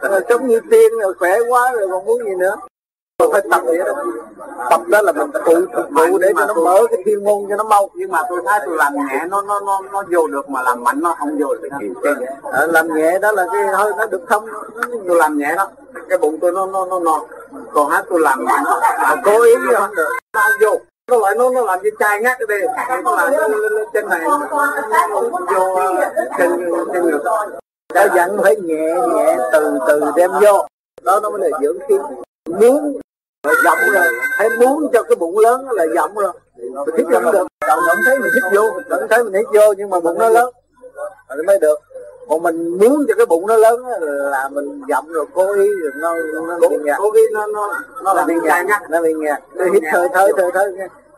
Rồi 0.00 0.20
sống 0.28 0.46
như 0.46 0.60
tiên 0.70 0.92
rồi 1.02 1.14
khỏe 1.14 1.38
quá 1.48 1.72
rồi 1.72 1.88
còn 1.90 2.04
muốn 2.04 2.24
gì 2.24 2.34
nữa 2.38 2.56
mình 3.18 3.30
phải 3.32 3.42
tập 3.50 3.62
vậy 3.64 3.78
đó 3.78 3.92
tập 4.70 4.80
đó 4.86 5.02
là 5.02 5.12
mình 5.12 5.30
phụ 5.44 5.54
phục 5.74 5.86
vụ 5.90 6.18
để 6.18 6.32
cho 6.36 6.46
nó 6.46 6.54
mở 6.54 6.86
cái 6.90 7.02
thiên 7.06 7.24
môn 7.24 7.46
cho 7.48 7.56
nó 7.56 7.64
mau. 7.64 7.90
Nhưng 7.94 8.10
mà 8.10 8.22
tôi 8.28 8.40
thấy 8.46 8.60
tôi 8.66 8.76
làm 8.76 8.94
nhẹ 8.94 9.24
nó 9.28 9.42
nó 9.42 9.60
nó 9.60 9.80
nó 9.92 10.02
vô 10.12 10.26
được 10.26 10.50
mà 10.50 10.62
làm 10.62 10.84
mạnh 10.84 11.00
nó 11.00 11.14
không 11.18 11.38
vô 11.38 11.54
được 11.54 11.68
à, 12.52 12.66
làm 12.66 12.94
nhẹ 12.94 13.18
đó 13.18 13.32
là 13.32 13.46
cái 13.52 13.66
hơi 13.66 13.92
nó 13.98 14.06
được 14.06 14.20
thông 14.28 14.46
tôi 15.08 15.16
làm 15.16 15.38
nhẹ 15.38 15.54
đó. 15.56 15.68
Cái 16.08 16.18
bụng 16.18 16.38
tôi 16.40 16.52
nó 16.52 16.66
nó 16.66 16.86
nó 16.86 17.00
non 17.00 17.20
còn 17.72 17.90
hát 17.90 18.04
tôi 18.10 18.20
làm 18.20 18.44
mạnh 18.44 18.64
à, 18.96 19.16
cố 19.24 19.42
ý 19.42 19.54
chứ 19.54 19.74
không? 19.74 19.94
được. 19.94 20.08
Nó 20.34 20.40
không 20.42 20.52
vô. 20.60 20.78
Nó 21.10 21.18
lại 21.18 21.34
nó 21.38 21.50
nó 21.50 21.60
làm 21.60 21.82
như 21.82 21.90
chai 21.98 22.20
ngắt 22.20 22.38
cái 22.38 22.46
đây. 22.48 22.68
Nó 23.04 23.16
làm 23.16 23.32
trên 23.94 24.08
này. 24.08 24.20
Vô 25.54 25.78
chân 26.38 26.70
chân 26.92 27.06
ngực. 27.10 27.22
ta 27.94 28.08
dặn 28.14 28.38
phải 28.42 28.56
nhẹ 28.56 28.94
nhẹ 29.14 29.36
từ 29.52 29.78
từ 29.88 30.00
đem 30.16 30.30
vô. 30.42 30.66
Đó 31.02 31.20
nó 31.22 31.30
mới 31.30 31.50
là 31.50 31.58
dưỡng 31.62 31.78
khí. 31.88 31.94
Muốn 32.48 33.00
là 33.46 33.54
giọng 33.64 33.78
rồi 33.94 34.06
hay 34.30 34.48
muốn 34.60 34.88
cho 34.92 35.02
cái 35.02 35.16
bụng 35.16 35.38
lớn 35.38 35.66
là 35.70 35.86
giọng 35.94 36.14
rồi. 36.14 36.32
Mình 36.56 36.94
thích 36.96 37.06
không 37.12 37.32
được. 37.32 37.46
Đầu 37.68 37.80
không 37.88 37.98
thấy 38.06 38.18
mình 38.18 38.30
thích 38.34 38.50
vô. 38.54 38.62
Vẫn 38.88 39.06
thấy 39.10 39.24
mình 39.24 39.32
thích 39.32 39.46
vô 39.54 39.72
nhưng 39.76 39.90
mà 39.90 40.00
bụng 40.00 40.18
nó 40.18 40.28
lớn. 40.28 40.50
Rồi 41.28 41.44
mới 41.46 41.58
được. 41.58 41.78
Còn 42.28 42.42
mình 42.42 42.78
muốn 42.78 43.04
cho 43.08 43.14
cái 43.16 43.26
bụng 43.26 43.46
nó 43.46 43.56
lớn 43.56 43.82
là 44.06 44.48
mình 44.48 44.82
giọng 44.88 45.08
rồi 45.08 45.26
cố 45.34 45.52
ý 45.54 45.68
rồi 45.82 45.92
nó 45.94 46.14
nó 46.60 46.68
bị 46.68 46.76
nhạt. 46.84 46.96
cố 46.98 47.12
ý 47.12 47.22
nó 47.32 47.46
nó 47.46 47.74
nó 48.02 48.14
làm 48.14 48.26
bị 48.26 48.34
ngắt 48.44 48.90
nó 48.90 49.02
bị 49.02 49.14
nhạt. 49.14 49.42
Nó 49.54 49.64
hít 49.64 49.82
thở 49.92 50.08
thở 50.14 50.28
thở 50.36 50.50
thở. 50.54 50.72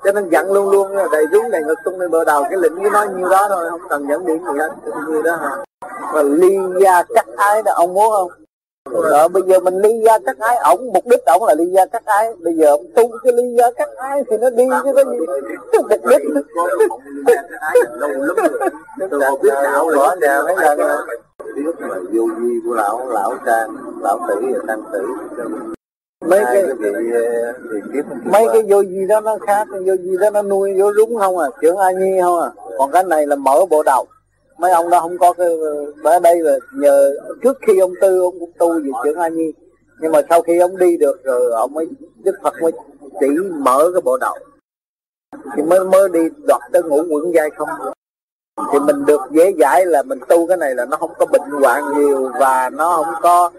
Cho 0.05 0.12
nên 0.12 0.29
dặn 0.29 0.53
luôn 0.53 0.71
luôn 0.71 0.97
đầy 1.12 1.27
rúng 1.33 1.51
đầy 1.51 1.62
ngực 1.62 1.79
tung 1.85 2.01
lên 2.01 2.11
bờ 2.11 2.25
đầu. 2.25 2.43
Cái 2.51 2.59
lệnh 2.62 2.75
với 2.75 2.91
nó 2.91 3.05
như 3.05 3.29
đó 3.31 3.47
thôi 3.49 3.67
không 3.71 3.81
cần 3.88 4.07
dẫn 4.09 4.27
điểm 4.27 4.45
gì 4.45 4.59
hết. 4.59 4.71
Như 5.09 5.23
đó 5.23 5.37
hả? 5.37 5.51
Và 6.12 6.23
ly 6.23 6.59
gia 6.81 7.03
cắt 7.14 7.27
ái 7.37 7.62
đó 7.62 7.73
ông 7.75 7.95
muốn 7.95 8.11
không 8.11 8.31
rồi. 8.92 9.29
Bây 9.29 9.42
giờ 9.42 9.61
mình 9.61 9.79
ly 9.79 10.01
gia 10.05 10.18
cắt 10.18 10.38
ái 10.38 10.57
ổng 10.57 10.90
mục 10.94 11.07
đích 11.07 11.24
ổng 11.27 11.44
là 11.44 11.55
ly 11.55 11.64
gia 11.66 11.87
cắt 11.87 12.03
ái. 12.05 12.35
Bây 12.38 12.55
giờ 12.55 12.66
ông 12.70 12.87
tu 12.96 13.03
cái 13.24 13.33
ly 13.33 13.55
gia 13.59 13.70
cắt 13.70 13.88
ái 13.96 14.22
thì 14.31 14.37
nó 14.37 14.51
đi 14.51 14.64
chứ 14.85 14.92
có 14.94 15.05
gì 15.05 15.18
mục 15.77 16.01
đích. 16.09 16.22
Từ 19.11 19.20
hồi 19.20 19.38
biết 19.42 19.55
đạo 19.62 19.88
rõ 19.88 20.14
nhà 20.20 20.42
mấy 20.42 20.57
lần 20.57 20.79
biết 21.57 21.81
là 21.81 21.98
vô 22.12 22.27
vi 22.38 22.61
của 22.64 22.74
lão 22.74 23.09
lão 23.09 23.35
trang 23.46 23.77
lão 24.03 24.20
tử 24.29 24.35
và 24.53 24.59
tăng 24.66 24.83
tử 24.92 25.03
mấy 26.27 26.44
cái 26.44 26.64
kiếp 27.94 28.05
mấy 28.24 28.46
cái 28.53 28.62
vô 28.68 28.85
gì 28.85 29.07
đó 29.09 29.20
nó 29.20 29.38
khác 29.46 29.68
vô 29.87 29.96
gì 29.96 30.16
đó 30.20 30.31
nó 30.31 30.42
nuôi 30.42 30.74
vô 30.81 30.92
rúng 30.92 31.18
không 31.18 31.38
à? 31.38 31.48
Trưởng 31.61 31.77
a 31.77 31.90
nhi 31.90 32.20
không 32.22 32.40
à? 32.40 32.51
Còn 32.79 32.90
cái 32.92 33.05
này 33.05 33.27
là 33.27 33.37
mở 33.37 33.61
bộ 33.70 33.83
đầu 33.83 34.07
mấy 34.59 34.71
ông 34.71 34.90
đó 34.90 35.01
không 35.01 35.18
có 35.18 35.33
cái 35.33 35.49
ở 36.05 36.18
đây 36.18 36.40
là 36.40 36.59
nhờ, 36.73 37.14
trước 37.42 37.59
khi 37.66 37.79
ông 37.79 37.92
tư, 38.01 38.21
ông 38.23 38.40
cũng 38.40 38.53
tu 38.59 38.73
về 38.73 38.90
trưởng 39.05 39.18
a 39.18 39.29
nhi 39.29 39.53
nhưng 40.01 40.12
mà 40.12 40.21
sau 40.31 40.42
khi 40.42 40.59
ông 40.59 40.77
đi 40.77 40.97
được 40.97 41.25
rồi, 41.25 41.53
ông 41.53 41.75
mới, 41.75 41.88
đức 42.25 42.35
phật 42.42 42.55
mới 42.62 42.73
chỉ 43.21 43.27
mở 43.51 43.90
cái 43.94 44.01
bộ 44.01 44.16
đầu 44.16 44.35
thì 45.57 45.62
mới 45.62 45.85
mới 45.85 46.09
đi 46.09 46.21
đoạt 46.47 46.61
tới 46.73 46.83
ngũ 46.83 46.97
quẩn 46.97 47.35
giai 47.35 47.51
không. 47.51 47.68
Thì 48.73 48.79
mình 48.79 49.05
được 49.07 49.21
dễ 49.31 49.53
dãi 49.59 49.87
là 49.87 50.03
mình 50.03 50.18
tu 50.29 50.47
cái 50.47 50.57
này 50.57 50.75
là 50.75 50.85
nó 50.85 50.97
không 50.97 51.12
có 51.18 51.27
bệnh 51.27 51.51
hoạn 51.62 51.83
nhiều 51.97 52.31
và 52.40 52.71
nó 52.71 52.97
không 52.97 53.14
có 53.23 53.51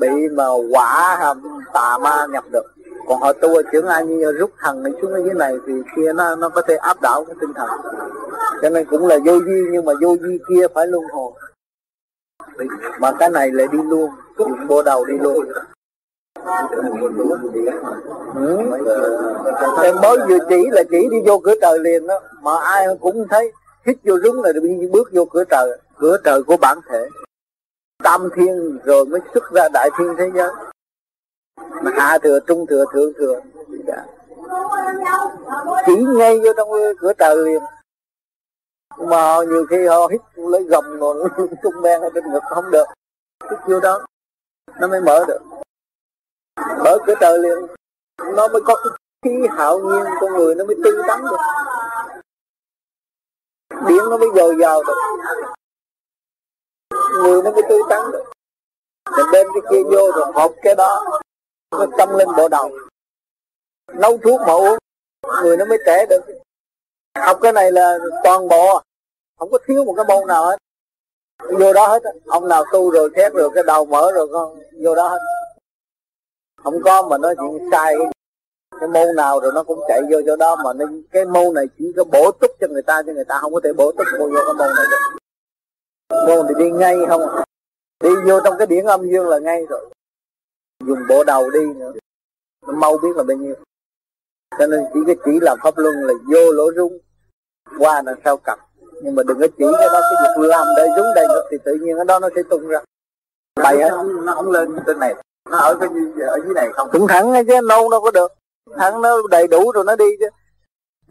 bị 0.00 0.08
mà 0.32 0.44
quả, 0.70 1.34
tà 1.72 1.98
ma 1.98 2.26
nhập 2.30 2.44
được 2.52 2.64
còn 3.10 3.20
họ 3.20 3.32
tu 3.32 3.54
ở 3.54 3.62
trưởng 3.72 3.86
ai 3.86 4.06
như 4.06 4.32
rút 4.32 4.50
thần 4.58 4.82
này 4.82 4.92
xuống 5.02 5.12
ở 5.12 5.18
dưới 5.24 5.34
này 5.34 5.54
thì 5.66 5.72
kia 5.96 6.12
nó 6.12 6.36
nó 6.36 6.48
có 6.48 6.62
thể 6.62 6.76
áp 6.76 7.00
đảo 7.02 7.24
cái 7.24 7.36
tinh 7.40 7.52
thần. 7.54 7.68
Cho 8.62 8.70
nên 8.70 8.86
cũng 8.90 9.06
là 9.06 9.18
vô 9.24 9.32
vi, 9.46 9.62
nhưng 9.72 9.84
mà 9.84 9.92
vô 10.02 10.16
vi 10.20 10.38
kia 10.48 10.66
phải 10.74 10.86
luân 10.86 11.04
hồi. 11.12 11.32
Mà 13.00 13.12
cái 13.18 13.30
này 13.30 13.50
lại 13.50 13.66
đi 13.72 13.78
luôn, 13.82 14.10
dùng 14.38 14.66
bộ 14.68 14.82
đầu 14.82 15.04
đi 15.04 15.14
luôn. 15.18 15.46
Ừ. 18.34 18.58
em 19.82 19.96
mới 20.02 20.18
vừa 20.28 20.38
chỉ 20.48 20.68
là 20.70 20.82
chỉ 20.90 21.08
đi 21.10 21.16
vô 21.26 21.38
cửa 21.44 21.54
trời 21.62 21.78
liền 21.78 22.06
đó, 22.06 22.20
mà 22.42 22.52
ai 22.62 22.86
cũng 23.00 23.26
thấy 23.30 23.52
hít 23.86 23.96
vô 24.04 24.14
rúng 24.24 24.42
là 24.42 24.52
đi 24.52 24.86
bước 24.92 25.08
vô 25.12 25.24
cửa 25.24 25.44
trời 25.44 25.78
cửa 25.98 26.16
trời 26.24 26.42
của 26.42 26.56
bản 26.56 26.78
thể. 26.90 27.08
Tam 28.02 28.28
thiên 28.36 28.78
rồi 28.84 29.04
mới 29.04 29.20
xuất 29.34 29.52
ra 29.52 29.68
đại 29.72 29.90
thiên 29.98 30.08
thế 30.18 30.30
giới 30.34 30.50
mà 31.82 31.90
hạ 31.94 32.18
thừa 32.22 32.40
trung, 32.46 32.66
thừa 32.66 32.84
thượng, 32.92 33.12
thừa. 33.18 33.40
Dạ. 33.86 34.06
Chỉ 35.86 35.92
ngay 36.16 36.40
vô 36.40 36.52
trong 36.56 36.68
cửa 36.98 37.12
trời 37.18 37.36
liền. 37.36 37.62
Mà 38.98 39.36
nhiều 39.48 39.66
khi 39.70 39.86
họ 39.86 40.08
hít 40.10 40.20
lấy 40.34 40.62
gầm 40.62 40.98
rồi 40.98 41.28
trung 41.62 41.82
đen 41.82 42.00
ở 42.00 42.10
trên 42.14 42.32
ngực 42.32 42.42
không 42.50 42.70
được. 42.70 42.84
Cái 43.48 43.58
vô 43.66 43.80
đó, 43.80 44.06
nó 44.80 44.86
mới 44.86 45.00
mở 45.00 45.24
được. 45.28 45.40
Mở 46.84 46.98
cửa 47.06 47.14
trời 47.20 47.38
liền, 47.38 47.58
nó 48.36 48.48
mới 48.48 48.62
có 48.64 48.74
cái 48.84 48.98
khí 49.24 49.46
hạo 49.56 49.78
nhiên 49.78 50.14
con 50.20 50.32
người 50.32 50.54
nó 50.54 50.64
mới 50.64 50.76
tươi 50.84 51.02
tắn 51.08 51.24
được. 51.24 51.36
Điện 53.88 54.04
nó 54.10 54.16
mới 54.16 54.28
dồi 54.36 54.56
dào 54.60 54.82
được. 54.82 54.94
Người 57.22 57.42
nó 57.42 57.50
mới 57.50 57.62
tươi 57.68 57.80
tắn 57.90 58.12
được. 58.12 58.24
Mình 59.16 59.26
đem 59.32 59.46
cái 59.54 59.62
kia 59.70 59.82
vô 59.84 60.10
rồi 60.16 60.32
học 60.34 60.52
cái 60.62 60.74
đó 60.74 61.20
tâm 61.70 62.08
linh 62.08 62.18
lên 62.18 62.28
bộ 62.36 62.48
đầu. 62.48 62.70
Nấu 63.94 64.18
thuốc 64.18 64.40
mà 64.40 64.52
uống 64.52 64.78
người 65.42 65.56
nó 65.56 65.64
mới 65.64 65.78
trẻ 65.86 66.06
được. 66.10 66.20
Học 67.18 67.38
cái 67.42 67.52
này 67.52 67.72
là 67.72 67.98
toàn 68.24 68.48
bộ. 68.48 68.82
Không 69.38 69.50
có 69.50 69.58
thiếu 69.66 69.84
một 69.84 69.94
cái 69.96 70.04
môn 70.08 70.28
nào 70.28 70.46
hết. 70.46 70.56
Vô 71.58 71.72
đó 71.72 71.86
hết. 71.86 72.02
Ông 72.26 72.48
nào 72.48 72.64
tu 72.72 72.90
rồi 72.90 73.10
khét 73.10 73.32
rồi 73.32 73.50
cái 73.54 73.64
đầu 73.64 73.84
mở 73.84 74.12
rồi 74.14 74.28
con 74.32 74.58
vô 74.84 74.94
đó 74.94 75.08
hết. 75.08 75.18
Không 76.62 76.82
có 76.84 77.08
mà 77.08 77.18
nói 77.18 77.34
chuyện 77.36 77.68
sai. 77.72 77.94
Cái 78.80 78.88
môn 78.88 79.16
nào 79.16 79.40
rồi 79.40 79.52
nó 79.54 79.62
cũng 79.62 79.80
chạy 79.88 80.00
vô 80.10 80.20
chỗ 80.26 80.36
đó 80.36 80.56
mà 80.64 80.72
nên 80.72 81.02
cái 81.12 81.24
môn 81.24 81.54
này 81.54 81.64
chỉ 81.78 81.92
có 81.96 82.04
bổ 82.04 82.30
túc 82.32 82.50
cho 82.60 82.66
người 82.70 82.82
ta 82.82 83.02
chứ 83.06 83.12
người 83.14 83.24
ta 83.24 83.38
không 83.40 83.54
có 83.54 83.60
thể 83.64 83.72
bổ 83.72 83.92
túc 83.92 84.06
vô, 84.18 84.26
vô 84.26 84.40
cái 84.46 84.54
môn 84.54 84.68
này 84.76 84.86
được. 84.90 85.18
Môn 86.26 86.46
thì 86.48 86.54
đi 86.64 86.70
ngay 86.70 86.96
không 87.08 87.22
à. 87.22 87.44
đi 88.00 88.10
vô 88.26 88.40
trong 88.44 88.54
cái 88.58 88.66
điển 88.66 88.84
âm 88.84 89.10
dương 89.10 89.28
là 89.28 89.38
ngay 89.38 89.66
rồi 89.66 89.90
dùng 90.86 90.98
bộ 91.08 91.24
đầu 91.24 91.50
đi 91.50 91.60
nữa. 91.74 91.92
Nó 92.66 92.72
mau 92.72 92.98
biết 92.98 93.16
là 93.16 93.22
bao 93.22 93.36
nhiêu. 93.36 93.54
Cho 94.58 94.66
nên 94.66 94.80
chỉ 94.94 95.00
cái 95.06 95.16
chỉ 95.24 95.38
làm 95.40 95.58
pháp 95.62 95.78
luân 95.78 95.94
là 95.94 96.14
vô 96.26 96.52
lỗ 96.52 96.72
rung. 96.76 96.98
Qua 97.78 98.02
đằng 98.02 98.20
sau 98.24 98.36
cặp. 98.36 98.58
Nhưng 99.02 99.14
mà 99.14 99.22
đừng 99.22 99.40
có 99.40 99.46
chỉ 99.58 99.64
cái 99.78 99.88
đó 99.88 100.00
cái 100.00 100.36
việc 100.38 100.48
làm 100.48 100.66
để 100.76 100.86
rúng 100.96 101.06
đầy 101.14 101.26
ngực 101.28 101.44
thì 101.50 101.56
tự 101.64 101.74
nhiên 101.74 101.96
cái 101.96 102.04
đó 102.04 102.18
nó 102.18 102.28
sẽ 102.36 102.42
tung 102.50 102.68
ra. 102.68 102.78
Bày 103.62 103.78
hết 103.78 103.90
nó 104.22 104.34
không 104.34 104.50
lên 104.50 104.76
trên 104.86 104.98
này. 104.98 105.14
Nó 105.50 105.58
ở 105.58 105.74
cái 105.80 105.88
ở 106.26 106.38
dưới 106.44 106.54
này 106.54 106.68
không? 106.72 106.88
Cũng 106.92 107.06
thẳng 107.08 107.32
chứ 107.46 107.60
nâu 107.68 107.90
đâu 107.90 108.00
có 108.00 108.10
được. 108.10 108.32
Thẳng 108.76 109.02
nó 109.02 109.16
đầy 109.30 109.46
đủ 109.46 109.72
rồi 109.72 109.84
nó 109.84 109.96
đi 109.96 110.16
chứ. 110.20 110.28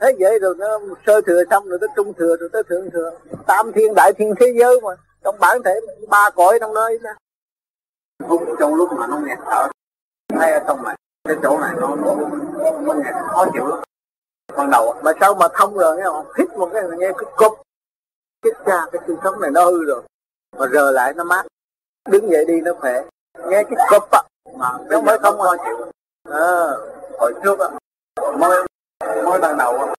Thế 0.02 0.16
vậy 0.20 0.40
rồi 0.40 0.56
nó 0.58 0.80
sơ 1.08 1.22
thừa 1.22 1.44
xong 1.50 1.68
rồi 1.68 1.80
tới 1.82 1.90
trung 1.96 2.14
thừa 2.14 2.36
rồi 2.40 2.50
tới 2.54 2.64
thượng 2.70 2.90
thừa. 2.92 3.12
Tam 3.48 3.72
thiên 3.72 3.94
đại 3.96 4.14
thiên 4.14 4.34
thế 4.40 4.54
giới 4.60 4.82
mà. 4.82 4.90
Trong 5.24 5.40
bản 5.40 5.64
thể 5.64 5.80
ba 6.08 6.30
cõi 6.30 6.58
trong 6.60 6.74
nơi 6.74 7.00
đó 7.04 7.10
hút 8.28 8.42
trong 8.60 8.76
lúc 8.76 8.90
mà 8.94 9.08
nó 9.08 9.18
nghẹt 9.18 9.40
thở 9.46 9.68
thấy 10.30 10.52
ở 10.52 10.60
trong 10.68 10.84
này 10.84 10.96
cái 11.24 11.38
chỗ 11.44 11.60
này 11.60 11.74
nó 11.78 11.96
nó, 11.96 12.16
nó 12.82 12.94
nghẹt 12.94 13.16
khó 13.28 13.46
chịu 13.54 13.68
lắm. 13.68 13.80
Ban 14.58 14.70
đầu 14.72 14.96
mà 15.04 15.12
sao 15.20 15.36
mà 15.36 15.48
thông 15.54 15.78
rồi 15.78 15.98
nghe 15.98 16.04
không? 16.04 16.26
Hít 16.38 16.50
một 16.58 16.70
cái 16.74 16.84
nghe 16.98 17.12
cứ 17.18 17.26
cục 17.36 17.62
cái 18.42 18.54
cha 18.66 18.86
cái 18.92 19.02
xương 19.08 19.18
sống 19.24 19.42
này 19.42 19.52
nó 19.52 19.66
hư 19.66 19.86
rồi. 19.86 20.02
Mà 20.58 20.68
rờ 20.74 20.92
lại 20.92 21.14
nó 21.14 21.24
mát. 21.24 21.46
Đứng 22.10 22.32
dậy 22.32 22.46
đi 22.46 22.62
nó 22.62 22.74
khỏe. 22.80 23.04
Nghe 23.38 23.64
cái 23.64 23.88
cục 23.90 24.12
á 24.12 24.22
mà 24.58 24.72
nó 24.72 24.98
không 24.98 25.06
phải 25.06 25.18
không 25.18 25.40
khó 25.40 25.56
chịu. 25.66 25.92
À, 26.32 26.68
hồi 27.20 27.34
trước 27.44 27.60
á 27.60 27.68
mới 28.38 28.68
mới 29.24 29.40
ban 29.40 29.58
đầu 29.58 29.78
á 29.78 29.94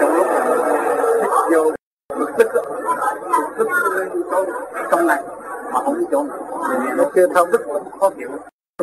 trong 0.00 0.14
lúc 0.16 0.26
mà 0.26 0.56
hít 1.22 1.54
vô 1.54 1.72
bực 2.18 2.30
tức 2.38 2.48
bực 3.58 3.58
tức 3.58 3.68
lên 3.94 4.08
trong 4.90 5.06
này 5.06 5.22
mà 5.72 5.80
không 5.84 5.98
biết 5.98 6.06
chỗ 6.10 6.26
nó 6.96 7.04
chưa 7.14 7.26
thông 7.34 7.52
tức 7.52 7.60
khó 8.00 8.10
chịu 8.10 8.28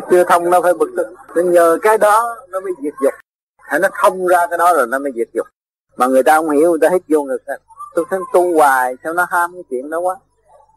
chưa 0.10 0.24
thông 0.24 0.50
nó 0.50 0.62
phải 0.62 0.74
bực 0.74 0.90
tức 0.98 1.08
nên 1.36 1.52
nhờ 1.52 1.78
cái 1.82 1.98
đó 1.98 2.36
nó 2.50 2.60
mới 2.60 2.74
diệt 2.84 2.94
dục 3.04 3.14
hay 3.58 3.80
nó 3.80 3.88
thông 4.02 4.28
ra 4.28 4.48
cái 4.50 4.58
đó 4.58 4.74
rồi 4.74 4.88
nó 4.88 5.00
mới 5.00 5.12
diệt 5.16 5.28
dục 5.34 5.48
mà 5.98 6.08
người 6.08 6.24
ta 6.24 6.36
không 6.36 6.50
hiểu 6.50 6.70
người 6.70 6.80
ta 6.82 6.90
hít 6.90 7.02
vô 7.08 7.24
ngực 7.24 7.42
tôi 7.96 8.06
thấy 8.10 8.20
tu 8.34 8.54
hoài 8.54 8.96
sao 9.04 9.14
nó 9.14 9.26
ham 9.30 9.54
cái 9.54 9.64
chuyện 9.70 9.90
đó 9.90 10.00
quá 10.00 10.16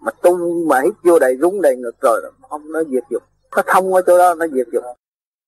mà 0.01 0.13
tu 0.23 0.65
mà 0.67 0.81
hít 0.81 0.95
vô 1.05 1.19
đầy 1.19 1.37
rúng 1.41 1.63
đầy 1.63 1.77
ngực 1.77 2.01
rồi 2.01 2.33
không 2.51 2.73
nó 2.73 2.83
diệt 2.85 3.05
dục 3.11 3.23
nó 3.57 3.63
thông 3.67 3.95
ở 3.95 4.03
chỗ 4.07 4.19
đó 4.19 4.35
nó 4.35 4.47
diệt 4.47 4.67
dục 4.73 4.83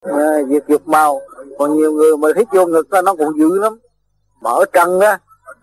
à, 0.00 0.42
diệt 0.48 0.64
dục 0.68 0.88
mau 0.88 1.20
còn 1.58 1.76
nhiều 1.76 1.92
người 1.92 2.16
mà 2.16 2.28
hít 2.36 2.48
vô 2.52 2.66
ngực 2.66 2.90
đó, 2.90 3.02
nó 3.02 3.14
cũng 3.14 3.38
dữ 3.38 3.58
lắm 3.58 3.78
mở 4.40 4.64
trần 4.72 5.00
á 5.00 5.18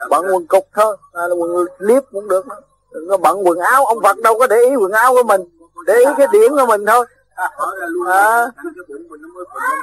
bận 0.09 0.25
quần 0.33 0.47
cục 0.47 0.67
thôi. 0.75 0.97
À, 1.13 1.27
là 1.27 1.35
quần 1.35 1.65
liếp 1.77 2.03
cũng 2.11 2.27
được 2.27 2.47
đó. 2.47 2.55
đừng 2.91 3.09
có 3.09 3.17
bận 3.17 3.47
quần 3.47 3.59
áo. 3.59 3.85
Ông 3.85 4.01
Phật 4.03 4.17
đâu 4.17 4.39
có 4.39 4.47
để 4.47 4.55
ý 4.55 4.75
quần 4.75 4.91
áo 4.91 5.13
của 5.13 5.23
mình. 5.23 5.41
Để 5.85 5.95
ý 5.95 6.05
cái 6.17 6.27
điển 6.31 6.51
của 6.51 6.65
mình 6.65 6.85
thôi. 6.85 7.05
À, 7.35 7.49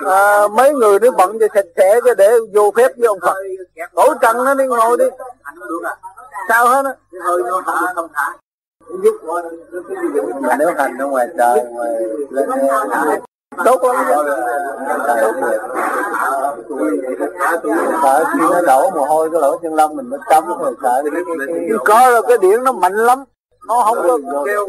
à, 0.07 0.49
mấy 0.49 0.73
người 0.75 0.99
nó 1.01 1.11
bận 1.11 1.39
cho 1.41 1.47
sạch 1.55 1.67
sẽ 1.77 2.01
cho 2.05 2.15
để 2.15 2.39
vô 2.55 2.73
phép 2.77 2.93
với 2.97 3.07
ông 3.07 3.19
Phật. 3.21 3.35
Cổ 3.95 4.15
trần 4.21 4.45
nó 4.45 4.55
đi 4.55 4.67
ngồi 4.67 4.97
đi. 4.97 5.05
Sao 6.49 6.69
hết 6.69 6.85
á? 6.85 6.93
Nếu 10.59 10.75
hành 10.77 10.99
ở 10.99 11.07
ngoài 11.07 11.29
trời 11.39 11.65
ngoài 11.71 11.91
lên 12.31 12.49
tốt 13.65 13.83
lắm 13.83 14.05
sợ 18.03 18.25
khi 18.33 18.41
nó 18.41 18.61
đổ 18.67 18.91
mồ 18.91 19.05
hôi 19.05 19.29
cái 19.33 19.41
lỗ 19.41 19.59
chân 19.63 19.75
lông 19.75 19.97
mình 19.97 20.11
mới 20.11 20.21
cấm 20.29 20.45
rồi 20.47 20.75
sợ 20.83 21.03
cái, 21.13 21.23
có 21.85 22.11
rồi 22.11 22.23
cái 22.29 22.39
điện 22.39 22.65
nó 22.65 22.73
mạnh 22.73 22.95
lắm. 22.95 23.25
Nó 23.69 23.83
không 23.85 23.99
có 24.09 24.19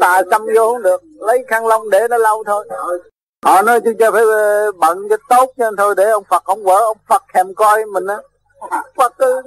tà 0.00 0.22
xâm 0.30 0.46
vô 0.56 0.72
không 0.72 0.82
được. 0.82 1.00
Lấy 1.18 1.44
khăn 1.48 1.66
lông 1.66 1.90
để 1.90 2.08
nó 2.08 2.16
lâu 2.16 2.44
thôi. 2.46 2.68
Họ 3.44 3.62
nói 3.62 3.80
chứ 3.80 3.94
cho 3.98 4.10
phải 4.10 4.22
ờ, 4.22 4.72
bận 4.72 5.08
cho 5.10 5.16
tốt 5.28 5.52
cho 5.58 5.70
thôi 5.78 5.94
để 5.96 6.10
ông 6.10 6.24
Phật 6.30 6.44
ông 6.44 6.64
vợ 6.64 6.76
ông 6.84 6.96
Phật 7.08 7.22
thèm 7.34 7.54
coi 7.54 7.84
mình 7.84 8.06
á. 8.06 8.18
Phật 8.96 9.18
ờ, 9.18 9.42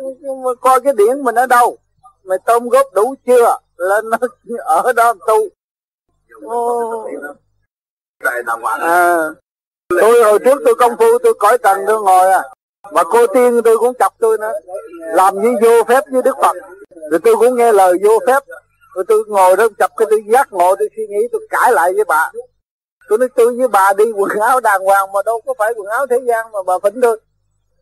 coi 0.61 0.79
cái 0.79 0.93
điển 0.93 1.23
mình 1.23 1.35
ở 1.35 1.45
đâu? 1.45 1.77
Mày 2.23 2.37
tôm 2.45 2.69
góp 2.69 2.85
đủ 2.93 3.15
chưa? 3.25 3.57
Lên 3.77 4.09
nó 4.09 4.17
ở 4.65 4.93
đó 4.93 5.13
tu 5.27 5.47
à, 8.79 9.17
tôi 9.89 10.23
hồi 10.23 10.39
trước 10.39 10.61
tôi 10.65 10.75
công 10.75 10.97
phu 10.97 11.17
tôi 11.23 11.33
cõi 11.39 11.57
trần 11.57 11.77
tôi 11.87 12.01
ngồi 12.01 12.31
à. 12.31 12.43
Mà 12.91 13.03
cô 13.03 13.27
tiên 13.27 13.61
tôi 13.65 13.77
cũng 13.77 13.93
chọc 13.99 14.13
tôi 14.19 14.37
nữa. 14.37 14.53
Làm 14.99 15.41
như 15.41 15.55
vô 15.61 15.83
phép 15.87 16.03
với 16.11 16.21
đức 16.21 16.35
phật. 16.41 16.57
Rồi 17.11 17.19
tôi 17.23 17.35
cũng 17.35 17.55
nghe 17.55 17.71
lời 17.71 17.93
vô 18.03 18.19
phép. 18.27 18.43
Rồi 18.95 19.05
tôi 19.07 19.23
ngồi 19.27 19.57
đó 19.57 19.67
chọc 19.79 19.91
cái 19.97 20.07
tôi 20.09 20.23
giác 20.33 20.53
ngộ 20.53 20.75
tôi 20.75 20.89
suy 20.95 21.07
nghĩ 21.07 21.27
tôi 21.31 21.41
cãi 21.49 21.71
lại 21.71 21.93
với 21.93 22.03
bà. 22.03 22.31
Tôi 23.09 23.17
nói 23.17 23.29
tôi 23.35 23.57
với 23.57 23.67
bà 23.67 23.93
đi 23.97 24.05
quần 24.11 24.39
áo 24.39 24.59
đàng 24.59 24.83
hoàng 24.83 25.11
mà 25.11 25.19
đâu 25.25 25.41
có 25.45 25.53
phải 25.57 25.73
quần 25.75 25.87
áo 25.87 26.07
thế 26.07 26.19
gian 26.27 26.51
mà 26.51 26.59
bà 26.65 26.73
phỉnh 26.83 27.01
tôi. 27.01 27.19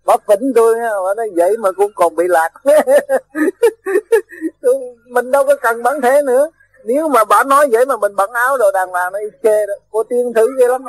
Bà 0.06 0.16
phỉnh 0.28 0.54
tôi 0.56 0.76
nha 0.76 0.90
bà 1.06 1.14
nói 1.14 1.30
vậy 1.36 1.58
mà 1.58 1.72
cũng 1.72 1.92
còn 1.96 2.16
bị 2.16 2.24
lạc. 2.28 2.50
Tôi, 4.62 4.74
mình 5.08 5.32
đâu 5.32 5.46
có 5.48 5.56
cần 5.56 5.84
bản 5.84 6.02
thể 6.02 6.22
nữa 6.26 6.50
nếu 6.86 7.08
mà 7.08 7.24
bà 7.24 7.44
nói 7.44 7.68
vậy 7.72 7.86
mà 7.86 7.98
mình 7.98 8.16
bận 8.16 8.32
áo 8.32 8.58
đồ, 8.58 8.72
đàng 8.72 8.90
hoàng 8.90 9.14
nó 9.14 9.20
kê 9.20 9.38
chê 9.44 9.66
đó. 9.66 9.74
Cô 9.92 10.04
tiên 10.04 10.34
thử 10.36 10.48
ghê 10.60 10.68
lắm 10.68 10.84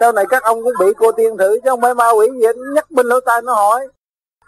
sau 0.00 0.12
này 0.12 0.24
các 0.30 0.42
ông 0.42 0.62
cũng 0.62 0.72
bị 0.80 0.86
cô 0.96 1.12
tiên 1.12 1.36
thử, 1.38 1.58
chứ 1.64 1.70
không 1.70 1.80
phải 1.80 1.94
ma 1.94 2.10
quỷ 2.10 2.28
gì 2.40 2.46
nhắc 2.74 2.90
bên 2.90 3.06
lỗ 3.06 3.20
tai 3.20 3.42
nó 3.42 3.54
hỏi. 3.54 3.88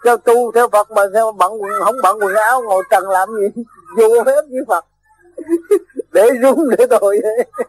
Theo 0.05 0.17
tu 0.17 0.51
theo 0.51 0.67
phật 0.69 0.91
mà 0.91 1.01
theo 1.13 1.31
bận 1.31 1.61
quần, 1.61 1.71
không 1.83 1.95
bận 2.03 2.17
quần 2.21 2.35
áo, 2.35 2.61
ngồi 2.61 2.83
trần 2.91 3.09
làm 3.09 3.29
gì? 3.29 3.63
Vô 3.97 4.23
phép 4.25 4.41
với 4.49 4.61
phật. 4.67 4.85
Để 6.13 6.29
rung 6.41 6.69
để 6.77 6.85
tội 6.89 7.21
vậy. 7.23 7.45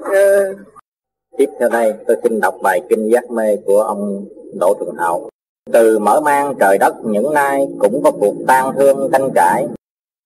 Ờ. 0.00 0.54
Tiếp 1.38 1.48
theo 1.60 1.68
đây, 1.68 1.94
tôi 2.06 2.16
xin 2.22 2.40
đọc 2.40 2.54
bài 2.62 2.80
kinh 2.88 3.10
giác 3.12 3.30
mê 3.30 3.56
của 3.66 3.82
ông 3.82 4.24
Đỗ 4.60 4.74
Trường 4.80 4.94
Hậu. 4.98 5.30
Từ 5.72 5.98
mở 5.98 6.20
mang 6.20 6.54
trời 6.60 6.78
đất, 6.78 6.94
những 7.04 7.34
nay 7.34 7.68
cũng 7.78 8.02
có 8.04 8.10
cuộc 8.10 8.34
tan 8.46 8.72
thương 8.76 9.08
tranh 9.12 9.30
cãi. 9.34 9.66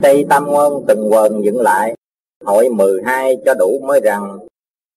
Tây 0.02 0.26
Tam 0.28 0.46
ngôn 0.50 0.84
từng 0.88 1.08
quần 1.12 1.44
dựng 1.44 1.60
lại, 1.60 1.94
hỏi 2.44 2.68
12 2.68 3.36
cho 3.44 3.54
đủ 3.54 3.78
mới 3.82 4.00
rằng 4.00 4.38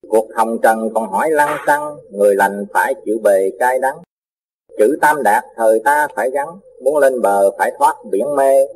Cuộc 0.09 0.27
hồng 0.35 0.57
trần 0.63 0.89
còn 0.93 1.07
hỏi 1.11 1.31
lăng 1.31 1.57
xăng, 1.67 1.95
người 2.11 2.35
lành 2.35 2.65
phải 2.73 2.93
chịu 3.05 3.17
bề 3.23 3.49
cay 3.59 3.79
đắng. 3.79 3.97
Chữ 4.77 4.97
tam 5.01 5.23
đạt 5.23 5.43
thời 5.55 5.81
ta 5.85 6.07
phải 6.15 6.29
gắn, 6.31 6.47
muốn 6.83 6.97
lên 6.97 7.21
bờ 7.21 7.51
phải 7.57 7.71
thoát 7.77 7.95
biển 8.11 8.35
mê. 8.35 8.67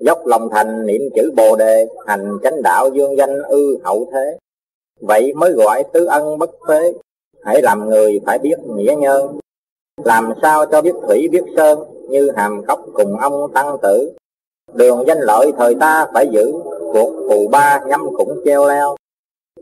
Dốc 0.00 0.26
lòng 0.26 0.48
thành 0.52 0.86
niệm 0.86 1.02
chữ 1.14 1.32
bồ 1.36 1.56
đề, 1.56 1.86
hành 2.06 2.38
chánh 2.42 2.62
đạo 2.62 2.88
dương 2.94 3.16
danh 3.16 3.42
ư 3.42 3.78
hậu 3.84 4.06
thế. 4.12 4.38
Vậy 5.00 5.32
mới 5.34 5.52
gọi 5.52 5.84
tứ 5.92 6.04
ân 6.04 6.38
bất 6.38 6.50
phế, 6.68 6.92
hãy 7.44 7.62
làm 7.62 7.88
người 7.88 8.20
phải 8.26 8.38
biết 8.38 8.56
nghĩa 8.76 8.94
nhân. 8.98 9.38
Làm 10.04 10.32
sao 10.42 10.66
cho 10.66 10.82
biết 10.82 10.94
thủy 11.06 11.28
biết 11.32 11.44
sơn, 11.56 11.78
như 12.08 12.30
hàm 12.36 12.62
cốc 12.66 12.80
cùng 12.94 13.16
ông 13.16 13.52
tăng 13.54 13.76
tử. 13.82 14.12
Đường 14.74 15.04
danh 15.06 15.18
lợi 15.20 15.52
thời 15.58 15.74
ta 15.74 16.06
phải 16.14 16.28
giữ, 16.30 16.52
cuộc 16.92 17.12
phù 17.28 17.48
ba 17.48 17.80
nhắm 17.86 18.00
cũng 18.16 18.40
treo 18.44 18.66
leo. 18.66 18.96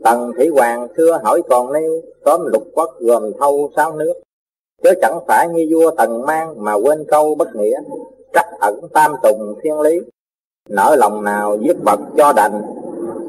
Tần 0.03 0.31
Thủy 0.35 0.47
Hoàng 0.47 0.87
xưa 0.97 1.19
hỏi 1.23 1.41
còn 1.49 1.73
nêu, 1.73 2.01
tóm 2.25 2.41
lục 2.45 2.63
quốc 2.73 2.89
gồm 2.99 3.31
thâu 3.39 3.71
sáu 3.75 3.95
nước. 3.95 4.13
Chứ 4.83 4.89
chẳng 5.01 5.19
phải 5.27 5.47
như 5.47 5.67
vua 5.71 5.91
Tần 5.91 6.21
Mang 6.25 6.63
mà 6.63 6.73
quên 6.73 7.05
câu 7.07 7.35
bất 7.35 7.55
nghĩa, 7.55 7.79
trắc 8.33 8.45
ẩn 8.59 8.79
tam 8.93 9.15
tùng 9.23 9.55
thiên 9.63 9.79
lý. 9.79 9.99
Nở 10.69 10.95
lòng 10.99 11.23
nào 11.23 11.57
giết 11.61 11.75
vật 11.85 11.99
cho 12.17 12.33
đành, 12.33 12.61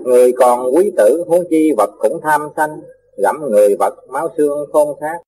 Người 0.05 0.33
còn 0.33 0.77
quý 0.77 0.93
tử 0.97 1.25
huống 1.27 1.45
chi 1.51 1.73
vật 1.77 1.91
cũng 1.99 2.21
tham 2.23 2.49
sanh, 2.57 2.81
gặm 3.23 3.51
người 3.51 3.77
vật 3.79 3.95
máu 4.09 4.29
xương 4.37 4.67
khôn 4.73 4.97
khác. 5.01 5.23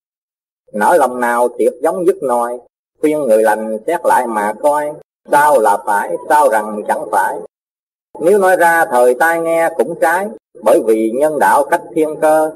Nở 0.73 0.97
lòng 1.01 1.21
nào 1.21 1.49
thiệt 1.59 1.73
giống 1.83 2.07
dứt 2.07 2.17
nòi, 2.23 2.59
khuyên 3.01 3.19
người 3.19 3.43
lành 3.43 3.79
xét 3.87 4.01
lại 4.05 4.27
mà 4.27 4.53
coi, 4.63 4.93
sao 5.31 5.59
là 5.59 5.79
phải, 5.87 6.17
sao 6.29 6.49
rằng 6.49 6.83
chẳng 6.89 7.09
phải. 7.13 7.39
Nếu 8.21 8.39
nói 8.39 8.57
ra 8.57 8.85
thời 8.85 9.15
tai 9.15 9.41
nghe 9.41 9.69
cũng 9.77 9.95
trái, 10.01 10.27
bởi 10.63 10.81
vì 10.87 11.11
nhân 11.11 11.39
đạo 11.39 11.65
cách 11.71 11.83
thiên 11.95 12.17
cơ. 12.21 12.51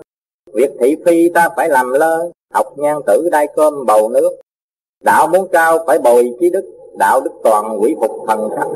Việc 0.54 0.70
thị 0.80 0.96
phi 1.06 1.28
ta 1.28 1.48
phải 1.56 1.68
làm 1.68 1.90
lơ, 1.92 2.30
học 2.54 2.66
nhan 2.76 2.96
tử 3.06 3.28
đai 3.32 3.46
cơm 3.56 3.86
bầu 3.86 4.08
nước. 4.08 4.30
Đạo 5.04 5.26
muốn 5.26 5.48
cao 5.52 5.78
phải 5.86 5.98
bồi 5.98 6.36
chí 6.40 6.50
đức, 6.50 6.64
đạo 6.98 7.20
đức 7.20 7.32
toàn 7.44 7.82
quỷ 7.82 7.94
phục 8.00 8.24
thần 8.28 8.48
sắc. 8.56 8.66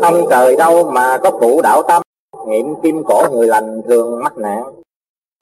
Ông 0.00 0.26
trời 0.30 0.56
đâu 0.56 0.90
mà 0.90 1.18
có 1.22 1.30
phụ 1.40 1.60
đạo 1.62 1.82
tâm, 1.88 2.02
nghiệm 2.46 2.74
kim 2.82 3.02
cổ 3.04 3.26
người 3.32 3.46
lành 3.46 3.82
thường 3.88 4.20
mắc 4.22 4.36
nạn 4.36 4.62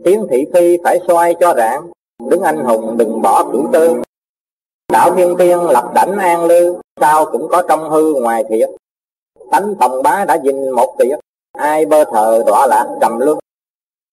tiếng 0.04 0.26
thị 0.30 0.46
phi 0.54 0.78
phải 0.84 0.98
xoay 1.08 1.34
cho 1.40 1.54
rạng 1.56 1.90
đứng 2.30 2.42
anh 2.42 2.64
hùng 2.64 2.96
đừng 2.96 3.22
bỏ 3.22 3.44
cửu 3.52 3.66
tư 3.72 4.02
đạo 4.93 5.14
thiên 5.16 5.36
tiên 5.38 5.61
lập 5.61 5.90
đảnh 5.95 6.18
an 6.18 6.45
lư 6.45 6.74
sao 7.01 7.24
cũng 7.32 7.49
có 7.49 7.62
trong 7.68 7.90
hư 7.90 8.14
ngoài 8.14 8.45
thiệt 8.49 8.70
tánh 9.51 9.74
tòng 9.80 10.03
bá 10.03 10.24
đã 10.24 10.38
dình 10.45 10.74
một 10.74 10.95
tiệc 10.99 11.18
ai 11.59 11.86
bơ 11.86 12.05
thờ 12.05 12.43
đọa 12.47 12.66
lạc 12.66 12.86
trầm 13.01 13.18
luân 13.18 13.38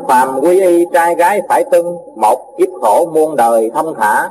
phàm 0.08 0.40
quy 0.42 0.62
y 0.62 0.86
trai 0.94 1.16
gái 1.16 1.42
phải 1.50 1.64
tuân 1.72 1.86
một 2.16 2.56
kiếp 2.58 2.70
khổ 2.82 3.12
muôn 3.14 3.36
đời 3.36 3.72
thông 3.74 3.96
thả 3.98 4.30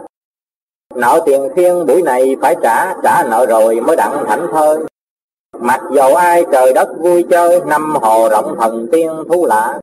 nợ 0.95 1.21
tiền 1.27 1.49
thiên 1.57 1.87
buổi 1.87 2.03
này 2.03 2.37
phải 2.41 2.57
trả 2.63 2.95
trả 3.03 3.23
nợ 3.23 3.47
rồi 3.47 3.81
mới 3.81 3.97
đặng 3.97 4.25
thảnh 4.27 4.47
thơi 4.53 4.79
Mặc 5.61 5.81
dầu 5.93 6.15
ai 6.15 6.45
trời 6.53 6.73
đất 6.73 6.89
vui 6.99 7.25
chơi, 7.31 7.61
năm 7.67 7.95
hồ 8.03 8.29
rộng 8.29 8.57
thần 8.61 8.89
tiên 8.93 9.11
thú 9.29 9.47
lạ. 9.47 9.81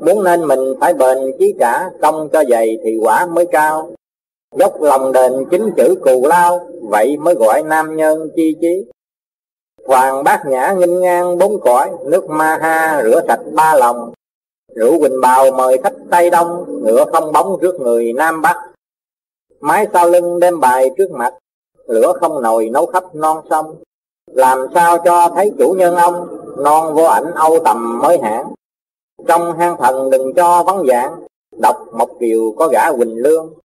Muốn 0.00 0.24
nên 0.24 0.46
mình 0.48 0.74
phải 0.80 0.94
bền 0.94 1.18
chí 1.38 1.54
cả, 1.58 1.90
công 2.02 2.28
cho 2.32 2.44
dày 2.50 2.78
thì 2.84 2.98
quả 3.02 3.26
mới 3.26 3.46
cao. 3.52 3.90
Dốc 4.56 4.82
lòng 4.82 5.12
đền 5.12 5.32
chính 5.50 5.70
chữ 5.76 5.94
cù 6.04 6.26
lao, 6.26 6.60
vậy 6.82 7.16
mới 7.16 7.34
gọi 7.34 7.62
nam 7.62 7.96
nhân 7.96 8.30
chi 8.36 8.56
chí. 8.60 8.90
Hoàng 9.86 10.24
bát 10.24 10.42
nhã 10.46 10.72
nghinh 10.78 11.00
ngang 11.00 11.38
bốn 11.38 11.60
cõi, 11.60 11.90
nước 12.04 12.30
ma 12.30 12.58
ha 12.62 13.02
rửa 13.04 13.20
sạch 13.28 13.40
ba 13.52 13.74
lòng. 13.74 14.12
Rượu 14.74 14.98
quỳnh 14.98 15.20
bào 15.20 15.50
mời 15.50 15.78
khách 15.82 15.94
Tây 16.10 16.30
Đông, 16.30 16.80
ngựa 16.84 17.04
không 17.12 17.32
bóng 17.32 17.58
trước 17.60 17.80
người 17.80 18.12
Nam 18.12 18.42
Bắc. 18.42 18.56
Mái 19.60 19.86
sau 19.92 20.08
lưng 20.08 20.40
đem 20.40 20.60
bài 20.60 20.90
trước 20.98 21.10
mặt, 21.10 21.34
lửa 21.86 22.12
không 22.20 22.42
nồi 22.42 22.68
nấu 22.68 22.86
khắp 22.86 23.14
non 23.14 23.44
sông. 23.50 23.76
Làm 24.32 24.66
sao 24.74 24.98
cho 25.04 25.28
thấy 25.34 25.52
chủ 25.58 25.72
nhân 25.78 25.96
ông, 25.96 26.38
non 26.58 26.94
vô 26.94 27.04
ảnh 27.04 27.34
âu 27.34 27.58
tầm 27.64 27.98
mới 27.98 28.18
hãng. 28.18 28.52
Trong 29.28 29.58
hang 29.58 29.76
thần 29.78 30.10
đừng 30.10 30.34
cho 30.34 30.62
vắng 30.62 30.82
dạng, 30.88 31.20
đọc 31.60 31.76
một 31.92 32.08
kiều 32.20 32.54
có 32.56 32.68
gã 32.68 32.92
Quỳnh 32.92 33.16
Lương, 33.16 33.54